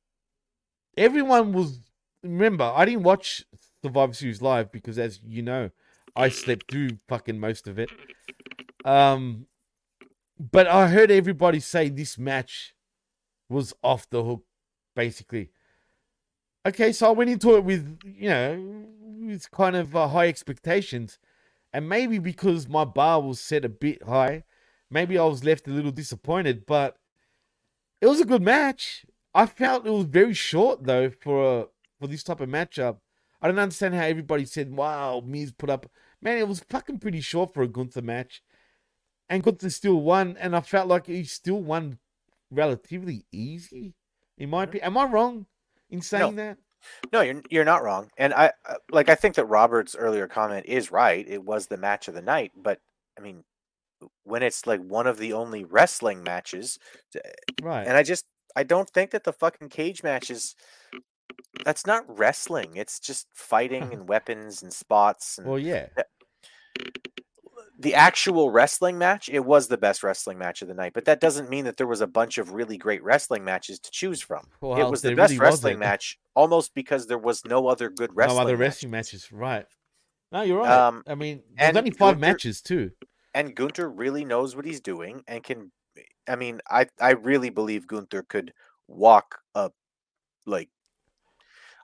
[0.97, 1.79] Everyone was.
[2.23, 3.43] Remember, I didn't watch
[3.83, 5.71] Survivor Series live because, as you know,
[6.15, 7.89] I slept through fucking most of it.
[8.85, 9.47] Um,
[10.39, 12.75] but I heard everybody say this match
[13.49, 14.43] was off the hook,
[14.95, 15.51] basically.
[16.65, 18.85] Okay, so I went into it with you know
[19.19, 21.17] with kind of uh, high expectations,
[21.73, 24.43] and maybe because my bar was set a bit high,
[24.89, 26.65] maybe I was left a little disappointed.
[26.65, 26.97] But
[27.99, 29.05] it was a good match.
[29.33, 31.65] I felt it was very short though for a
[31.99, 32.97] for this type of matchup.
[33.41, 35.89] I don't understand how everybody said, "Wow, Miz put up."
[36.21, 38.43] Man, it was fucking pretty short for a Gunther match,
[39.29, 40.37] and Gunther still won.
[40.37, 41.97] And I felt like he still won
[42.51, 43.95] relatively easy.
[44.41, 45.45] In my opinion, am I wrong
[45.91, 46.57] in saying that?
[47.13, 48.09] No, you're you're not wrong.
[48.17, 51.23] And I uh, like I think that Robert's earlier comment is right.
[51.27, 52.79] It was the match of the night, but
[53.17, 53.43] I mean
[54.23, 56.79] when it's like one of the only wrestling matches
[57.61, 57.85] Right.
[57.85, 60.55] and I just I don't think that the fucking cage matches
[61.63, 62.71] that's not wrestling.
[62.77, 65.89] It's just fighting and weapons and spots and well, yeah.
[67.81, 71.19] The actual wrestling match, it was the best wrestling match of the night, but that
[71.19, 74.45] doesn't mean that there was a bunch of really great wrestling matches to choose from.
[74.61, 78.37] it was the best really wrestling match almost because there was no other good wrestling
[78.37, 78.59] no other matches.
[78.83, 79.31] wrestling matches.
[79.31, 79.65] Right.
[80.31, 80.69] No, you're right.
[80.71, 82.91] Um, I mean, there's only five Gunther- matches too.
[83.33, 85.71] and Gunther really knows what he's doing and can
[86.27, 88.53] I mean, I I really believe Gunther could
[88.87, 89.73] walk up
[90.45, 90.69] like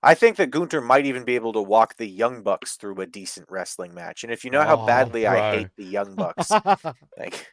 [0.03, 3.06] I think that Gunther might even be able to walk the Young Bucks through a
[3.06, 4.24] decent wrestling match.
[4.24, 6.52] And if you know how Oh, badly I hate the Young Bucks,
[7.18, 7.48] like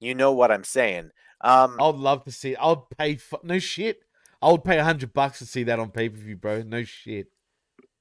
[0.00, 1.10] you know what I'm saying.
[1.40, 2.56] Um, I'd love to see.
[2.56, 4.00] I'd pay for no shit.
[4.42, 6.62] I would pay a hundred bucks to see that on pay per view, bro.
[6.62, 7.28] No shit.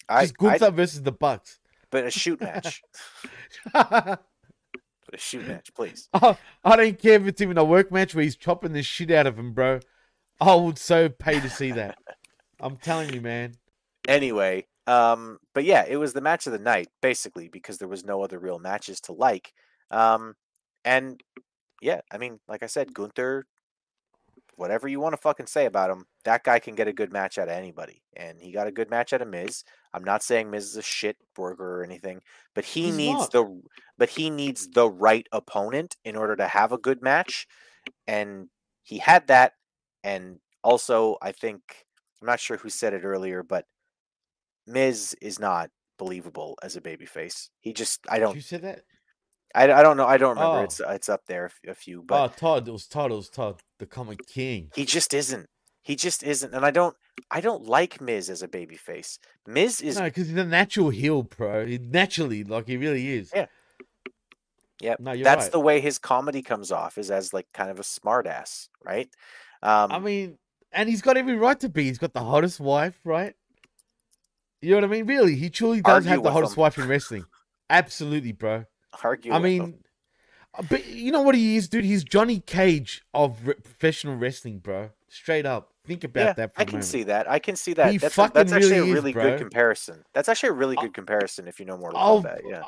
[0.08, 1.60] I, Just I, Gunther versus the Bucks.
[1.90, 2.82] but a shoot match,
[3.74, 4.20] but
[5.14, 6.10] a shoot match, please.
[6.14, 9.28] I don't care if it's even a work match where he's chopping the shit out
[9.28, 9.80] of him, bro.
[10.42, 11.98] I would so pay to see that.
[12.60, 13.56] I'm telling you, man.
[14.08, 18.06] Anyway, um, but yeah, it was the match of the night basically because there was
[18.06, 19.54] no other real matches to like.
[19.92, 20.36] Um,
[20.84, 21.22] and
[21.82, 23.46] yeah, I mean, like I said, Gunther,
[24.58, 27.38] whatever you want to fucking say about him, that guy can get a good match
[27.38, 29.64] out of anybody, and he got a good match out of Miz.
[29.94, 32.22] I'm not saying Miz is a shit burger or anything,
[32.54, 33.32] but he He's needs not.
[33.32, 33.62] the
[33.98, 37.48] but he needs the right opponent in order to have a good match,
[38.08, 38.50] and
[38.84, 39.54] he had that.
[40.04, 41.62] And also, I think
[42.22, 43.66] I'm not sure who said it earlier, but
[44.68, 47.50] Miz is not believable as a babyface.
[47.62, 48.82] He just I don't you say that?
[49.54, 50.64] I, I don't know I don't remember Oh.
[50.64, 52.68] it's it's up there a few but oh, Todd.
[52.68, 53.12] It was Todd.
[53.12, 54.70] It was Todd, the comic king.
[54.76, 55.48] he just isn't.
[55.82, 56.96] He just isn't, and I don't.
[57.30, 59.20] I don't like Miz as a babyface.
[59.46, 61.66] Miz is No, because he's a natural heel, bro.
[61.66, 63.32] He naturally, like he really is.
[63.34, 63.46] Yeah.
[64.82, 64.96] yeah.
[65.00, 65.52] No, you're that's right.
[65.52, 69.08] the way his comedy comes off, is as like kind of a smartass, right?
[69.62, 70.40] Um, I mean,
[70.72, 71.84] and he's got every right to be.
[71.84, 73.36] He's got the hottest wife, right?
[74.66, 75.06] You know what I mean?
[75.06, 76.62] Really, he truly does Argue have the hottest him.
[76.62, 77.26] wife in wrestling.
[77.70, 78.66] Absolutely, bro.
[79.04, 79.32] argue.
[79.32, 79.60] I with him.
[79.60, 79.84] mean,
[80.58, 81.86] uh, but you know what he is, dude?
[81.86, 84.90] He's Johnny Cage of re- professional wrestling, bro.
[85.08, 85.72] Straight up.
[85.86, 86.86] Think about yeah, that for I can moment.
[86.86, 87.30] see that.
[87.30, 87.92] I can see that.
[87.92, 89.24] He that's a, that's fucking actually really a is, really bro.
[89.24, 90.04] good comparison.
[90.14, 92.42] That's actually a really Uh, good comparison if you know more about that.
[92.44, 92.64] Yeah.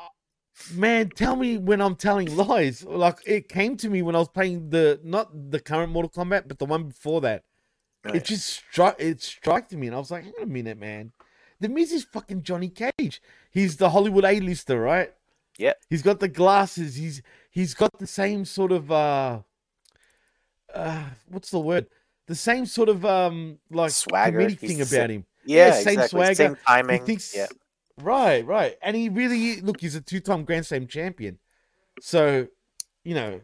[0.74, 2.84] Man, tell me when I'm telling lies.
[2.84, 6.46] Like it came to me when I was playing the not the current Mortal Kombat,
[6.46, 7.42] but the one before that.
[8.14, 11.12] It just struck it struck me, and I was like, hang on a minute, man.
[11.60, 13.20] The Miz is fucking Johnny Cage.
[13.50, 15.12] He's the Hollywood A-lister, right?
[15.58, 15.72] Yeah.
[15.90, 16.94] He's got the glasses.
[16.94, 17.20] He's
[17.50, 19.40] he's got the same sort of uh
[20.72, 21.86] uh what's the word?
[22.26, 24.38] The same sort of um like Swagger.
[24.38, 25.26] comedic He's thing about him.
[25.44, 26.08] Yeah, same exactly.
[26.08, 26.34] swagger.
[26.34, 27.00] Same timing.
[27.00, 27.46] He thinks yeah.
[28.02, 28.76] right, right.
[28.82, 31.38] And he really look, he's a two-time Grand Slam champion.
[32.00, 32.48] So,
[33.02, 33.40] you know,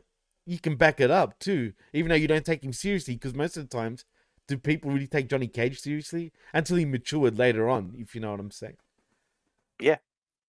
[0.46, 3.56] you can back it up too, even though you don't take him seriously, because most
[3.56, 4.04] of the times,
[4.48, 7.94] do people really take Johnny Cage seriously until he matured later on?
[7.98, 8.76] If you know what I'm saying.
[9.80, 9.96] Yeah.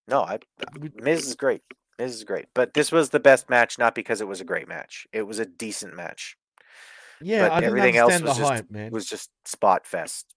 [0.08, 0.38] No, I
[0.78, 1.62] We- Miz is great.
[1.98, 2.46] Miz is great.
[2.54, 5.06] But this was the best match, not because it was a great match.
[5.12, 6.36] It was a decent match.
[7.22, 8.86] Yeah, But everything else was the just- hype, man.
[8.88, 10.34] It was just spot fest.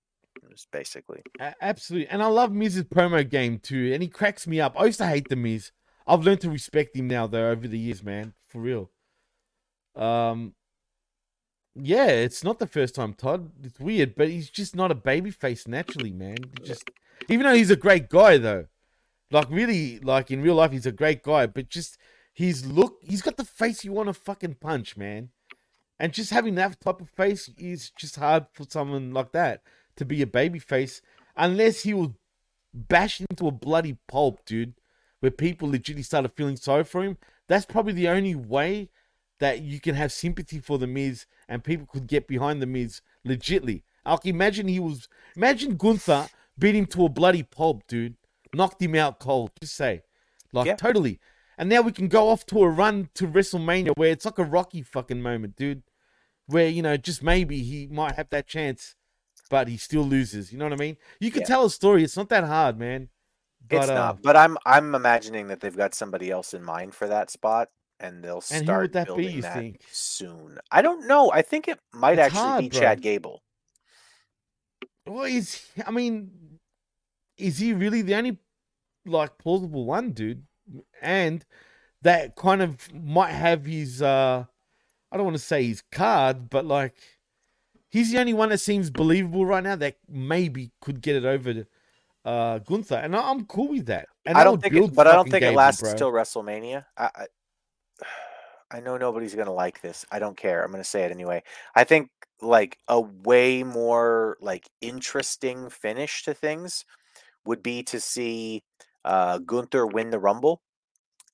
[0.72, 1.22] Basically.
[1.62, 4.74] Absolutely, and I love Miz's promo game too, and he cracks me up.
[4.80, 5.72] I used to hate the Miz.
[6.08, 8.90] I've learned to respect him now, though, over the years, man, for real.
[9.96, 10.56] Um,
[11.82, 13.52] yeah, it's not the first time, Todd.
[13.64, 16.38] It's weird, but he's just not a baby face naturally, man.
[16.64, 16.90] Just
[17.28, 18.66] even though he's a great guy, though,
[19.32, 21.98] like really, like in real life, he's a great guy, but just
[22.34, 25.30] his look, he's got the face you want to fucking punch, man.
[26.00, 29.62] And just having that type of face is just hard for someone like that
[29.98, 31.02] to be a baby face
[31.36, 32.10] unless he was
[32.74, 34.76] bashed into a bloody pulp, dude,
[35.20, 37.18] where people legitimately started feeling sorry for him.
[37.48, 38.90] That's probably the only way
[39.40, 43.02] that you can have sympathy for the Miz and people could get behind the Miz
[43.28, 43.84] legitly.
[44.06, 48.16] Like imagine he was imagine Gunther beat him to a bloody pulp, dude.
[48.54, 49.52] Knocked him out cold.
[49.62, 50.02] Just say.
[50.52, 50.76] Like Yeah.
[50.76, 51.20] totally.
[51.58, 54.44] And now we can go off to a run to WrestleMania where it's like a
[54.44, 55.84] Rocky fucking moment, dude.
[56.48, 58.96] Where, you know, just maybe he might have that chance,
[59.50, 60.52] but he still loses.
[60.52, 60.98] You know what I mean?
[61.20, 61.48] You can Yeah.
[61.48, 62.04] tell a story.
[62.04, 63.10] It's not that hard, man.
[63.70, 64.16] But, it's not.
[64.16, 67.70] Um, but I'm I'm imagining that they've got somebody else in mind for that spot,
[68.00, 69.82] and they'll And who start would that be, building you that think?
[69.92, 70.60] soon.
[70.72, 71.32] I don't know.
[71.32, 72.82] I think it might It's actually hard, be bro.
[72.82, 73.42] Chad Gable.
[75.06, 76.32] Well, is I mean,
[77.38, 78.38] is he really the only
[79.06, 80.44] like plausible one, dude?
[81.02, 81.44] And
[82.02, 84.46] that kind of might have his uh
[85.12, 86.96] I don't want to say his card, but like
[87.90, 91.54] he's the only one that seems believable right now that maybe could get it over
[91.54, 91.68] to
[92.26, 92.96] uh Gunther.
[92.98, 94.08] And I- I'm cool with that.
[94.26, 96.86] And I don't think, it, but I don't think it lasts till WrestleMania.
[96.98, 97.26] I, I
[98.72, 100.06] I know nobody's gonna like this.
[100.12, 100.64] I don't care.
[100.64, 101.44] I'm gonna say it anyway.
[101.76, 102.10] I think
[102.42, 106.86] like a way more like interesting finish to things
[107.46, 108.64] would be to see
[109.06, 110.62] uh, Gunther win the Rumble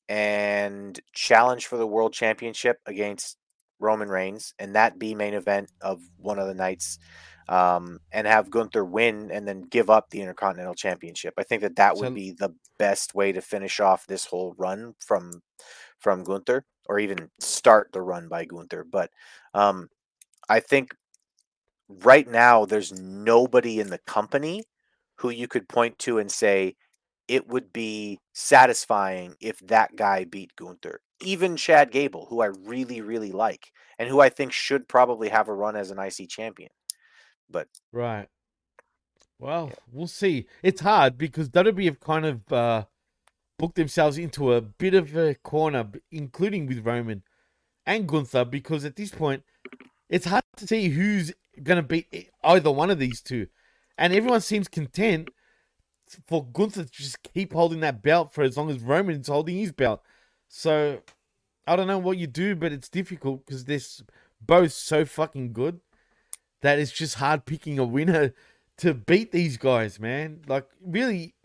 [0.08, 3.38] and challenge for the World Championship against
[3.80, 6.98] Roman Reigns, and that be main event of one of the nights,
[7.50, 11.34] um, and have Gunther win and then give up the Intercontinental Championship.
[11.38, 14.54] I think that that would So- be the best way to finish off this whole
[14.58, 15.42] run from
[16.00, 18.86] from Gunther, or even start the run by Gunther.
[18.86, 19.12] But
[19.54, 19.90] um,
[20.50, 20.96] I think
[21.90, 24.64] right now there's nobody in the company
[25.18, 26.76] who you could point to and say
[27.28, 31.02] it would be satisfying if that guy beat Gunther.
[31.22, 35.48] Even Chad Gable, who I really, really like, and who I think should probably have
[35.48, 36.70] a run as an IC champion.
[37.50, 38.28] But Right.
[39.40, 40.48] Well, we'll see.
[40.64, 42.86] It's hard because WWE have kind of uh,
[43.58, 47.24] booked themselves into a bit of a corner, including with Roman
[47.86, 49.44] and Gunther, because at this point,
[50.10, 51.34] it's hard to see who's
[51.64, 53.48] going to beat either one of these two.
[53.98, 55.30] And everyone seems content
[56.28, 59.72] for Gunther to just keep holding that belt for as long as Roman's holding his
[59.72, 60.02] belt.
[60.48, 61.00] So
[61.68, 63.80] I don't know what you do, but it's difficult because they're
[64.42, 65.80] both so fucking good
[66.62, 68.34] that it's just hard picking a winner
[68.78, 70.42] to beat these guys, man.
[70.48, 71.36] Like, really,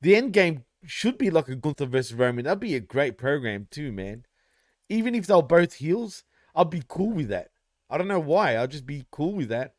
[0.00, 2.44] the end game should be like a Gunther versus Roman.
[2.44, 4.24] That'd be a great program, too, man.
[4.88, 7.48] Even if they're both heels, I'd be cool with that.
[7.90, 8.58] I don't know why.
[8.58, 9.74] I'd just be cool with that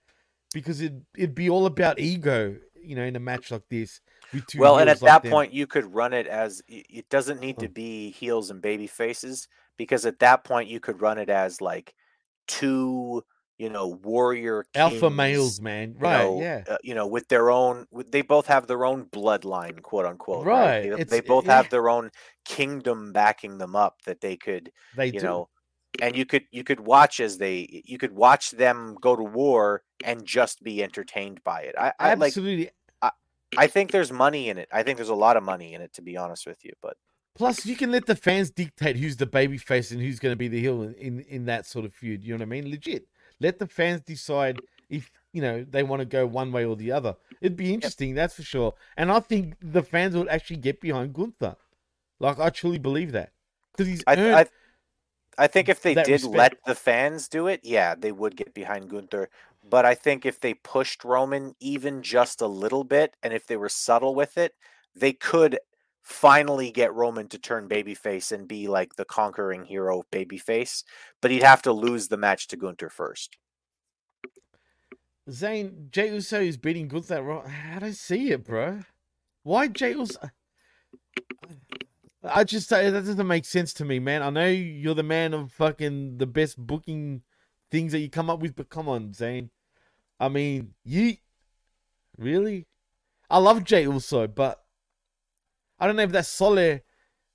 [0.54, 4.00] because it, it'd be all about ego, you know, in a match like this.
[4.34, 5.32] With two well, and at like that them.
[5.32, 9.48] point, you could run it as it doesn't need to be heels and baby faces
[9.78, 11.94] because at that point you could run it as like
[12.48, 13.24] two,
[13.58, 15.94] you know, warrior alpha males, man.
[15.94, 16.24] you Right?
[16.24, 16.64] know, yeah.
[16.68, 20.46] uh, you know, with their own, they both have their own bloodline, quote unquote.
[20.46, 21.58] Right, They, they both yeah.
[21.58, 22.12] have their own
[22.46, 25.26] kingdom backing them up that they could, They you do.
[25.26, 25.50] know,
[26.02, 29.84] and you could you could watch as they you could watch them go to war
[30.04, 31.76] and just be entertained by it.
[31.78, 32.70] I, I like Absolutely.
[33.58, 34.68] I think there's money in it.
[34.74, 36.74] I think there's a lot of money in it, to be honest with you.
[36.82, 36.98] But
[37.36, 40.38] Plus, you can let the fans dictate who's the baby face and who's going to
[40.38, 42.24] be the heel in, in, in that sort of feud.
[42.24, 42.70] You know what I mean?
[42.70, 43.06] Legit.
[43.40, 44.60] Let the fans decide
[44.90, 47.16] if, you know, they want to go one way or the other.
[47.42, 48.74] It'd be interesting, that's for sure.
[48.96, 51.56] And I think the fans would actually get behind Gunther.
[52.20, 53.32] Like, I truly believe that.
[53.74, 54.46] Because he's I, earned, I,
[55.38, 56.36] I think if they did respect.
[56.36, 59.30] let the fans do it, yeah, they would get behind Gunther.
[59.70, 63.58] But I think if they pushed Roman even just a little bit, and if they
[63.58, 64.56] were subtle with it,
[64.96, 65.60] they could
[66.08, 70.86] finally get Roman to turn babyface and be like the conquering hero babyface.
[71.22, 73.36] But he'd have to lose the match to Gunther first.
[75.30, 77.22] Zane, Jey Uso is beating Gunther.
[77.22, 78.80] Ro- How do I see it, bro?
[79.44, 80.30] Why Jey Uso?
[82.24, 84.24] I just say that doesn't make sense to me, man.
[84.24, 87.22] I know you're the man of fucking the best booking
[87.70, 89.50] things that you come up with, but come on, Zane.
[90.22, 91.18] I mean, you
[92.18, 92.66] really?
[93.30, 94.64] I love Jey Uso, but
[95.80, 96.80] I don't know if that Sole,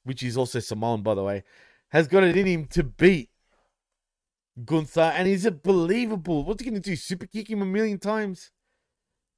[0.04, 1.44] which is also Samoan, by the way,
[1.88, 3.30] has got it in him to beat
[4.64, 6.44] Gunther, and is it believable?
[6.44, 6.96] What's he gonna do?
[6.96, 8.50] Super kick him a million times?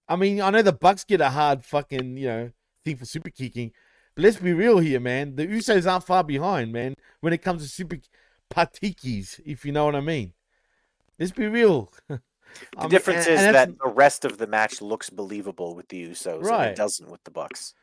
[0.09, 2.51] I mean, I know the Bucks get a hard fucking, you know,
[2.85, 3.73] thing for super kicking,
[4.15, 5.37] but let's be real here, man.
[5.37, 7.99] The Usos aren't far behind, man, when it comes to super
[8.51, 10.33] patikis, if you know what I mean.
[11.19, 11.93] Let's be real.
[12.09, 12.21] The
[12.89, 16.69] difference is that the rest of the match looks believable with the Usos, and Right.
[16.69, 17.75] it doesn't with the Bucks.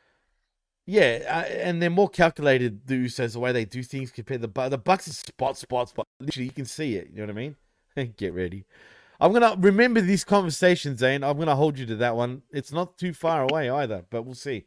[0.85, 2.87] Yeah, uh, and they're more calculated.
[2.87, 4.71] The Usos, the way they do things compared to the Bucks.
[4.71, 6.07] The Bucks is spot, spot, spot.
[6.19, 7.09] Literally, you can see it.
[7.11, 7.55] You know what I mean?
[8.17, 8.65] Get ready.
[9.19, 11.23] I'm gonna remember this conversation, Zane.
[11.23, 12.41] I'm gonna hold you to that one.
[12.51, 14.65] It's not too far away either, but we'll see.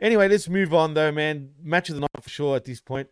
[0.00, 1.50] Anyway, let's move on though, man.
[1.62, 3.08] Match of the night for sure at this point.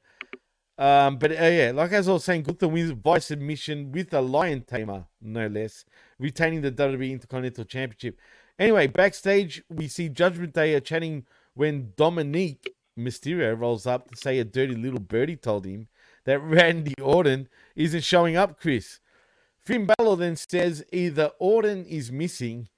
[0.76, 4.20] Um, but uh, yeah, like as I was saying, Gunther wins by submission with a
[4.20, 5.84] lion tamer, no less,
[6.18, 8.18] retaining the WWE Intercontinental Championship.
[8.58, 11.26] Anyway, backstage we see Judgment Day are chatting
[11.60, 12.68] when Dominik
[12.98, 15.88] Mysterio rolls up to say a dirty little birdie told him
[16.24, 18.98] that Randy Orton isn't showing up, Chris.
[19.62, 22.70] Finn Balor then says either Orton is missing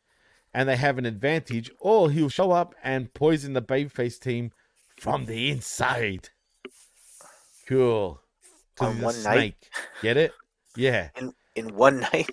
[0.52, 4.50] and they have an advantage, or he'll show up and poison the babyface team
[4.98, 6.30] from the inside.
[7.68, 8.20] Cool.
[8.80, 9.54] On one night?
[9.62, 9.70] snake.
[10.02, 10.32] Get it?
[10.76, 11.10] Yeah.
[11.16, 12.30] In in one night,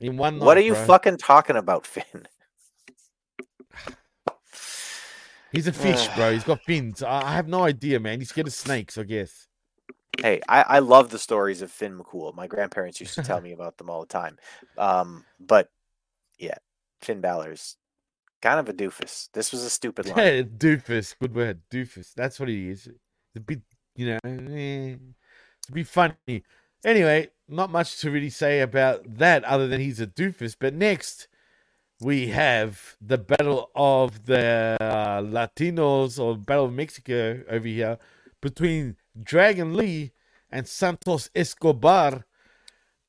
[0.00, 0.44] In one night.
[0.44, 0.84] what are you bro.
[0.84, 2.26] fucking talking about, Finn?
[5.52, 6.32] He's a fish, bro.
[6.32, 7.02] He's got fins.
[7.02, 8.18] I I have no idea, man.
[8.18, 9.46] He's scared of snakes, I guess.
[10.20, 12.34] Hey, I, I love the stories of Finn McCool.
[12.34, 14.36] My grandparents used to tell me about them all the time.
[14.76, 15.68] Um, but
[16.38, 16.56] yeah,
[17.00, 17.76] Finn Balor's
[18.42, 19.28] kind of a doofus.
[19.32, 20.16] This was a stupid line.
[20.18, 21.14] Yeah, doofus.
[21.18, 21.60] Good word.
[21.70, 22.12] Doofus.
[22.14, 22.86] That's what he is.
[22.86, 23.62] It's a bit,
[23.96, 24.96] you know, eh,
[25.58, 26.44] it's a bit funny.
[26.84, 30.56] Anyway, not much to really say about that other than he's a doofus.
[30.58, 31.28] But next,
[32.02, 37.98] we have the Battle of the uh, Latinos or Battle of Mexico over here
[38.40, 40.12] between Dragon Lee
[40.50, 42.26] and Santos Escobar.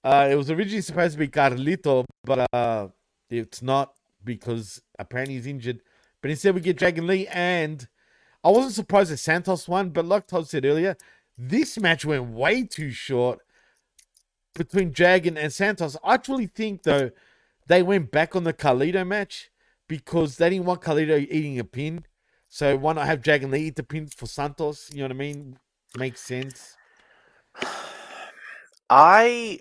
[0.03, 2.87] Uh, it was originally supposed to be Carlito, but uh,
[3.29, 3.93] it's not
[4.23, 5.81] because apparently he's injured.
[6.21, 7.87] But instead, we get Dragon Lee, and
[8.43, 9.89] I wasn't surprised that Santos won.
[9.89, 10.97] But like Todd said earlier,
[11.37, 13.39] this match went way too short
[14.53, 15.97] between Dragon and Santos.
[16.03, 17.09] I actually think though
[17.67, 19.49] they went back on the Carlito match
[19.87, 22.05] because they didn't want Carlito eating a pin.
[22.47, 24.89] So why not have Dragon Lee eat the pin for Santos?
[24.91, 25.59] You know what I mean?
[25.97, 26.75] Makes sense.
[28.89, 29.59] I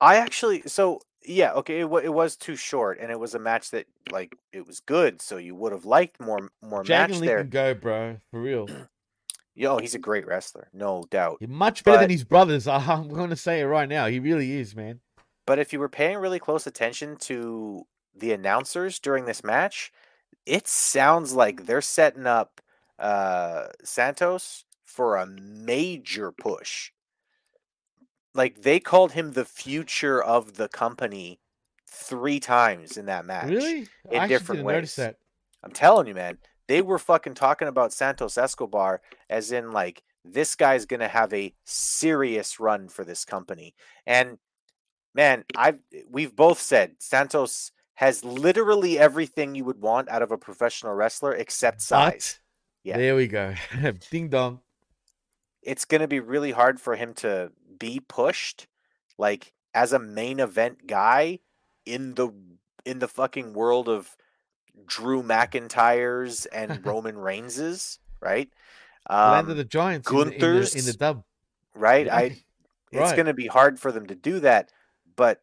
[0.00, 3.70] I actually so yeah, okay, it, it was too short and it was a match
[3.70, 7.26] that like it was good, so you would have liked more more Dragon match Lee
[7.26, 7.40] there.
[7.40, 8.68] can go, bro, for real.
[9.54, 11.38] Yo, he's a great wrestler, no doubt.
[11.48, 12.68] Much better than his brothers.
[12.68, 14.06] I'm going to say it right now.
[14.06, 15.00] He really is, man.
[15.48, 19.90] But if you were paying really close attention to the announcers during this match,
[20.44, 22.60] it sounds like they're setting up
[22.98, 26.92] uh, Santos for a major push.
[28.34, 31.40] Like they called him the future of the company
[31.86, 33.48] three times in that match.
[33.48, 33.88] Really?
[34.10, 35.06] in I different didn't notice ways.
[35.06, 35.16] that.
[35.64, 39.00] I'm telling you, man, they were fucking talking about Santos Escobar
[39.30, 43.74] as in like this guy's gonna have a serious run for this company.
[44.06, 44.36] And
[45.18, 50.38] man, I've we've both said Santos has literally everything you would want out of a
[50.38, 52.38] professional wrestler except size.
[52.84, 52.96] But Yeah.
[52.96, 53.54] there we go.
[54.10, 54.60] Ding dong.
[55.62, 58.68] It's gonna be really hard for him to be pushed
[59.18, 61.40] like as a main event guy
[61.84, 62.30] in the
[62.86, 64.16] in the fucking world of
[64.86, 68.48] Drew McIntyre's and Roman Reigns's, right?
[69.10, 71.24] Land of Um, the Giants in the, in the, in the dub.
[71.74, 72.06] right?
[72.06, 72.22] Yeah, I
[72.92, 73.16] it's right.
[73.16, 74.70] going to be hard for them to do that,
[75.18, 75.42] but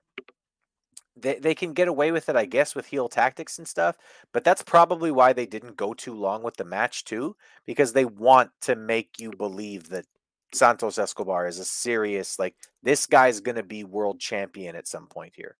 [1.16, 3.98] they they can get away with it, I guess, with heel tactics and stuff.
[4.34, 7.36] But that's probably why they didn't go too long with the match too,
[7.68, 10.06] because they want to make you believe that
[10.54, 15.08] Santos Escobar is a serious like this guy's going to be world champion at some
[15.08, 15.56] point here.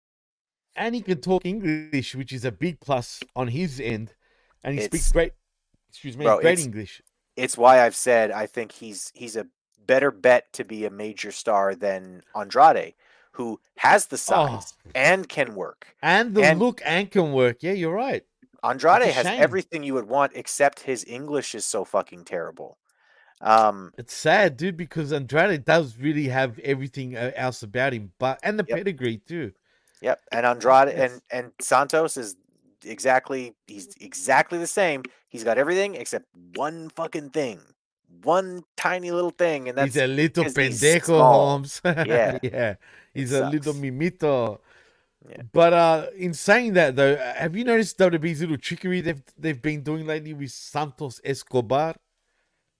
[0.74, 4.14] and he can talk English, which is a big plus on his end.
[4.62, 5.32] And he speaks great,
[5.88, 7.02] excuse me, Bro, great it's- English.
[7.36, 9.46] It's why I've said I think he's he's a
[9.86, 12.94] better bet to be a major star than Andrade,
[13.36, 15.94] who has the size and can work.
[16.02, 17.62] And the and- look and can work.
[17.62, 18.24] Yeah, you're right.
[18.64, 19.40] Andrade has shame.
[19.40, 22.78] everything you would want except his English is so fucking terrible.
[23.40, 28.40] Um, It's sad, dude, because Andrade does really have everything uh, else about him, but
[28.42, 28.76] and the Yep.
[28.78, 29.52] pedigree too.
[30.00, 32.36] yep, and Andrade and and Santos is
[32.84, 35.02] exactly he's exactly the same.
[35.28, 37.60] He's got everything except one fucking thing,
[38.22, 41.20] one tiny little thing, and that's he's a little pendejo.
[41.20, 41.80] Holmes.
[41.84, 42.38] Yeah.
[42.42, 42.74] yeah.
[43.16, 44.60] He's a little mimito.
[45.28, 45.42] Yeah.
[45.52, 49.60] But uh in saying that though, uh, have you noticed WWE's little trickery they've they've
[49.60, 51.94] been doing lately with Santos Escobar?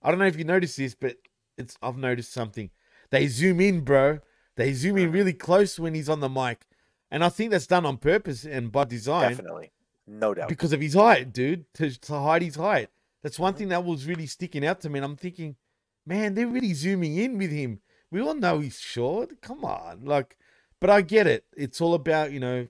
[0.03, 1.17] I don't know if you noticed this, but
[1.59, 2.71] it's I've noticed something.
[3.11, 4.21] They zoom in, bro.
[4.57, 6.67] They zoom in really close when he's on the mic.
[7.11, 9.71] And I think that's done on purpose and by design definitely
[10.07, 10.49] no doubt.
[10.49, 12.89] because of his height, dude, to, to hide his height.
[13.23, 13.59] That's one Mhm.
[13.59, 14.99] thing that was really sticking out to me.
[14.99, 15.57] And I'm thinking,
[16.05, 17.81] man, they're really zooming in with him.
[18.11, 19.41] We all know he's short.
[19.41, 20.37] Come on, like,
[20.81, 21.45] but I get it.
[21.57, 22.69] It's all about you know,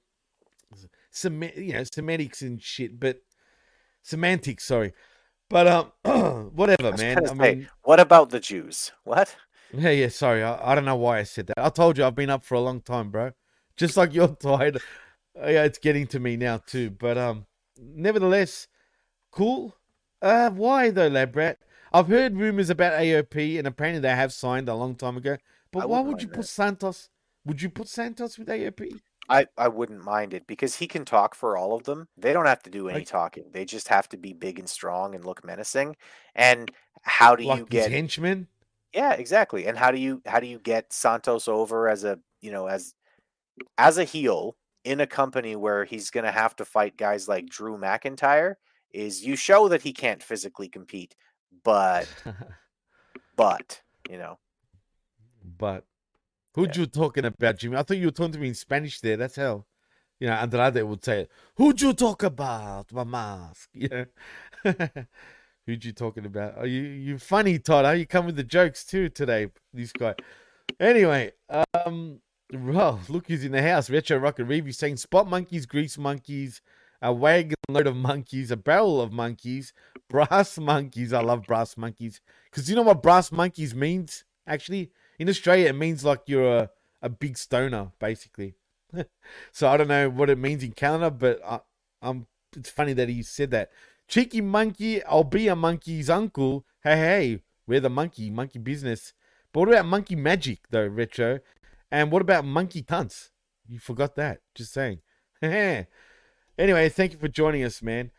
[1.11, 2.99] sem- you know, semantics and shit.
[2.99, 3.21] But
[4.03, 4.93] semantics, sorry.
[5.49, 5.93] But um,
[6.55, 7.19] whatever, man.
[7.19, 8.93] I say, mean, what about the Jews?
[9.05, 9.35] What?
[9.73, 10.09] yeah, yeah.
[10.09, 11.59] Sorry, I, I don't know why I said that.
[11.59, 13.33] I told you I've been up for a long time, bro.
[13.77, 14.77] Just like you're tired.
[15.39, 16.91] Uh, yeah, it's getting to me now too.
[16.91, 17.47] But um,
[17.79, 18.69] nevertheless,
[19.31, 19.77] cool.
[20.23, 21.57] Uh, why though, Labrat?
[21.97, 25.39] I've heard rumors about AOP, and apparently they have signed a long time ago.
[25.73, 26.49] But why wouldn't you put that.
[26.49, 27.09] Santos?
[27.47, 29.01] Would you put Santos with AOP?
[29.31, 32.09] I, I wouldn't mind it because he can talk for all of them.
[32.19, 33.45] They don't have to do any Like- talking.
[33.51, 35.97] They just have to be big and strong and look menacing.
[36.35, 36.71] And
[37.03, 38.49] how do Like you get henchmen?
[38.93, 39.67] Yeah, exactly.
[39.67, 42.95] And how do you how do you get Santos over as a, you know, as
[43.79, 47.47] as a heel in a company where he's going to have to fight guys like
[47.47, 48.57] Drew McIntyre
[48.93, 51.17] is you show that he can't physically compete,
[51.65, 52.09] but
[53.37, 54.39] but, you know,
[55.59, 55.85] but
[56.55, 57.77] who'd you talking about, Jimmy?
[57.77, 59.17] I thought you were talking to me in Spanish there.
[59.17, 59.67] That's how,
[60.19, 61.31] you know, Andrade would say it.
[61.57, 63.71] Who'd you talk about, my mask?
[63.75, 64.07] You know,
[65.67, 66.57] who'd you talking about?
[66.59, 67.85] Are you you funny, Todd?
[67.85, 70.15] are You come with the jokes too today, this guy.
[70.81, 71.33] Anyway,
[71.75, 72.21] um,
[72.53, 73.91] well, look who's in the house.
[73.91, 76.63] Retro rock and Review saying spot monkeys, grease monkeys,
[77.03, 79.73] a wagon load of monkeys, a barrel of monkeys,
[80.09, 81.13] brass monkeys.
[81.13, 82.21] I love brass monkeys
[82.51, 86.71] because you know what brass monkeys means actually in Australia, it means like you're a,
[87.03, 88.55] a big stoner, basically.
[89.53, 91.61] so I don't know what it means in Canada, but I,
[92.03, 92.27] I'm.
[92.57, 93.71] It's funny that he said that.
[94.09, 96.65] Cheeky monkey, I'll be a monkey's uncle.
[96.83, 99.13] Hey, hey, we're the monkey, monkey business.
[99.53, 101.41] But what about monkey magic, though, retro?
[101.91, 103.31] And what about monkey cunts?
[103.67, 104.41] You forgot that.
[104.55, 105.01] Just saying.
[106.59, 108.11] anyway, thank you for joining us, man.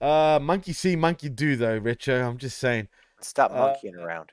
[0.00, 2.26] Uh, monkey see, monkey do, though, retro.
[2.26, 2.88] I'm just saying.
[3.20, 4.30] stop Uh, monkeying around.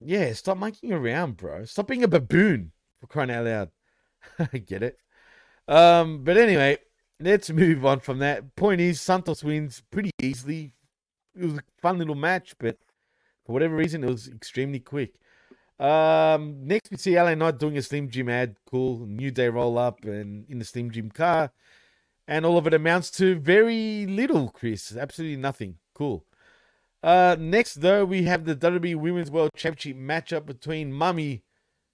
[0.00, 1.64] Yeah, stop monkeying around, bro.
[1.64, 3.70] Stop being a baboon for crying out loud.
[4.52, 4.98] I get it.
[5.68, 6.78] Um, but anyway,
[7.20, 8.54] let's move on from that.
[8.56, 10.72] Point is, Santos wins pretty easily.
[11.34, 12.78] It was a fun little match, but
[13.44, 15.14] for whatever reason, it was extremely quick.
[15.78, 19.76] Um, next we see LA Knight doing a Slim Jim ad, cool New Day roll
[19.78, 21.52] up and in the Slim Jim car,
[22.28, 24.48] and all of it amounts to very little.
[24.48, 25.76] Chris, absolutely nothing.
[25.94, 26.24] Cool.
[27.02, 31.44] Uh, next though we have the WWE Women's World Championship matchup between Mummy,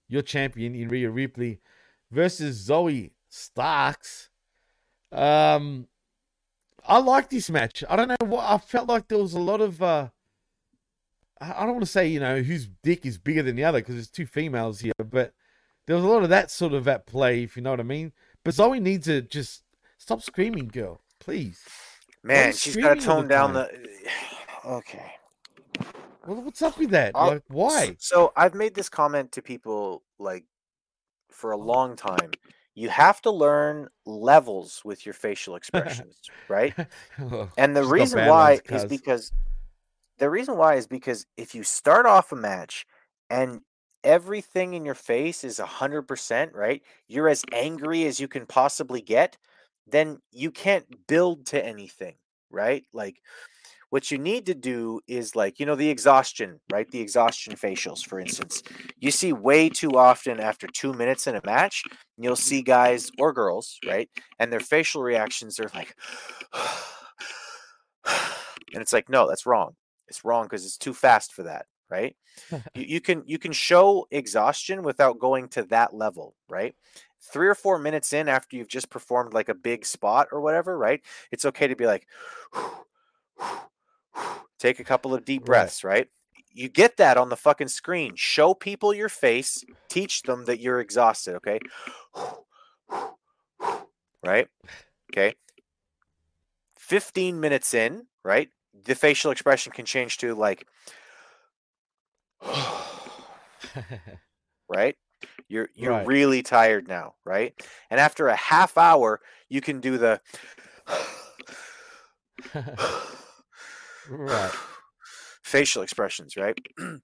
[0.09, 1.61] your champion in Rhea Ripley,
[2.11, 4.31] versus Zoey Starks.
[5.11, 5.89] Um,
[6.87, 7.85] I like this match.
[7.89, 9.83] I don't know what I felt like there was a lot of.
[9.83, 10.09] Uh,
[11.41, 13.97] I don't want to say you know whose dick is bigger than the other because
[13.97, 15.35] there's two females here, but
[15.87, 17.85] there was a lot of that sort of at play, if you know what I
[17.85, 18.13] mean.
[18.45, 19.63] But Zoey needs to just
[20.03, 21.63] stop screaming, girl, please.
[22.25, 23.69] Man, she's got to tone down time?
[24.65, 24.69] the.
[24.69, 25.13] okay.
[26.27, 27.13] Well, what's up with that?
[27.15, 27.97] I'll- Like, why?
[27.99, 30.45] So I've made this comment to people like
[31.31, 32.33] for a long time.
[32.75, 36.17] You have to learn levels with your facial expressions,
[36.49, 36.75] right?
[37.57, 39.33] And the reason why is because
[40.19, 42.87] the reason why is because if you start off a match
[43.31, 43.61] and
[44.05, 46.83] everything in your face is 100%, right?
[47.09, 49.39] You're as angry as you can possibly get,
[49.87, 52.15] then you can't build to anything,
[52.51, 52.85] right?
[52.93, 53.17] Like
[53.93, 56.91] what you need to do is like, you know, the exhaustion, right?
[56.91, 58.63] The exhaustion facials, for instance.
[58.99, 61.83] You see way too often after two minutes in a match,
[62.17, 64.09] you'll see guys or girls, right?
[64.39, 65.95] And their facial reactions are like,
[68.07, 69.75] and it's like, no, that's wrong.
[70.09, 72.17] It's wrong because it's too fast for that, right?
[72.51, 76.75] you, you can you can show exhaustion without going to that level, right?
[77.23, 80.77] Three or four minutes in after you've just performed like a big spot or whatever,
[80.77, 81.01] right?
[81.31, 82.07] It's okay to be like,
[84.59, 85.47] take a couple of deep Right.
[85.47, 86.09] breaths, right?
[86.55, 88.13] You get that on the fucking screen.
[88.17, 91.61] Show people your face, teach them that you're exhausted, okay?
[94.25, 94.49] Right?
[95.13, 95.35] Okay.
[96.79, 98.49] 15 minutes in, right?
[98.85, 100.67] The facial expression can change to like
[104.69, 104.97] right?
[105.53, 105.95] You're you're Right.
[105.95, 107.53] really tired now, right?
[107.91, 109.21] And after a half hour,
[109.51, 110.21] you can do the
[114.07, 114.55] right.
[115.45, 116.59] facial expressions, right?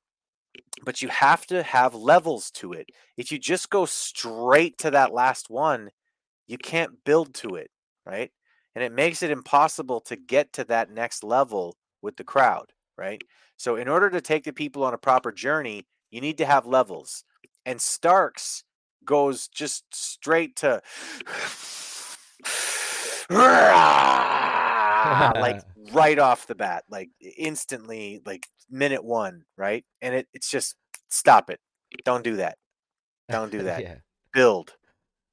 [0.84, 2.90] but you have to have levels to it.
[3.16, 5.90] If you just go straight to that last one,
[6.46, 7.70] you can't build to it,
[8.06, 8.30] right?
[8.74, 13.22] And it makes it impossible to get to that next level with the crowd, right?
[13.58, 16.66] So in order to take the people on a proper journey, you need to have
[16.66, 17.24] levels.
[17.68, 18.64] And Starks
[19.04, 20.80] goes just straight to
[23.30, 25.62] like
[25.92, 29.84] right off the bat, like instantly, like minute one, right?
[30.00, 30.76] And it, it's just
[31.10, 31.60] stop it.
[32.06, 32.56] Don't do that.
[33.30, 33.82] Don't do that.
[33.82, 33.96] yeah.
[34.32, 34.74] Build.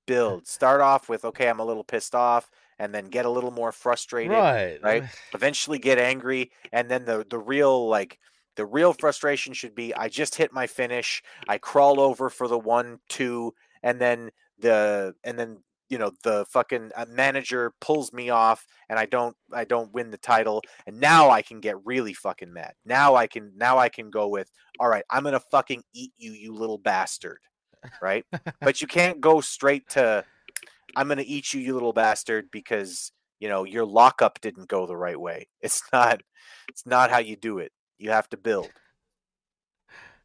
[0.06, 0.46] Build.
[0.48, 3.72] Start off with okay, I'm a little pissed off, and then get a little more
[3.72, 4.34] frustrated.
[4.34, 4.78] Right.
[4.84, 5.04] right?
[5.34, 8.20] Eventually get angry, and then the the real like
[8.56, 11.22] the real frustration should be I just hit my finish.
[11.48, 13.54] I crawl over for the one two,
[13.84, 15.58] and then the and then
[15.90, 20.10] you know the fucking uh, manager pulls me off and i don't i don't win
[20.10, 22.74] the title and now i can get really fucking mad.
[22.86, 24.50] Now i can now i can go with
[24.80, 27.40] all right i'm gonna fucking eat you you little bastard
[28.02, 28.26] right?
[28.62, 30.26] But you can't go straight to
[30.96, 34.98] i'm gonna eat you you little bastard because you know your lockup didn't go the
[34.98, 35.48] right way.
[35.62, 36.22] It's not
[36.70, 38.70] it's not how you do it you have to build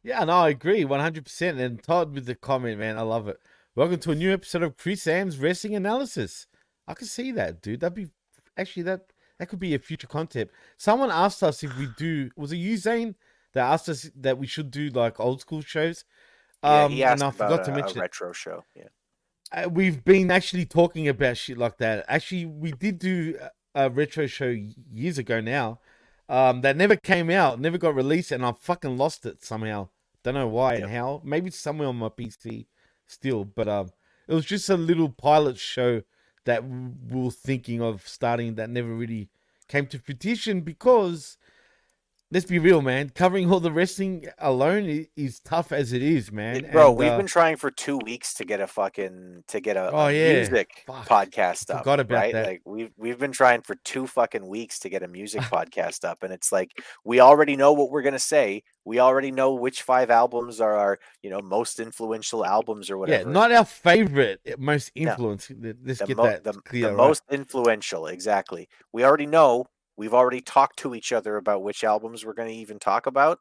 [0.03, 1.59] Yeah, no, I agree, one hundred percent.
[1.59, 3.39] And Todd with the comment, man, I love it.
[3.75, 6.47] Welcome to a new episode of Chris Ambs' Wrestling Analysis.
[6.87, 7.79] I can see that, dude.
[7.81, 8.09] That'd be
[8.57, 9.01] actually that
[9.39, 10.53] that could be a future concept.
[10.77, 12.29] Someone asked us if we do.
[12.35, 13.15] Was it you, Zane,
[13.53, 16.03] that asked us that we should do like old school shows?
[16.63, 18.89] yeah, Um, he asked and I about forgot to a, mention a retro show yeah
[19.51, 22.05] Uh, we've been actually talking about shit like that.
[22.07, 23.37] Actually, we did do
[23.75, 24.55] a retro show
[24.91, 25.79] years ago now.
[26.31, 29.89] Um, that never came out, never got released, and I fucking lost it somehow.
[30.23, 30.83] Don't know why Yep.
[30.83, 31.21] and how.
[31.25, 32.67] Maybe it's somewhere on my PC
[33.05, 33.89] still, but um,
[34.29, 36.03] it was just a little pilot show
[36.45, 39.27] that we were thinking of starting that never really
[39.67, 41.37] came to fruition because
[42.31, 43.09] let's be real, man.
[43.09, 46.69] Covering all the wrestling alone is tough as it is, man.
[46.71, 49.77] Bro And, we've uh, been trying for two weeks to get a fucking to get
[49.77, 50.33] a, Oh, a yeah.
[50.33, 51.07] music Fuck.
[51.07, 52.45] podcast up Forgot about right that.
[52.45, 56.23] like we've we've been trying for two fucking weeks to get a music podcast up
[56.23, 56.71] and it's like
[57.03, 60.99] we already know what we're gonna say we already know which five albums are our
[61.21, 65.11] you know most influential albums or whatever Yeah, not our favorite, uh, most No.
[65.11, 65.51] influence.
[65.83, 66.83] Let's the, get mo- that the, clear.
[66.83, 66.97] the right?
[66.97, 69.65] most influential exactly we already know
[70.01, 73.39] we've already talked to each other about which albums we're going to even talk about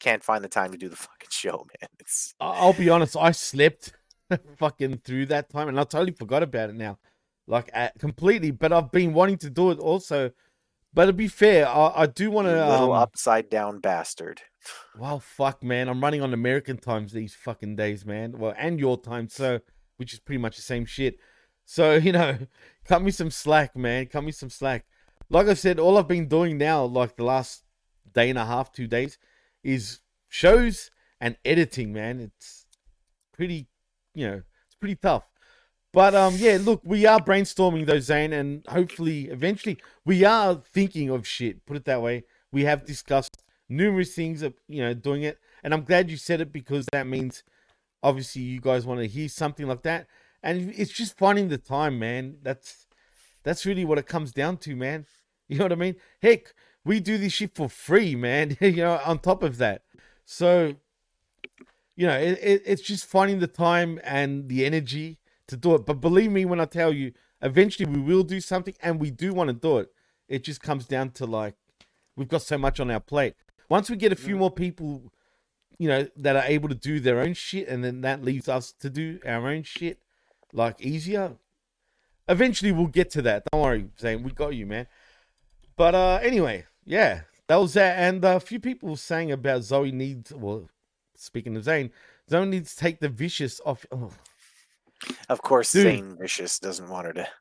[0.00, 3.32] can't find the time to do the fucking show man it's I'll be honest, I
[3.32, 3.92] slept
[4.56, 6.98] fucking through that time, and I totally forgot about it now.
[7.46, 8.50] like at, completely.
[8.50, 10.30] But I've been wanting to do it also.
[10.94, 12.52] But to be fair, I, I do want to.
[12.70, 14.42] little Um, upside down bastard.
[14.98, 18.38] well, fuck, man, I'm running on American times these fucking days, man.
[18.38, 19.60] Well, and your time, so
[19.96, 21.16] which is pretty much the same shit.
[21.64, 22.38] So you know,
[22.84, 24.06] cut me some slack, man.
[24.06, 24.86] Cut me some slack.
[25.30, 27.64] Like I said, all I've been doing now, like the last
[28.12, 29.18] day and a half, two days,
[29.62, 30.90] is shows
[31.20, 32.20] and editing, man.
[32.20, 32.66] It's
[33.32, 33.68] pretty,
[34.14, 35.24] you know, it's pretty tough.
[35.92, 41.08] But um, yeah, look, we are brainstorming though, Zane, and hopefully, eventually, we are thinking
[41.08, 41.64] of shit.
[41.66, 42.24] Put it that way.
[42.52, 46.40] We have discussed numerous things of you know doing it, and I'm glad you said
[46.40, 47.42] it because that means
[48.02, 50.06] obviously you guys want to hear something like that,
[50.42, 52.36] and it's just finding the time, man.
[52.42, 52.86] That's
[53.42, 55.06] that's really what it comes down to, man.
[55.50, 55.96] You know what I mean?
[56.20, 56.52] Heck,
[56.84, 58.58] we do this shit for free, man.
[58.60, 59.82] you know, on top of that,
[60.26, 60.74] so
[61.96, 65.18] you know, it, it, it's just finding the time and the energy
[65.48, 65.84] to do it.
[65.84, 67.12] But believe me when I tell you,
[67.42, 69.90] eventually we will do something, and we do want to do it.
[70.28, 71.54] It just comes down to like
[72.14, 73.34] we've got so much on our plate.
[73.68, 74.40] Once we get a few mm.
[74.40, 75.12] more people,
[75.78, 78.72] you know, that are able to do their own shit, and then that leaves us
[78.80, 79.98] to do our own shit,
[80.52, 81.36] like easier.
[82.28, 83.44] Eventually, we'll get to that.
[83.50, 84.22] Don't worry, Zane.
[84.22, 84.86] We got you, man.
[85.78, 87.98] But uh, anyway, yeah, that was that.
[87.98, 90.34] And uh, a few people were saying about Zoey needs.
[90.34, 90.68] Well,
[91.14, 91.90] speaking of Zane,
[92.28, 93.86] Zoey needs to take the vicious off.
[93.92, 94.10] Oh.
[95.28, 95.84] Of course, Dude.
[95.84, 97.28] Zane Vicious doesn't want her to.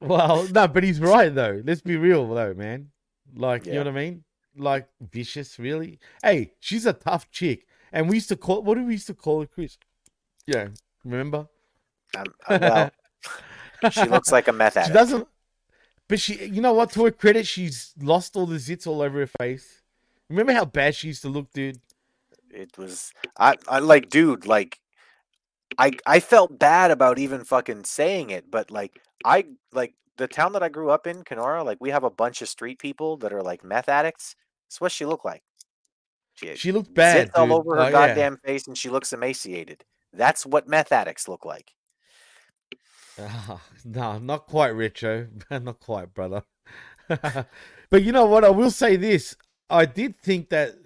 [0.00, 1.62] Well, no, but he's right though.
[1.64, 2.88] Let's be real though, man.
[3.36, 4.24] Like, you know what I mean?
[4.56, 6.00] Like vicious, really.
[6.20, 8.62] Hey, she's a tough chick, and we used to call.
[8.62, 9.78] What do we used to call her, Chris?
[10.48, 10.68] Yeah,
[11.04, 11.46] remember?
[12.16, 12.90] Um, uh,
[13.80, 14.88] well, she looks like a meth addict.
[14.88, 15.28] She doesn't.
[16.08, 16.90] But she, you know what?
[16.92, 19.82] To her credit, she's lost all the zits all over her face.
[20.30, 21.78] Remember how bad she used to look, dude?
[22.50, 24.80] It was I, I like dude like
[25.76, 30.52] I I felt bad about even fucking saying it, but like I like the town
[30.52, 33.32] that I grew up in, Kenora, like we have a bunch of street people that
[33.32, 34.34] are like meth addicts.
[34.66, 35.42] That's what she looked like.
[36.34, 37.90] She, She looked bad, zits all over her oh, yeah.
[37.90, 39.84] goddamn face and she looks emaciated.
[40.12, 41.72] That's what meth addicts look like.
[43.20, 45.28] Ah, no, not quite, Richo.
[45.62, 46.44] not quite, brother.
[47.08, 48.44] but you know what?
[48.44, 49.36] I will say this.
[49.68, 50.76] I did think that,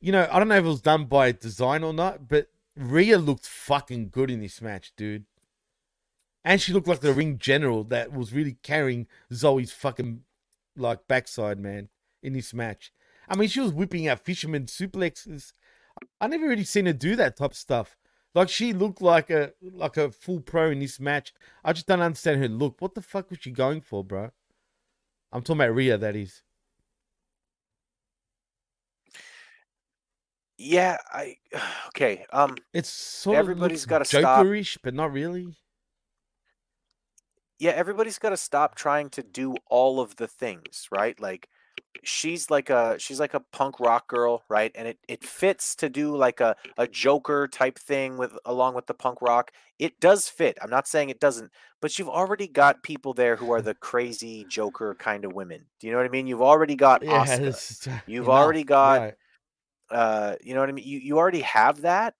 [0.00, 3.18] you know, I don't know if it was done by design or not, but Rhea
[3.18, 5.24] looked fucking good in this match, dude.
[6.44, 10.22] And she looked like the ring general that was really carrying Zoey's fucking
[10.76, 11.88] like backside, man,
[12.22, 12.92] in this match.
[13.28, 15.52] I mean, she was whipping out fisherman suplexes.
[16.20, 17.96] I never really seen her do that type of stuff.
[18.34, 21.34] Like she looked like a like a full pro in this match.
[21.64, 22.80] I just don't understand her look.
[22.80, 24.30] What the fuck was she going for, bro?
[25.32, 26.42] I'm talking about Rhea, that is.
[30.58, 31.36] Yeah, I
[31.88, 32.26] okay.
[32.32, 34.46] Um It's sort Everybody's of gotta looks stop.
[34.46, 35.56] Jokerish, but not really.
[37.58, 41.18] yeah, everybody's got to stop trying to do all of the things, right?
[41.20, 41.48] Like
[42.04, 44.72] she's like a she's like a punk rock girl, right?
[44.74, 48.86] And it it fits to do like a a Joker type thing with along with
[48.86, 49.52] the punk rock.
[49.78, 50.58] It does fit.
[50.62, 51.50] I'm not saying it doesn't,
[51.80, 55.66] but you've already got people there who are the crazy Joker kind of women.
[55.80, 56.26] Do you know what I mean?
[56.26, 58.02] You've already got Yeah, Asuka.
[58.06, 59.14] You've already got right.
[59.90, 62.14] uh you know what i mean you, you already have that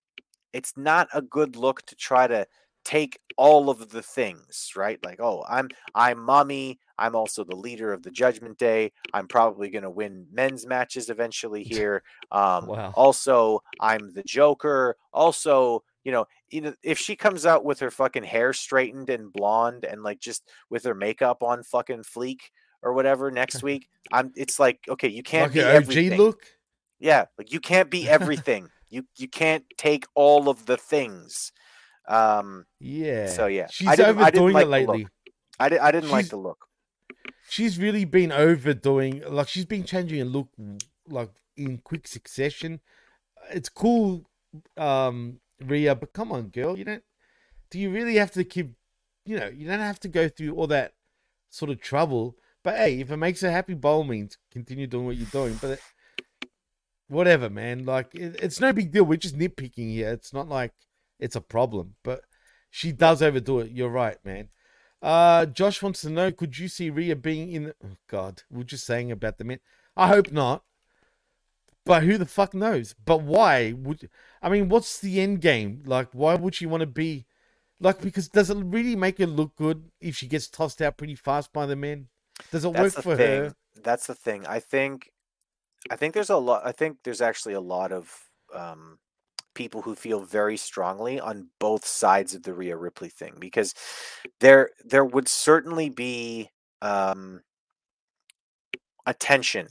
[0.53, 2.47] it's not a good look to try to
[2.85, 7.93] take all of the things right like oh i'm i'm mommy i'm also the leader
[7.93, 12.93] of the judgment day i'm probably going to win men's matches eventually here um Wow.
[12.97, 16.27] also i'm the joker also you know
[16.83, 20.85] if she comes out with her fucking hair straightened and blonde and like just with
[20.85, 22.41] her makeup on fucking fleek
[22.83, 26.19] or whatever next week i'm it's like okay you can't Like be everything.
[26.19, 26.43] look.
[27.01, 28.69] Yeah, like you can't be everything.
[28.89, 31.51] you you can't take all of the things.
[32.09, 33.27] Um, Yeah.
[33.27, 35.09] So, yeah, she's I didn't- I didn't overdoing like it lately.
[35.59, 36.67] I, di- I didn't like the look.
[37.49, 40.49] She's really been overdoing like she's been changing her look
[41.09, 42.81] like in quick succession.
[43.51, 44.25] It's cool
[44.77, 47.05] um Rhea, but come on girl you don't
[47.71, 48.73] do you really have to keep
[49.25, 50.95] you know you don't have to go through all that
[51.51, 52.37] sort of trouble.
[52.63, 55.59] But hey if it makes her happy by all means continue doing what you're doing.
[55.61, 55.81] But
[57.09, 57.85] whatever man.
[57.85, 59.05] Like it, it's no big deal.
[59.05, 60.11] We're just nitpicking here.
[60.11, 60.73] It's not like
[61.19, 61.95] it's a problem.
[62.03, 62.23] But
[62.71, 63.73] she does overdo it.
[63.73, 64.49] You're right man
[65.03, 67.65] uh, Josh wants to know: Could you see Rhea being in?
[67.65, 67.75] The...
[67.85, 69.61] Oh God, we are just saying about the men.
[69.97, 70.65] I hope not.
[71.85, 72.95] But who the fuck knows?
[73.05, 74.09] But why would?
[74.41, 75.83] I mean, what's the end game?
[75.85, 77.27] Like, why would she want to be?
[77.81, 81.17] Like, because does it really make her look good if she gets tossed out pretty
[81.17, 82.09] fast by the men?
[82.53, 83.45] Does it That's work for thing.
[83.45, 83.55] her?
[83.83, 84.47] That's the thing.
[84.47, 85.11] I think,
[85.91, 86.63] I think there's a lot.
[86.65, 88.99] I think there's actually a lot of um,
[89.55, 93.75] people who feel very strongly on both sides of the Rhea Ripley thing because
[94.41, 96.49] there there would certainly be
[96.81, 97.43] um,
[99.07, 99.69] attention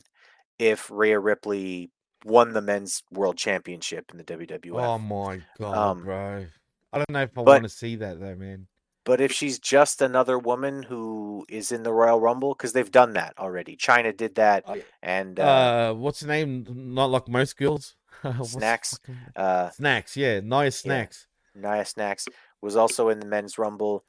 [0.60, 1.92] if Rhea Ripley
[2.24, 4.82] won the men's world championship in the WWF.
[4.84, 6.46] Oh my god, Um, bro!
[6.94, 8.68] I don't know if I want to see that though, man.
[9.04, 13.14] But if she's just another woman who is in the Royal Rumble, because they've done
[13.14, 13.76] that already.
[13.76, 14.64] Chyna did that,
[15.02, 16.68] and uh, Uh, what's her name?
[16.70, 17.96] Not like most girls.
[18.44, 19.00] Snacks.
[19.36, 21.28] uh, Snacks, yeah, nice snacks.
[21.56, 22.28] Nia Snacks
[22.62, 24.04] was also in the men's Rumble.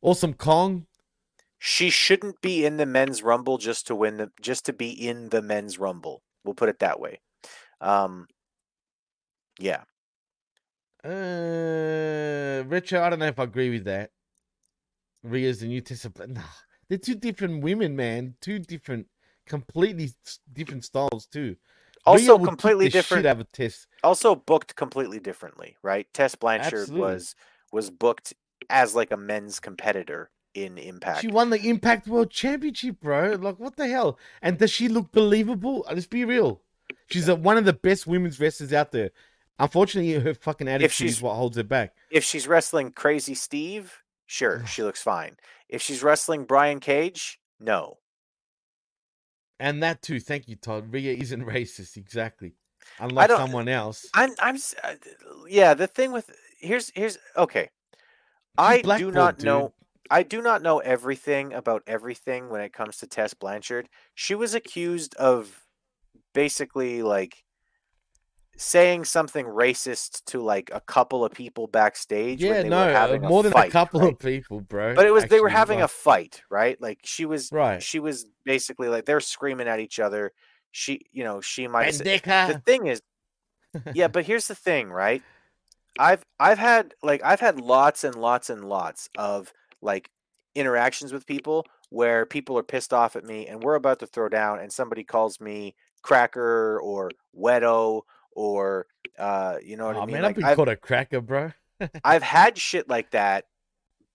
[0.00, 0.86] Awesome Kong.
[1.58, 5.28] She shouldn't be in the men's Rumble just to win the just to be in
[5.28, 6.22] the men's Rumble.
[6.44, 7.20] We'll put it that way.
[7.80, 8.26] Um,
[9.58, 9.82] yeah,
[11.04, 14.10] Uh, Richard, I don't know if I agree with that.
[15.22, 16.32] Rhea's the new Testament.
[16.34, 16.42] Nah,
[16.88, 18.34] they're two different women, man.
[18.40, 19.06] Two different,
[19.46, 20.10] completely
[20.52, 21.56] different styles too.
[22.04, 23.26] Also completely shit different.
[23.26, 23.70] of a.
[24.02, 26.06] Also booked completely differently, right?
[26.12, 27.00] Tess Blanchard Absolutely.
[27.00, 27.34] was
[27.70, 28.32] was booked
[28.68, 31.20] as like a men's competitor in Impact.
[31.20, 33.32] She won the Impact World Championship, bro.
[33.32, 34.18] Like, what the hell?
[34.42, 35.84] And does she look believable?
[35.88, 36.60] Uh, Let's be real.
[37.10, 39.10] She's uh one of the best women's wrestlers out there.
[39.58, 41.94] Unfortunately, her fucking attitude is what holds her back.
[42.10, 45.36] if she's wrestling Crazy Steve, sure, she looks fine.
[45.68, 47.98] If she's wrestling Brian Cage, no.
[49.62, 50.18] And that too.
[50.18, 50.92] Thank you, Todd.
[50.92, 52.56] Rhea isn't racist, exactly.
[52.98, 54.04] Unlike someone else.
[54.12, 54.94] I'm I'm uh,
[55.48, 56.28] yeah, the thing with
[56.58, 57.70] here's here's okay.
[58.58, 59.46] I do not dude.
[59.46, 59.72] know
[60.10, 63.88] I do not know everything about everything when it comes to Tess Blanchard.
[64.16, 65.64] She was accused of
[66.34, 67.44] basically like
[68.56, 73.42] saying something racist to like a couple of people backstage Yeah, when they no, more
[73.42, 74.12] than fight, a couple right?
[74.12, 74.94] of people, bro.
[74.94, 76.80] But it was they were having a fight, right?
[76.80, 77.82] Like she was right.
[77.82, 80.32] she was basically like they're screaming at each other.
[80.70, 82.06] She, you know, she might said,
[82.48, 83.02] the thing is
[83.94, 85.22] yeah but here's the thing right
[85.98, 90.10] i've i've had like i've had lots and lots and lots of like
[90.54, 94.28] interactions with people where people are pissed off at me and we're about to throw
[94.28, 98.02] down and somebody calls me cracker or wedo
[98.34, 98.86] or
[99.18, 100.14] uh you know what Oh i mean?
[100.14, 101.52] man, like I've been I've, called a cracker, bro.
[102.04, 103.46] I've had shit like that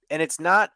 [0.10, 0.72] and it's not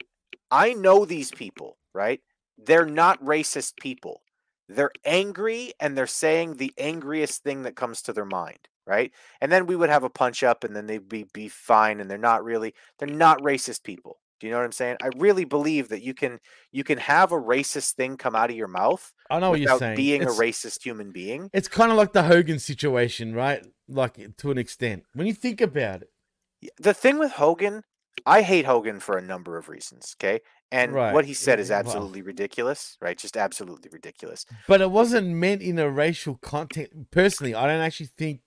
[0.50, 2.22] i know these people right?
[2.58, 4.22] They're not racist people.
[4.70, 9.12] They're angry and they're saying the angriest thing that comes to their mind right?
[9.40, 12.10] And then we would have a punch up and then they'd be be fine and
[12.10, 15.46] they're not really they're not racist people do you know what i'm saying i really
[15.46, 16.40] believe that you can
[16.74, 19.68] you can have a racist thing come out of your mouth I know what you're
[19.68, 19.96] without saying.
[19.96, 23.66] being it's, a racist human being It's kind of like the Hogan situation, right?
[23.88, 25.04] Like eh, to an extent.
[25.14, 26.10] When you think about it,
[26.78, 27.84] the thing with Hogan,
[28.26, 30.16] I hate Hogan for a number of reasons.
[30.20, 31.80] Okay, and Right, what he said is eh, well.
[31.80, 32.98] absolutely ridiculous.
[33.00, 34.46] Right, just absolutely ridiculous.
[34.68, 36.92] but it wasn't meant in a racial context.
[37.12, 38.42] Personally, I don't actually think.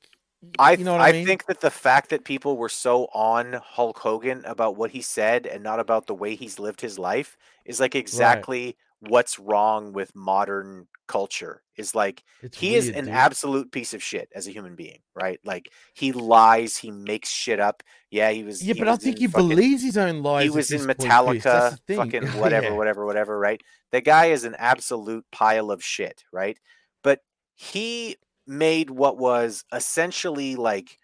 [0.59, 1.27] I you know I, I, mean?
[1.27, 5.47] think that the fact that people were so on Hulk Hogan about what he said
[5.47, 10.15] and not about the way he's lived his life is like exactly what's wrong with
[10.15, 11.63] modern culture.
[11.77, 13.15] Is like it's he is an dude.
[13.15, 15.41] absolute piece of shit as a human being, right?
[15.45, 17.83] Like he lies, he makes shit up.
[18.11, 18.63] Yeah, he was.
[18.63, 20.45] Yeah, he but I think he fucking- believes his own lies.
[20.45, 21.43] he was in this point, Chris.
[21.43, 22.73] That's Metallica, fucking whatever, Yeah.
[22.75, 23.61] whatever, whatever, right?
[23.91, 26.57] The guy is an absolute pile of shit, right?
[27.03, 27.21] But
[27.57, 28.17] he
[28.47, 30.99] made what was essentially like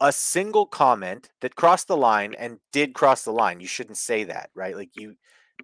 [0.00, 3.60] a single comment that crossed the line and did cross the line.
[3.60, 4.74] You shouldn't say that, right?
[4.76, 5.14] Like you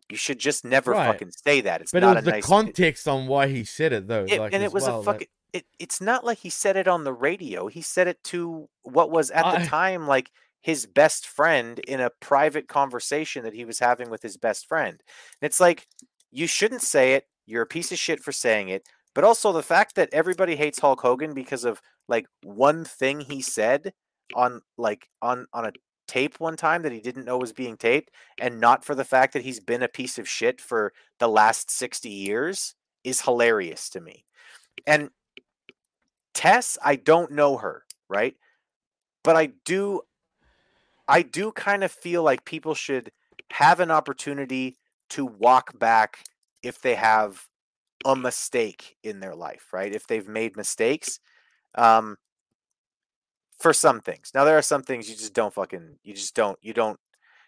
[0.08, 1.06] you should just never Right.
[1.06, 1.80] fucking say that.
[1.80, 4.24] It's But it not was a the nice context on why he said it, though.
[4.28, 6.76] it- like, and it was well, a like- fucking it, it's not like he said
[6.76, 7.66] it on the radio.
[7.66, 10.30] He said it to what was at the time like
[10.60, 15.02] his best friend in a private conversation that he was having with his best friend.
[15.42, 15.88] And it's like
[16.30, 17.26] you shouldn't say it.
[17.46, 18.86] You're a piece of shit for saying it.
[19.14, 23.42] But also the fact that everybody hates Hulk Hogan because of like one thing he
[23.42, 23.92] said
[24.34, 25.72] on like on on a
[26.06, 28.10] tape one time that he didn't know was being taped
[28.40, 31.70] and not for the fact that he's been a piece of shit for the last
[31.70, 32.74] 60 years
[33.04, 34.24] is hilarious to me.
[34.86, 35.10] And
[36.34, 38.34] Tess, I don't know her, right?
[39.22, 40.02] But I do
[41.06, 43.10] I do kind of feel like people should
[43.52, 44.78] have an opportunity
[45.10, 46.24] to walk back
[46.62, 47.46] if they have
[48.04, 49.94] a mistake in their life, right?
[49.94, 51.20] If they've made mistakes.
[51.74, 52.16] Um
[53.58, 54.30] for some things.
[54.34, 56.98] Now there are some things you just don't fucking you just don't you don't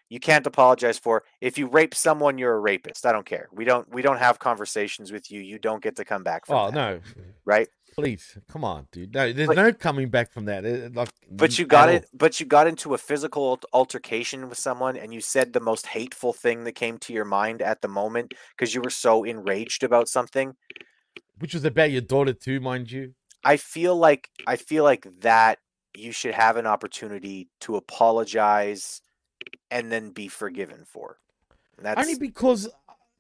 [0.09, 1.25] you can't apologize for.
[1.41, 3.07] If you rape someone, you're a rapist.
[3.07, 3.49] I don't care.
[3.51, 5.41] We don't we don't have conversations with you.
[5.41, 7.01] You don't get to come back from Oh that, no!
[7.47, 7.69] right?
[7.93, 9.13] Please, come on, dude.
[9.15, 10.65] No, there's But- no coming back from that.
[10.65, 12.09] It- like, But you got it.
[12.15, 16.33] But you got into a physical altercation with someone, and you said the most hateful
[16.33, 20.09] thing that came to your mind at the moment because you were so enraged about
[20.09, 20.57] something.
[21.39, 23.15] which was about your daughter too, mind you.
[23.43, 25.59] I feel like I feel like that
[25.93, 29.03] you should have an opportunity to apologize
[29.71, 31.19] and then be forgiven for.
[31.77, 32.69] That's Only because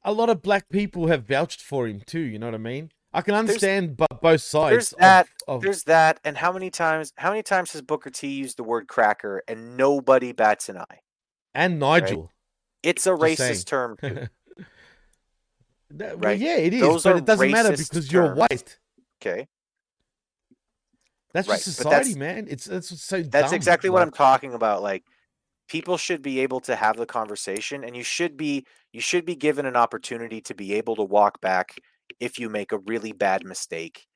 [0.04, 2.20] a lot of black people have vouched for him too.
[2.20, 2.92] You know what I mean?
[3.14, 4.70] I can understand bo- both sides.
[4.72, 8.28] there's that, of- there's that, and how many times how many times has Booker T
[8.28, 11.01] used the word cracker and nobody bats an eye?
[11.55, 12.30] and Nigel.
[12.82, 13.64] It's a racist saying.
[13.66, 13.98] term.
[15.94, 16.39] That- well, Right.
[16.40, 18.78] yeah, it is, Those but it doesn't matter because you're white.
[19.20, 19.47] Okay,
[21.34, 22.47] That's Right, just but that's- society, man.
[22.48, 23.22] It's that's so.
[23.22, 23.55] that's dumb.
[23.55, 24.82] exactly what I'm talking about.
[24.82, 25.05] Like
[25.68, 29.34] people should be able to have the conversation, and you should be you should be
[29.36, 31.76] given an opportunity to be able to walk back
[32.20, 34.06] if you make a really bad mistake.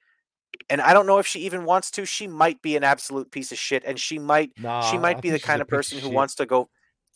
[0.70, 2.06] And I don't know if she even wants to.
[2.06, 5.20] She might be an absolute piece of shit, and she might Nah, she I might
[5.20, 6.68] be the kind of person who wants to go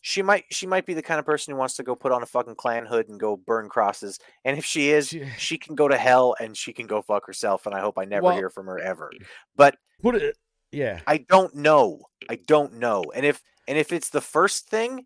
[0.03, 2.23] she might she might be the kind of person who wants to go put on
[2.23, 5.75] a fucking Klan hood and go burn crosses and if she is She- she can
[5.75, 8.35] go to hell and she can go fuck herself and i hope i never Well-
[8.35, 9.11] hear from her ever
[9.55, 10.37] but Put it.
[10.71, 11.01] Yeah.
[11.05, 15.05] i don't know i don't know and if and if it's the first thing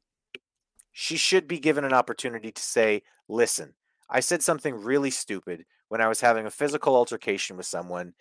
[0.93, 3.73] she should be given an opportunity to say listen
[4.09, 8.13] i said something really stupid when i was having a physical altercation with someone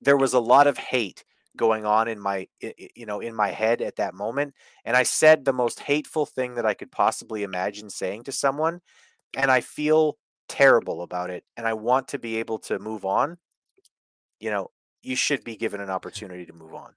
[0.00, 1.24] there was a lot of hate
[1.56, 2.46] going on in my
[2.94, 6.54] you know in my head at that moment and i said the most hateful thing
[6.54, 8.80] that i could possibly imagine saying to someone
[9.36, 10.16] and i feel
[10.48, 13.36] terrible about it and i want to be able to move on
[14.38, 14.70] you know
[15.02, 16.92] you should be given an opportunity to move on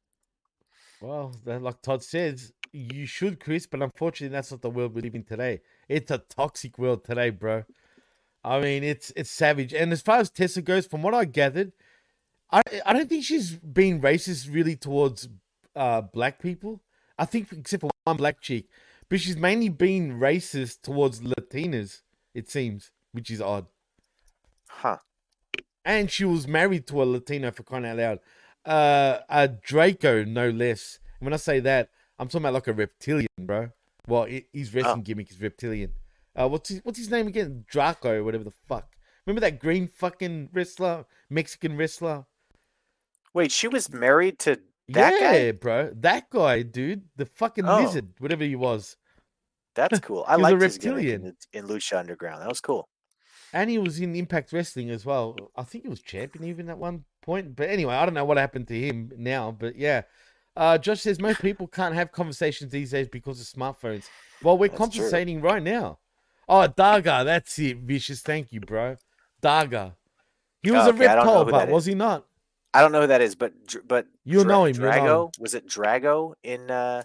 [1.02, 5.02] Well, then, like Todd says, you should, Chris, but unfortunately, that's not the world we
[5.02, 5.62] live in today.
[5.90, 7.64] It's a toxic world today, bro.
[8.43, 9.73] I mean, it's it's savage.
[9.73, 11.72] And as far as Tessa goes, from what I gathered,
[12.51, 15.27] I I don't think she's been racist really towards
[15.76, 16.81] uh black people.
[17.18, 18.65] I think except for one black chick,
[19.09, 22.01] but she's mainly been racist towards Latinas.
[22.34, 23.68] It seems, which is odd.
[24.68, 24.97] huh
[25.85, 28.19] and she was married to a Latino for crying out loud.
[28.65, 30.99] Uh, a Draco, no less.
[31.19, 31.89] And when I say that,
[32.19, 33.69] I'm talking about like a reptilian, bro.
[34.07, 35.93] Well, his wrestling gimmick is reptilian.
[36.40, 37.66] Uh, what's his, what's his name again?
[37.68, 38.88] Draco, whatever the fuck.
[39.26, 42.26] Remember that green fucking wrestler, Mexican wrestler?
[43.34, 44.60] wait she was married to
[44.90, 47.82] that yeah, guy bro, that guy, dude, the fucking Oh.
[47.82, 48.98] lizard, whatever he was,
[49.74, 51.36] that's cool i He was a liked his in, reptilian.
[51.53, 52.90] in lucha underground that was cool
[53.53, 55.36] and he was in Impact Wrestling as well.
[55.58, 57.53] I think he was champion even at one point.
[57.53, 59.52] But anyway, I don't know what happened to him now.
[59.52, 60.03] But yeah,
[60.56, 64.06] uh, Josh says most people can't have conversations these days because of smartphones.
[64.41, 64.86] Well, we're That's true.
[65.03, 65.99] compensating right now.
[66.49, 67.77] Oh, Daga, that's it.
[67.77, 68.97] Vicious, thank you, bro.
[69.41, 69.93] Daga.
[70.61, 72.26] He was Oh, a okay, I know reptile, who but was he not?
[72.73, 73.53] I don't know who that is, but
[73.88, 74.91] but You'll Dra- know him, you'll know
[75.31, 77.03] Drago was it Drago in uh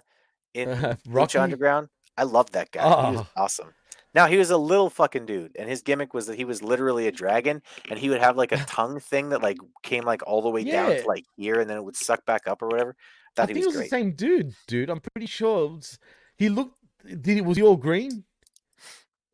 [0.53, 0.69] in
[1.07, 1.37] Rocky?
[1.37, 1.89] Underground?
[2.17, 2.81] I love that guy.
[2.83, 3.27] He was Oh.
[3.41, 3.73] awesome.
[4.15, 7.07] Now he was a little fucking dude, and his gimmick was that he was literally
[7.07, 10.41] a dragon, and he would have like a tongue thing that like came like all
[10.41, 12.95] the way down to like here, and then it would suck back up or whatever.
[12.99, 14.89] I Thought think it was the same dude, dude.
[14.89, 15.65] I'm pretty sure.
[15.65, 15.99] It was,
[16.37, 16.77] he looked.
[17.05, 18.23] Did he was he all green?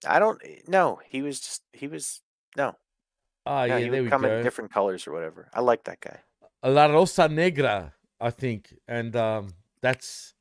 [0.05, 0.99] I don't know.
[1.09, 2.21] He was just he was
[2.57, 2.75] no.
[3.45, 4.38] Ah, no yeah, he there would we come go.
[4.38, 5.49] in different colors or whatever.
[5.53, 6.19] I like that guy.
[6.63, 10.34] La Rosa Negra, I think, and um, that's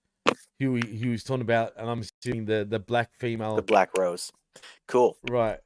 [0.60, 3.96] who he, he was talking about, and I'm assuming the the black female, The Black
[3.98, 4.32] Rose.
[4.86, 5.16] Cool.
[5.30, 5.58] right?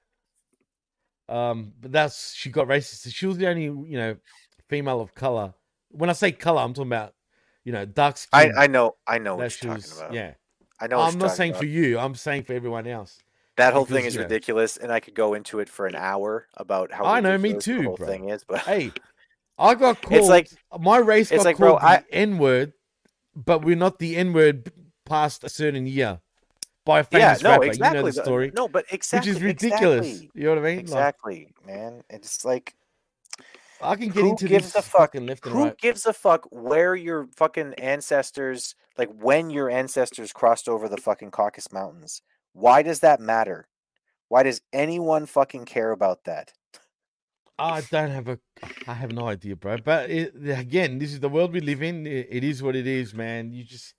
[1.29, 3.13] Um, but that's she got racist.
[3.13, 4.17] She was the only you know
[4.69, 5.55] female of color.
[5.91, 7.15] When I say color, I'm talking about
[7.65, 8.55] you know dark I skin.
[8.57, 10.15] I know I know what you're was, talking about.
[10.15, 10.35] yeah.
[10.81, 10.99] I know.
[10.99, 11.61] What I'm not saying about.
[11.61, 11.99] for you.
[11.99, 13.19] I'm saying for everyone else.
[13.57, 16.47] That whole thing is know- ridiculous, and I could go into it for an hour
[16.57, 17.05] about how.
[17.05, 18.07] I know, me ridiculous the too, whole bro.
[18.07, 18.93] thing is, but Hey,
[19.59, 20.13] I got called.
[20.21, 22.73] It's like- my race it's got like, bro, called I- the N word,
[23.35, 24.71] but we're not the N word
[25.07, 26.21] past a certain year
[26.85, 27.65] by a yeah, famous no, rapper.
[27.65, 27.99] exactly.
[27.99, 30.07] You know the story, No, but exactly, which is ridiculous.
[30.07, 30.77] Exactly, You know what I mean?
[30.77, 32.03] Like, exactly man.
[32.11, 32.75] It's like
[33.83, 35.13] I can get who into gives this a fuck?
[35.13, 35.79] fucking left Who right.
[35.79, 41.31] gives a fuck where your fucking ancestors, like when your ancestors crossed over the fucking
[41.31, 42.23] Caucasus Mountains?
[42.57, 43.69] Why does that matter?
[44.29, 46.55] Why does anyone fucking care about that?
[47.59, 48.39] I don't have a,
[48.89, 49.77] I have no idea, bro.
[49.77, 52.07] But it, again, this is the world we live in.
[52.07, 53.53] It, it is what it is, man.
[53.53, 53.95] You just,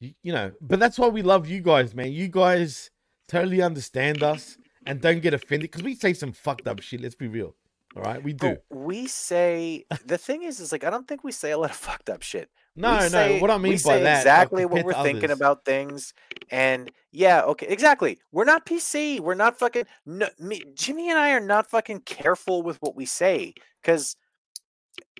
[0.00, 0.50] you, you know.
[0.60, 2.10] But that's why we love you guys, man.
[2.10, 2.90] You guys
[3.28, 7.00] totally understand us and don't get offended because we say some fucked up shit.
[7.00, 7.54] Let's be real.
[7.96, 8.56] All right, we do.
[8.70, 11.70] But we say the thing is, is like I don't think we say a lot
[11.70, 12.50] of fucked up shit.
[12.76, 13.08] No, we no.
[13.08, 15.36] say- what I mean by that, like, exactly what we're to thinking others.
[15.38, 16.12] about things,
[16.50, 18.18] and yeah, okay, exactly.
[18.32, 19.20] We're not PC.
[19.20, 19.84] We're not fucking.
[20.04, 24.16] No, me, Jimmy and I are not fucking careful with what we say because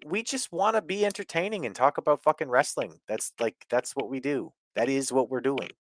[0.04, 2.98] we just want to be entertaining and talk about fucking wrestling.
[3.06, 4.52] That's like that's what we do.
[4.74, 5.70] That is what we're doing.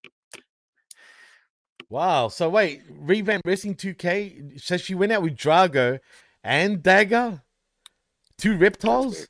[1.90, 2.28] Wow.
[2.28, 5.98] So wait, revamp wrestling 2K says she went out with Drago
[6.44, 7.42] and Daga,
[8.36, 9.26] two reptiles.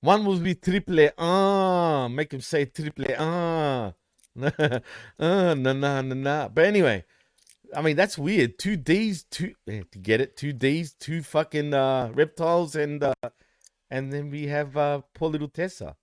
[0.00, 3.92] One was be triple ah, make him say triple ah,
[4.42, 4.80] uh,
[5.18, 6.48] na na na na.
[6.48, 7.04] But anyway,
[7.74, 8.58] I mean that's weird.
[8.58, 10.36] Two D's, two eh, to get it.
[10.36, 13.14] Two D's, two fucking uh, reptiles, and uh,
[13.90, 15.96] and then we have uh, poor little Tessa.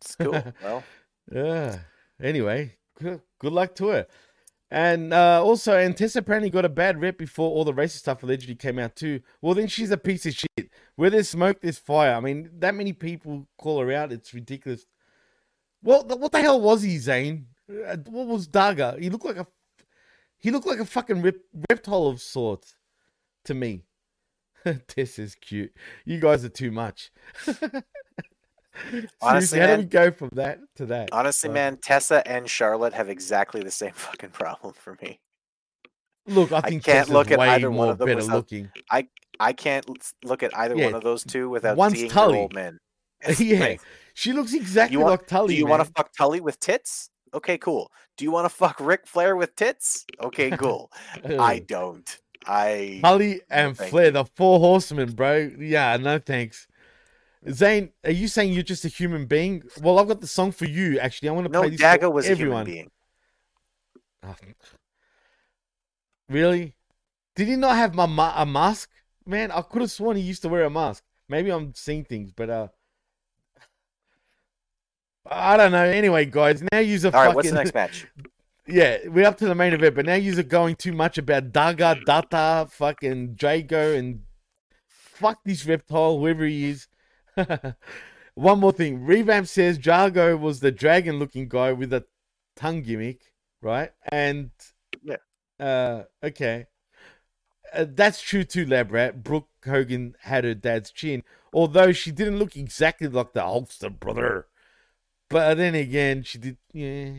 [0.00, 0.32] It's cool.
[0.62, 0.84] well,
[1.30, 1.80] Yeah.
[2.22, 4.06] Anyway, good, good luck to her.
[4.72, 8.22] And uh, also, and Tessa apparently got a bad rep before all the racist stuff
[8.22, 9.20] allegedly came out too.
[9.42, 10.70] Well, then she's a piece of shit.
[10.94, 12.14] Where there's smoke, there's fire.
[12.14, 14.12] I mean, that many people call her out.
[14.12, 14.86] It's ridiculous.
[15.82, 17.46] Well, th- what the hell was he, Zane?
[17.68, 19.00] Uh, What was Daga?
[19.00, 19.46] He looked like a,
[20.38, 21.34] he looked like a fucking rep-
[21.68, 22.76] reptile of sorts,
[23.46, 23.84] to me.
[24.86, 25.74] Tessa's cute.
[26.04, 27.10] You guys are too much.
[29.20, 31.10] Honestly, how do we go from that to that?
[31.12, 35.20] honestly, Uh, man, Tessa and Charlotte have exactly the same fucking problem for me.
[36.26, 38.70] Look, I I can't Tessa's look at either one of them better without- looking.
[39.42, 39.86] I can't
[40.22, 42.38] look at either Yeah, one of those two without one's seeing Tully.
[42.40, 42.78] old men.
[43.38, 43.80] yeah, Like,
[44.12, 45.54] she looks exactly want- like Tully.
[45.54, 47.08] do you want to fuck Tully with tits?
[47.32, 47.90] Okay, cool.
[48.18, 50.04] Do you want to fuck Ric Flair with tits?
[50.20, 50.90] Okay, cool.
[51.24, 52.18] I don't.
[52.46, 55.50] I Tully and Flair, the four horsemen, bro.
[55.58, 56.66] Yeah, no thanks.
[57.48, 59.62] Zane, are you saying you're just a human being?
[59.80, 60.98] Well, I've got the song for you.
[60.98, 61.60] Actually, I want to no.
[61.60, 62.66] play this Daga for was everyone.
[62.66, 62.90] a human being.
[64.22, 64.34] Oh,
[66.28, 66.74] really?
[67.34, 68.90] Did he not have my ma- a mask?
[69.24, 71.02] Man, I could have sworn he used to wear a mask.
[71.28, 72.68] Maybe I'm seeing things, but uh,
[75.30, 75.84] I don't know.
[75.84, 78.06] Anyway, guys, now use a All right, fucking what's the next match?
[78.66, 78.98] yeah.
[79.06, 82.66] We're up to the main event, but now you're going too much about Daga, Data,
[82.70, 84.22] fucking Drago, and
[84.88, 86.88] fuck this reptile, whoever he is.
[88.34, 92.04] One more thing, Revamp says Drago was the dragon-looking guy with a
[92.56, 93.90] tongue gimmick, right?
[94.10, 94.50] And
[95.02, 95.16] Yeah.
[95.58, 96.66] uh, okay.
[97.72, 99.22] Uh, that's true too, Labrat.
[99.22, 101.22] Brooke Hogan had her dad's chin,
[101.52, 104.46] although she didn't look exactly like the Hulkster brother.
[105.28, 106.56] But then again, she did.
[106.72, 107.12] Yeah,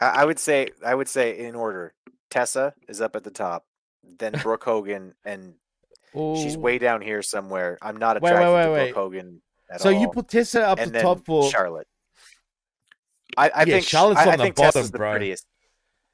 [0.00, 1.94] I, I would say I would say in order.
[2.30, 3.66] Tessa is up at the top,
[4.02, 5.54] then Brooke Hogan, and
[6.36, 6.60] she's Oh.
[6.60, 7.78] way down here somewhere.
[7.82, 8.92] I'm not Wait, wait, attracted wait, to wait.
[8.92, 9.94] Brooke Hogan at So all.
[9.94, 11.88] So you put Tessa up and the top for Charlotte.
[13.36, 15.46] I, I Yeah, think Charlotte's I, on I the bottom, Tessa's the prettiest.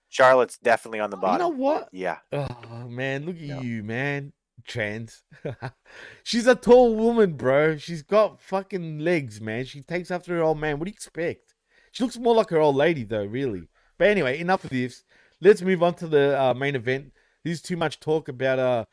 [0.09, 1.47] Charlotte's definitely on the bottom.
[1.47, 1.89] You know what?
[1.93, 3.61] Yeah, Oh man, look at Yeah.
[3.61, 4.33] you, man.
[4.67, 5.23] Trans.
[6.23, 7.77] She's a tall woman, bro.
[7.79, 9.65] She's got fucking legs, man.
[9.65, 10.79] She takes after her old man.
[10.79, 11.55] What do you expect?
[11.93, 13.69] She looks more like her old lady, though, really.
[13.99, 15.03] But anyway, enough of this.
[15.41, 17.13] Let's move on to the uh, main event.
[17.43, 18.85] There's too much talk about uh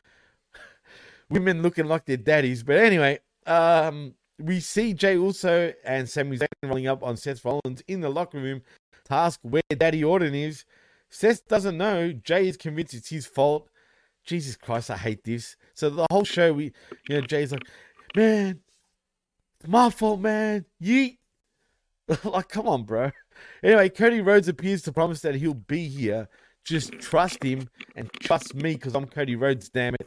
[1.30, 2.62] women looking like their daddies.
[2.62, 7.82] But anyway, um, we see Jey Uso and Sami Zayn rolling up on Seth Rollins
[7.88, 8.62] in the locker room
[9.04, 10.64] to ask where Daddy Orton is.
[11.10, 12.12] Seth doesn't know.
[12.12, 13.68] Jey is convinced it's his fault.
[14.24, 15.56] Jesus Christ, I hate this.
[15.74, 16.72] So the whole show, we,
[17.08, 17.66] you know, Jey's like,
[18.14, 18.60] man,
[19.66, 20.66] my fault, man.
[20.82, 21.16] Yeet.
[22.24, 23.10] like, come on, bro.
[23.62, 26.28] Anyway, Cody Rhodes appears to promise that he'll be here.
[26.64, 30.06] Just trust him and trust me because I'm Cody Rhodes, damn it.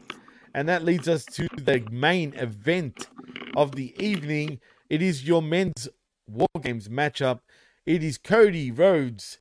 [0.53, 3.07] And that leads us to the main event
[3.55, 4.59] of the evening.
[4.89, 5.87] It is your men's
[6.27, 7.39] War Games matchup.
[7.85, 9.39] It is Cody Rhodes,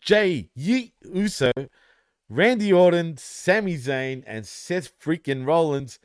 [0.00, 1.52] Jey Yeet Uso,
[2.28, 5.98] Randy Orton, Sami Zayn, and Seth freaking Rollins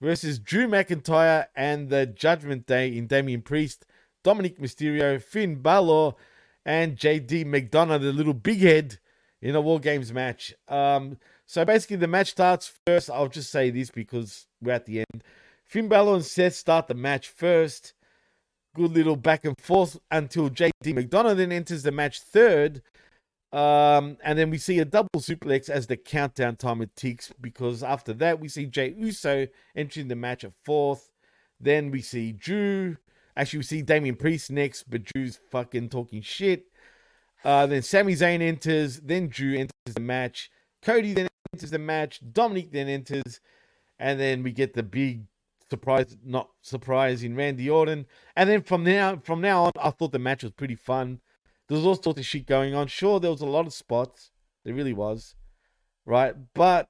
[0.00, 3.84] versus Drew McIntyre and the Judgment Day in Damian Priest,
[4.24, 6.14] Dominik Mysterio, Finn Balor,
[6.64, 8.98] and JD McDonagh, the little big head,
[9.42, 10.54] in a War Games match.
[10.68, 13.08] Um, so basically, the match starts first.
[13.08, 15.22] I'll just say this because we're at the end.
[15.64, 17.94] Finn Balor and Seth start the match first.
[18.74, 22.82] Good little back and forth until JD McDonagh then enters the match third.
[23.52, 28.12] Um, and then we see a double suplex as the countdown timer ticks because after
[28.14, 31.10] that we see Jey Uso entering the match at fourth.
[31.60, 32.96] Then we see Drew.
[33.36, 36.64] Actually, we see Damian Priest next, but Drew's fucking talking shit.
[37.44, 39.00] Uh, then Sami Zayn enters.
[39.00, 40.50] Then Drew enters the match.
[40.82, 42.20] Cody then enters the match.
[42.32, 43.40] Dominik then enters.
[43.98, 45.24] And then we get the big
[45.70, 48.06] surprise, not surprise, in Randy Orton.
[48.36, 51.20] And then from now from now on, I thought the match was pretty fun.
[51.68, 52.86] There was all sorts of shit going on.
[52.86, 54.30] Sure, there was a lot of spots.
[54.64, 55.34] There really was.
[56.04, 56.34] Right?
[56.54, 56.88] But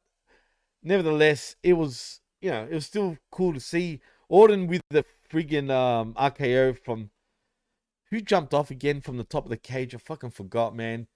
[0.82, 5.70] nevertheless, it was, you know, it was still cool to see Orton with the friggin'
[5.70, 7.10] um, RKO from
[8.10, 9.94] who jumped off again from the top of the cage?
[9.94, 11.06] I fucking forgot, man.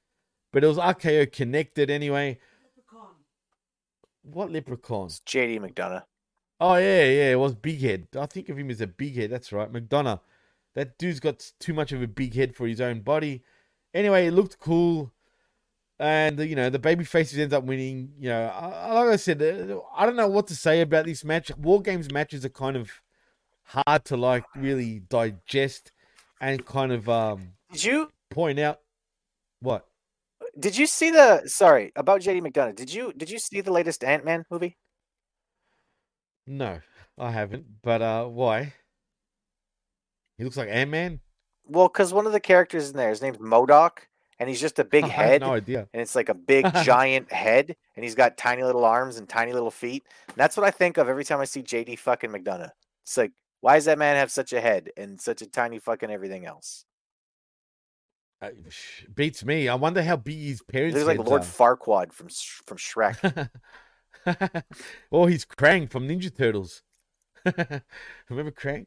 [0.53, 2.39] But it was RKO connected anyway.
[4.23, 5.07] What leprechaun?
[5.07, 6.05] it's JD McDonagh.
[6.61, 8.09] Oh yeah, yeah, it was Big Head.
[8.19, 9.31] I think of him as a big head.
[9.31, 10.21] That's right, McDonagh.
[10.75, 13.43] That dude's got too much of a big head for his own body.
[13.95, 15.11] Anyway, it looked cool,
[15.99, 18.13] and you know the baby faces ends up winning.
[18.19, 18.45] You know,
[18.93, 21.51] like I said, uh, I don't know what to say about this match.
[21.57, 22.91] War games matches are kind of
[23.65, 25.93] hard to like really digest
[26.41, 28.81] and kind of um Did you point out
[29.61, 29.87] what.
[30.61, 32.77] Did you see the sorry about JD McDonagh?
[32.77, 34.77] Did you did you see the latest Ant Man movie?
[36.47, 36.81] No,
[37.19, 37.65] I haven't.
[37.83, 38.75] But uh, why?
[40.37, 41.21] He looks like Ant Man.
[41.67, 43.99] Well, because one of the characters in there, his name's MODOK,
[44.39, 45.89] and he's just a big head, no idea.
[45.93, 49.53] and it's like a big giant head, and he's got tiny little arms and tiny
[49.53, 50.05] little feet.
[50.29, 52.71] And that's what I think of every time I see JD fucking McDonagh.
[53.05, 56.11] It's like, why does that man have such a head and such a tiny fucking
[56.11, 56.85] everything else?
[58.43, 58.51] Uh,
[59.15, 59.69] beats me.
[59.69, 60.95] I wonder how big his He parents.
[60.97, 61.45] looks like Lord are.
[61.45, 62.29] Farquaad from
[62.67, 63.51] from Shrek.
[65.11, 66.83] or he's Krang from Ninja Turtles.
[68.29, 68.87] Remember Krang?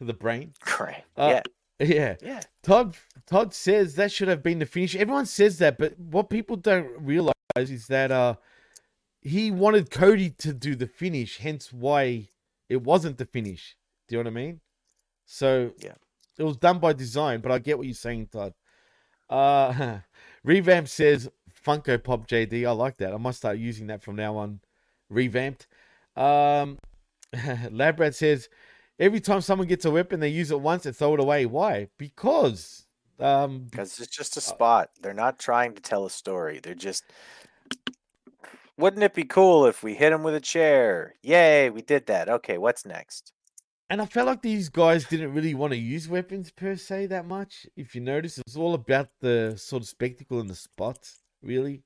[0.00, 0.52] The brain?
[0.60, 1.04] Cray.
[1.16, 1.40] Uh,
[1.80, 2.16] yeah, Yeah.
[2.22, 2.40] yeah.
[2.62, 2.94] Todd
[3.26, 4.94] Todd says that should have been the finish.
[4.94, 8.34] Everyone says that, but what people don't realize is that uh
[9.20, 12.28] he wanted Cody to do the finish, hence why
[12.68, 13.76] it wasn't the finish.
[14.06, 14.60] Do you know what I mean?
[15.26, 15.94] So Yeah.
[16.38, 18.54] it was done by design, but I get what you're saying, Todd.
[19.30, 19.98] Uh
[20.44, 21.28] Revamp says
[21.66, 22.66] Funko Pop JD.
[22.66, 23.12] I like that.
[23.12, 24.60] I must start using that from now on.
[25.10, 25.66] Revamped.
[26.16, 26.78] Um
[27.34, 28.48] Labrat says
[28.98, 31.46] every time someone gets a weapon, they use it once and throw it away.
[31.46, 31.88] Why?
[31.98, 32.86] Because
[33.20, 34.90] um Because it's just Uh, a spot.
[35.00, 36.60] They're not trying to tell a story.
[36.60, 37.04] They're just.
[38.78, 41.14] Wouldn't it be cool if we hit him with a chair?
[41.22, 42.28] Yay, we did that.
[42.28, 43.32] Okay, what's next?
[43.90, 47.26] And I felt like these guys didn't really want to use weapons per se that
[47.26, 47.66] much.
[47.76, 51.82] If you notice, it's all about the sort of spectacle and the spots, really.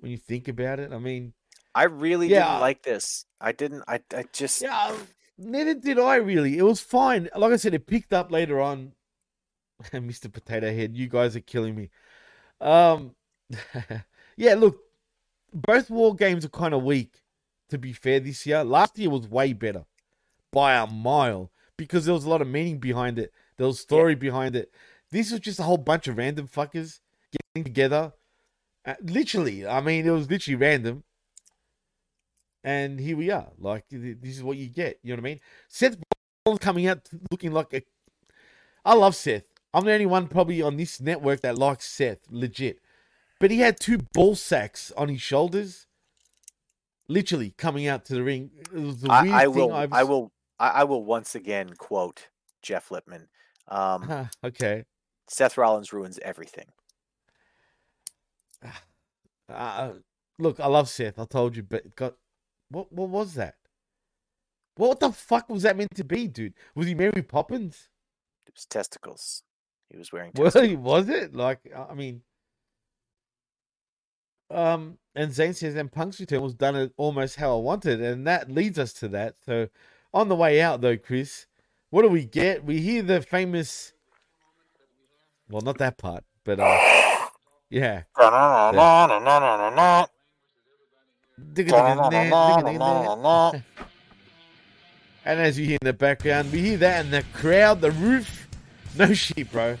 [0.00, 1.32] When you think about it, I mean,
[1.74, 2.46] I really Yeah.
[2.46, 3.26] didn't like this.
[3.40, 3.84] I didn't.
[3.86, 4.00] I.
[4.14, 4.60] I just.
[4.62, 4.96] yeah,
[5.38, 6.58] neither did I really.
[6.58, 7.28] It was fine.
[7.36, 8.92] Like I said, it picked up later on.
[9.92, 10.32] Mr.
[10.32, 11.90] Potato Head, you guys are killing me.
[12.60, 13.14] Um,
[14.36, 14.78] yeah, look,
[15.52, 17.20] both war games are kind of weak.
[17.70, 19.84] To be fair, this year, last year was way better
[20.56, 23.30] by a mile because there was a lot of meaning behind it.
[23.58, 24.72] There was story behind it.
[25.10, 27.00] This was just a whole bunch of random fuckers
[27.30, 28.14] getting together.
[28.82, 31.04] Uh, literally, I mean, it was literally random.
[32.64, 33.48] And here we are.
[33.58, 34.98] Like this is what you get.
[35.02, 35.40] You know what I mean?
[35.68, 35.98] Seth
[36.46, 37.82] Rollins coming out looking like a.
[38.82, 39.44] I love Seth.
[39.74, 42.78] I'm the only one probably on this network that likes Seth, legit.
[43.40, 45.86] But he had two ball sacks on his shoulders,
[47.08, 48.52] literally coming out to the ring.
[48.74, 49.74] It was the I, weirdest I thing will.
[49.74, 50.32] I've I will.
[50.58, 52.28] I, I will once again quote
[52.62, 53.26] Jeff Lipman.
[53.68, 54.84] Um, okay.
[55.28, 56.66] Seth Rollins ruins everything.
[59.48, 59.92] Uh,
[60.38, 61.18] look, I love Seth.
[61.18, 62.14] I told you, but got
[62.70, 62.92] what?
[62.92, 63.56] What was that?
[64.76, 66.54] What the fuck was that meant to be, dude?
[66.74, 67.88] Was he Mary Poppins?
[68.46, 69.42] It was testicles.
[69.90, 70.78] He was wearing Well, testicles.
[70.84, 71.34] was it?
[71.34, 72.22] Like, I mean,
[74.50, 78.26] um, and Zane says, and Punk's return was done at almost how I wanted, and
[78.26, 79.36] that leads us to that.
[79.46, 79.68] So,
[80.16, 81.46] on the way out, though, Chris,
[81.90, 82.64] what do we get?
[82.64, 83.92] We hear the famous,
[85.50, 87.28] well, not that part, but uh,
[87.68, 88.04] yeah.
[95.26, 98.48] And as you hear in the background, we hear that in the crowd, the roof.
[98.96, 99.76] No shit, bro.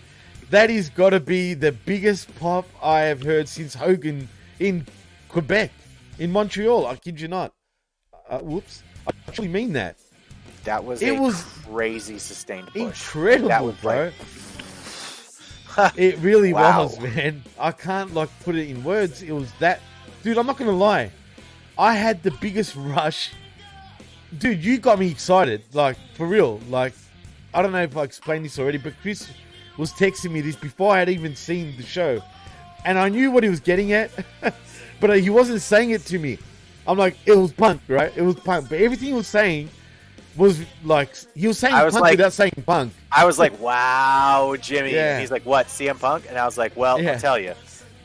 [0.50, 4.86] That is got to be the biggest pop I have heard since Hogan in
[5.28, 5.70] Quebec,
[6.18, 6.86] in Montreal.
[6.86, 7.54] I kid you not.
[8.28, 8.82] Uh, whoops.
[9.06, 9.96] I actually mean that.
[10.66, 12.82] That was It was crazy sustained push.
[12.82, 14.10] Incredible, That was bro.
[15.76, 16.84] like- It really Wow.
[16.84, 17.42] was, man.
[17.58, 19.22] I can't like put it in words.
[19.22, 19.80] It was that,
[20.22, 20.38] dude.
[20.38, 21.10] I'm not gonna lie.
[21.78, 23.32] I had the biggest rush,
[24.38, 24.64] dude.
[24.64, 26.60] You got me excited, like for real.
[26.68, 26.94] Like,
[27.54, 29.28] I don't know if I explained this already, but Chris
[29.76, 32.22] was texting me this before I had even seen the show,
[32.86, 34.10] and I knew what he was getting at,
[35.00, 36.38] but he wasn't saying it to me.
[36.86, 38.12] I'm like, it was punk, right?
[38.16, 39.68] It was punk, but everything he was saying
[40.36, 42.92] was like he was saying I was punk like- without saying punk.
[43.12, 45.12] I was like, "Wow, Jimmy!" Yeah.
[45.12, 47.12] And he's like, "What, CM Punk?" And I was like, "Well, Yeah.
[47.12, 47.54] I'll tell you."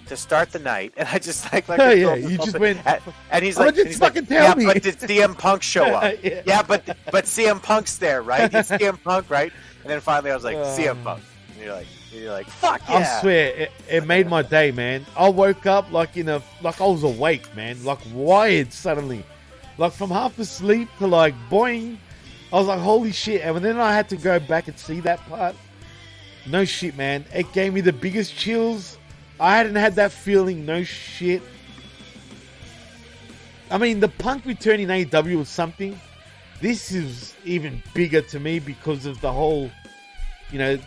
[0.07, 2.85] To start the night, and I just like, like Yeah, I yeah, you just went,
[2.85, 3.01] and,
[3.31, 5.63] and he's "Oh, like, just he's like, fucking tell yeah, me." but did CM Punk
[5.63, 6.15] show up?
[6.23, 6.41] Yeah.
[6.45, 6.61] yeah.
[6.63, 8.53] but but CM Punk's there, right?
[8.53, 9.53] It's CM Punk, right?
[9.83, 11.23] And then finally, I was like, CM Um, Punk.
[11.55, 12.97] And you're like, and you're like, fuck yeah!
[13.17, 15.05] I swear, it, it made my day, man.
[15.15, 19.23] I woke up like in a like I was awake, man, like wired suddenly,
[19.77, 21.95] like from half asleep to like boing.
[22.51, 23.41] I was like, holy shit!
[23.41, 25.55] And then I had to go back and see that part.
[26.47, 27.23] No shit, man.
[27.33, 28.97] It gave me the biggest chills.
[29.39, 30.65] I hadn't had that feeling.
[30.65, 31.41] No shit.
[33.69, 35.97] I mean, the Punk returning AEW was something.
[36.59, 39.71] This is even bigger to me because of the whole,
[40.51, 40.77] you know,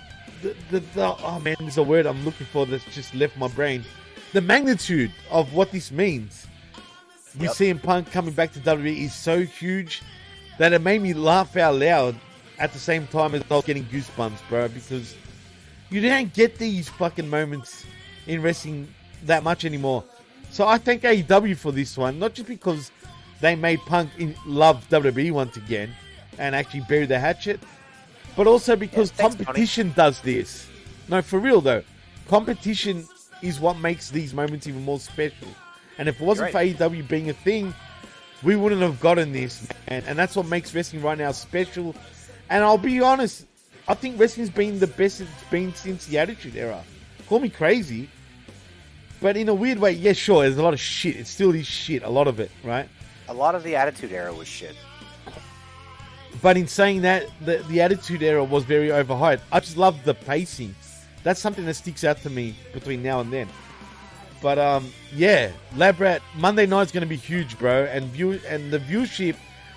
[0.43, 3.49] the, the, the oh man, there's a word I'm looking for that's just left my
[3.49, 3.85] brain.
[4.35, 6.47] The magnitude of what this means.
[7.39, 7.55] We Yep.
[7.57, 10.03] see him Punk coming back to WWE is so huge
[10.59, 12.15] that it made me laugh out loud
[12.59, 15.15] at the same time as I was getting goosebumps, bro, because
[15.91, 17.85] you don't get these fucking moments
[18.27, 18.89] in wrestling
[19.25, 20.05] that much anymore.
[20.51, 22.91] So I thank AEW for this one, not just because
[23.41, 25.91] they made Punk in, love WWE once again
[26.39, 27.61] and actually bury the hatchet,
[28.37, 29.45] but also because Yeah, thanks, Tony.
[29.45, 30.69] competition does this.
[31.09, 31.83] No, for real though,
[32.29, 33.07] competition
[33.43, 35.49] is what makes these moments even more special.
[35.99, 37.75] And if it wasn't You're for AEW being a thing,
[38.45, 40.05] we wouldn't have gotten this, man.
[40.07, 41.95] And that's what makes wrestling right now special.
[42.51, 43.47] And I'll be honest,
[43.89, 46.83] I think wrestling's been the best it's been since the Attitude Era.
[47.27, 48.09] Call me crazy,
[49.21, 50.43] but in a weird way, yeah, sure.
[50.43, 51.17] There's a lot of shit.
[51.17, 52.03] It still is shit.
[52.03, 52.89] A lot of it, right?
[53.29, 54.77] A lot of the Attitude Era was shit.
[56.43, 59.41] But in saying that, the, the Attitude Era was very overhyped.
[59.51, 60.75] I just love the pacing.
[61.23, 63.49] That's something that sticks out to me between now and then.
[64.45, 69.37] But um, yeah, Labrat Monday night's to be huge, bro, and view and the viewership.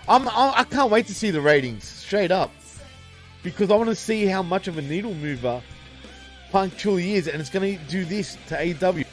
[0.09, 2.51] I'm, I I can't wait to see the ratings straight up
[3.43, 5.61] because I want to see how much of a needle mover
[6.51, 9.05] Punk truly is, and it's to do this to AEW.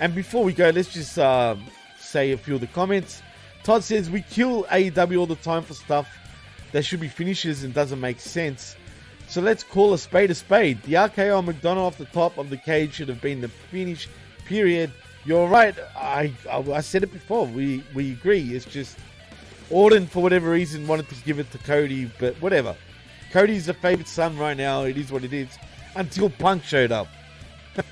[0.00, 1.62] And before we go, let's just um,
[1.96, 3.22] say a few of the comments.
[3.62, 6.08] Todd says we kill AEW all the time for stuff
[6.72, 8.74] that should be finishes and doesn't make sense.
[9.28, 10.82] So let's call a spade a spade.
[10.82, 14.08] The RKO on McDonagh off the top of the cage should have been the finish.
[14.46, 14.92] Period.
[15.24, 15.74] You're right.
[15.96, 17.46] I I, I said it before.
[17.46, 18.54] We we agree.
[18.54, 18.98] It's just
[19.70, 22.76] Orton for whatever reason wanted to give it to Cody, but whatever.
[23.32, 24.84] Cody's the favorite son right now.
[24.84, 25.48] It is what it is.
[25.96, 27.08] Until Punk showed up.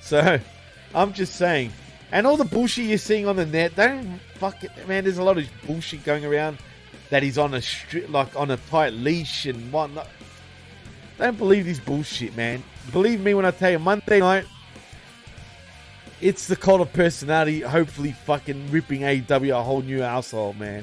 [0.00, 0.38] so
[0.94, 1.72] I'm just saying.
[2.12, 5.04] And all the bullshit you're seeing on the net, don't fuck it, man.
[5.04, 6.58] There's a lot of bullshit going around
[7.10, 10.08] that he's on a stri- like on a tight leash and whatnot.
[11.18, 12.62] Don't believe this bullshit, man.
[12.92, 14.46] Believe me when I tell you, Monday night,
[16.24, 17.60] it's the cult of personality.
[17.60, 20.82] Hopefully, fucking ripping AEW a whole new asshole, man.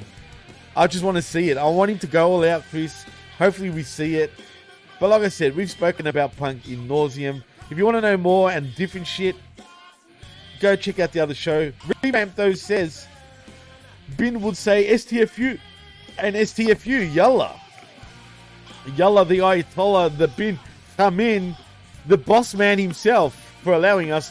[0.76, 1.58] I just want to see it.
[1.58, 3.04] I want him to go all out, Chris.
[3.38, 4.30] Hopefully, we see it.
[5.00, 7.42] But like I said, we've spoken about Punk in nauseum.
[7.68, 9.34] If you want to know more and different shit,
[10.60, 11.72] go check out the other show.
[12.04, 13.08] Revamp though says
[14.16, 15.58] Bin would say STFU
[16.18, 17.60] and STFU Yalla.
[18.94, 20.56] Yalla the Ayatollah, the Bin
[20.96, 21.56] come in,
[22.06, 24.30] the boss man himself for allowing us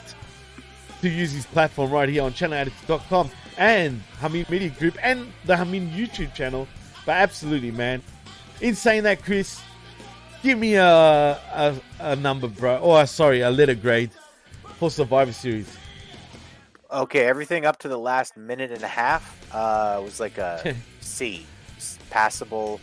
[1.02, 5.92] to use his platform right here on channeladdicts.com and Hamid Media Group and the Hamid
[5.92, 6.68] YouTube channel.
[7.06, 8.02] But absolutely, man.
[8.62, 9.62] In saying that, Chris,
[10.44, 12.78] give me a, a, a number, bro.
[12.78, 14.12] Or, sorry, a letter grade
[14.78, 15.76] for Survivor Series.
[16.92, 21.46] Okay, everything up to the last minute and a half uh, was like a C,
[22.10, 22.80] passable.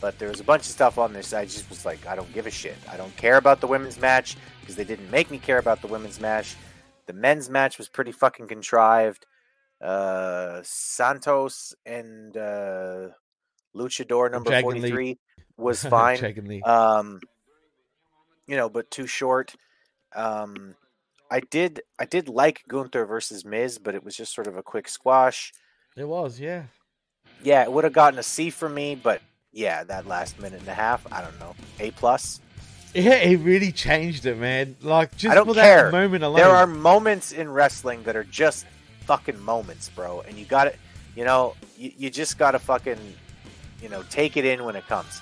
[0.00, 1.32] But there was a bunch of stuff on this.
[1.32, 2.76] I just was like, I don't give a shit.
[2.90, 5.86] I don't care about the women's match because they didn't make me care about the
[5.86, 6.56] women's match.
[7.06, 9.26] The men's match was pretty fucking contrived.
[9.80, 13.08] Uh, Santos and uh,
[13.76, 14.80] Luchador number Dragon Lee.
[14.80, 15.18] 43
[15.56, 16.62] was fine.
[16.64, 17.20] Um
[18.46, 19.54] you know but too short
[20.14, 20.74] um
[21.30, 24.62] i did i did like gunther versus miz but it was just sort of a
[24.62, 25.52] quick squash
[25.96, 26.64] It was, yeah.
[27.42, 29.22] yeah it would have gotten a c from me but
[29.52, 32.40] yeah that last minute and a half i don't know a plus
[32.94, 34.76] Yeah, it really changed it, man.
[34.80, 36.36] Like just i don't for care that moment alone.
[36.36, 38.66] there are moments in wrestling that are just
[39.00, 40.74] fucking moments bro and you gotta
[41.14, 42.98] you know you, you just gotta fucking
[43.82, 45.20] you know take it in when it comes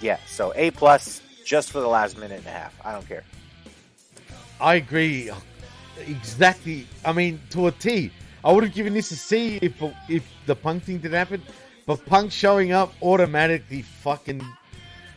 [0.00, 3.24] yeah so a plus just for the last minute and a half i don't care
[4.60, 5.30] I agree,
[6.06, 6.86] exactly.
[7.04, 8.10] I mean, to a T.
[8.44, 11.42] I would have given this a C if if the Punk thing didn't happen,
[11.86, 14.42] but Punk showing up automatically, fucking,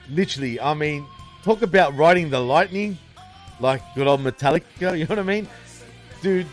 [0.09, 0.59] literally.
[0.59, 1.05] I mean,
[1.47, 2.97] talk about riding the lightning,
[3.61, 4.65] like good old Metallica.
[4.97, 5.47] You know what I mean,
[6.21, 6.45] dude?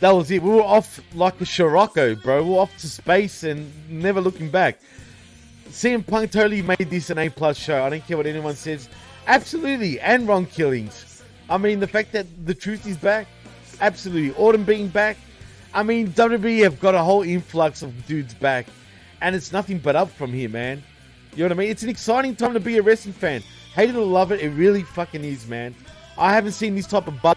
[0.00, 0.42] That was it.
[0.42, 2.42] We were off like a Scirocco, bro.
[2.42, 4.80] We were off to space and never looking back.
[5.68, 7.84] CM Punk totally made this an A plus show.
[7.84, 8.88] I don't care what anyone says.
[9.28, 11.22] Absolutely, and Ron Killings.
[11.48, 13.28] I mean, the fact that the truth is back,
[13.80, 14.34] absolutely.
[14.36, 15.16] Autumn being back.
[15.72, 18.66] I mean, WWE have got a whole influx of dudes back,
[19.20, 20.82] and it's nothing but up from here, man.
[21.36, 21.70] You know what I mean?
[21.70, 23.44] It's an exciting time to be a wrestling fan.
[23.76, 25.74] Hate it or love it, it really fucking is, man.
[26.16, 27.36] I haven't seen this type of buzz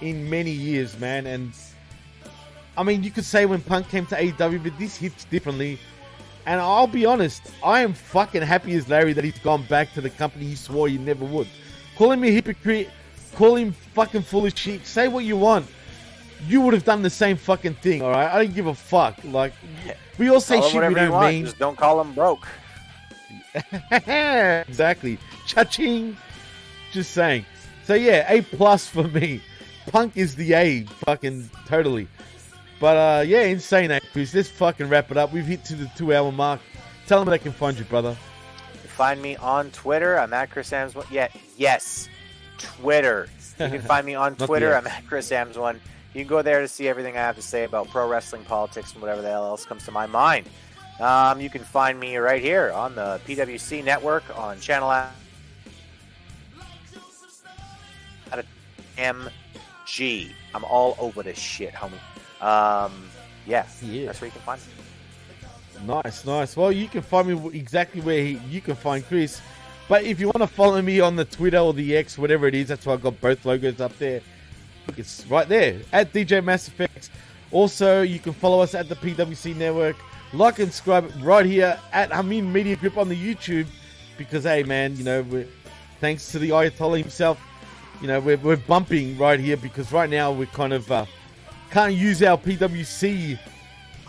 [0.00, 1.52] in many years, man, and
[2.76, 5.80] I mean, you could say when Punk came to AEW, but this hits differently.
[6.46, 10.00] And I'll be honest, I am fucking happy as Larry that he's gone back to
[10.00, 11.48] the company he swore he never would.
[11.96, 12.88] Call him a hypocrite,
[13.34, 15.66] call him fucking full of shit, say what you want.
[16.46, 18.30] You would have done the same fucking thing, alright?
[18.32, 19.18] I don't give a fuck.
[19.24, 19.54] Like,
[20.18, 21.44] we all say Call shit we don't want, mean.
[21.46, 22.46] Just don't call him broke.
[24.68, 25.18] exactly.
[25.46, 26.16] Cha-ching.
[26.92, 27.44] Just saying.
[27.84, 29.40] So yeah, A plus for me.
[29.90, 32.08] Punk is the A, fucking totally.
[32.80, 34.34] But uh yeah, insane, Chris.
[34.34, 35.32] Let's fucking wrap it up.
[35.32, 36.60] We've hit to the two hour mark.
[37.06, 38.16] Tell them they can find you, brother.
[38.86, 40.18] find me on Twitter.
[40.18, 40.94] I'm at Chris Ambs.
[40.94, 41.06] One.
[41.10, 42.08] Yeah, yes,
[42.58, 43.28] Twitter.
[43.58, 44.74] You can find me on Twitter.
[44.74, 45.80] I'm at Chris Ambs one.
[46.14, 48.92] You can go there to see everything I have to say about pro wrestling, politics,
[48.92, 50.46] and whatever the hell else comes to my mind.
[51.00, 55.10] Um, you can find me right here on the PWC network on channel A-
[58.96, 60.30] MG.
[60.54, 61.92] I'm all over this shit, homie.
[62.44, 62.92] Um,
[63.46, 64.06] yeah, Yeah.
[64.06, 64.66] that's where you can find me.
[65.86, 66.56] Nice, nice.
[66.56, 69.40] Well, you can find me exactly where he, you can find Chris.
[69.88, 72.54] But if you want to follow me on the Twitter or the X, whatever it
[72.56, 74.20] is, that's why I've got both logos up there.
[74.88, 77.10] Look, it's right there at DJ Mass Effects.
[77.52, 79.96] Also, you can follow us at the PWC Network.
[80.32, 83.66] Like and subscribe right here at Amin Media Group on the YouTube.
[84.16, 85.24] Because, hey, man, you know,
[86.00, 87.40] thanks to the Ayatollah himself,
[88.00, 91.06] you know, we're, we're bumping right here because right now we're kind of uh,
[91.70, 93.38] can't use our PWC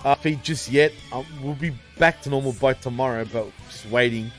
[0.03, 0.91] uh, feed just yet.
[1.11, 4.31] Uh, we'll be back to normal by tomorrow, but just waiting.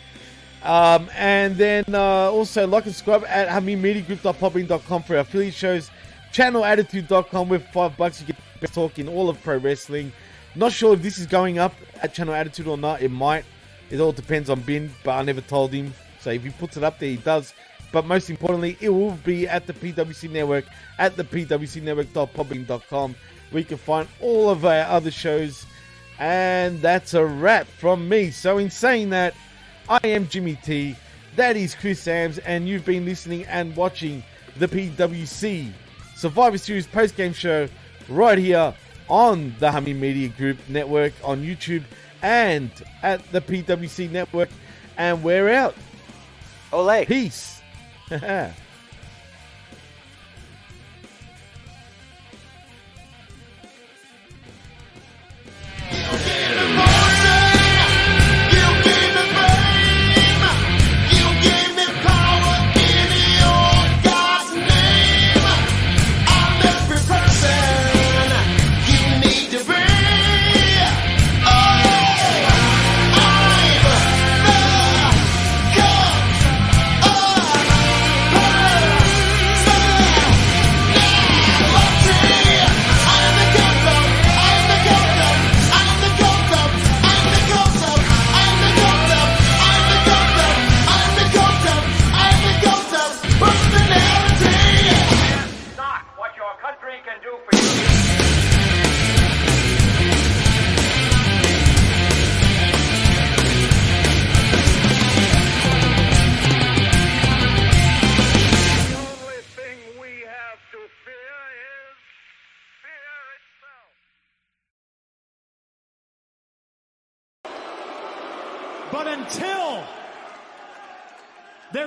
[0.63, 5.91] Um, and then uh, also like and subscribe at HamiMediaGroup.popping.com for our affiliate shows.
[6.33, 10.13] ChannelAttitude.com with five bucks you get best talk in all of pro wrestling.
[10.55, 13.03] Not sure if this is going up at Channel Attitude or not.
[13.03, 13.45] It might.
[13.91, 15.95] It all depends on Bin, but I never told him.
[16.21, 17.55] So if he puts it up there, he does.
[17.93, 20.65] But most importantly, it will be at the PWC Network
[20.99, 23.15] at the PWCNetwork.popping.com
[23.51, 25.67] where you can find all of our other shows.
[26.19, 28.31] And that's a wrap from me.
[28.31, 29.35] So in saying that,
[29.89, 30.95] I am Jimmy T.
[31.37, 34.23] That is Chris Ambs, and you've been listening and watching
[34.57, 35.73] the PWC
[36.15, 37.69] Survivor Series post game show
[38.09, 38.75] right here
[39.11, 41.83] on the Hummy Media Group network on YouTube
[42.23, 42.71] and
[43.03, 44.49] at the PWC network.
[44.97, 45.75] And we're out.
[46.73, 47.05] Ole.
[47.07, 47.61] Peace.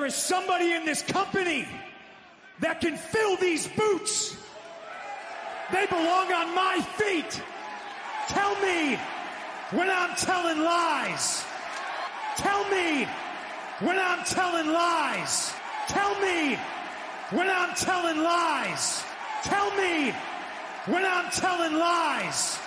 [0.04, 1.66] there is somebody in this company
[2.60, 4.36] that can fill these boots,
[5.72, 7.42] they belong on my feet.
[8.28, 9.00] Tell me
[9.72, 11.46] when I'm telling lies.
[12.36, 13.08] Tell me
[13.80, 15.54] when I'm telling lies.
[15.88, 16.58] Tell me
[17.32, 19.06] when I'm telling lies.
[19.44, 20.14] Tell me
[20.86, 22.60] when I'm telling lies.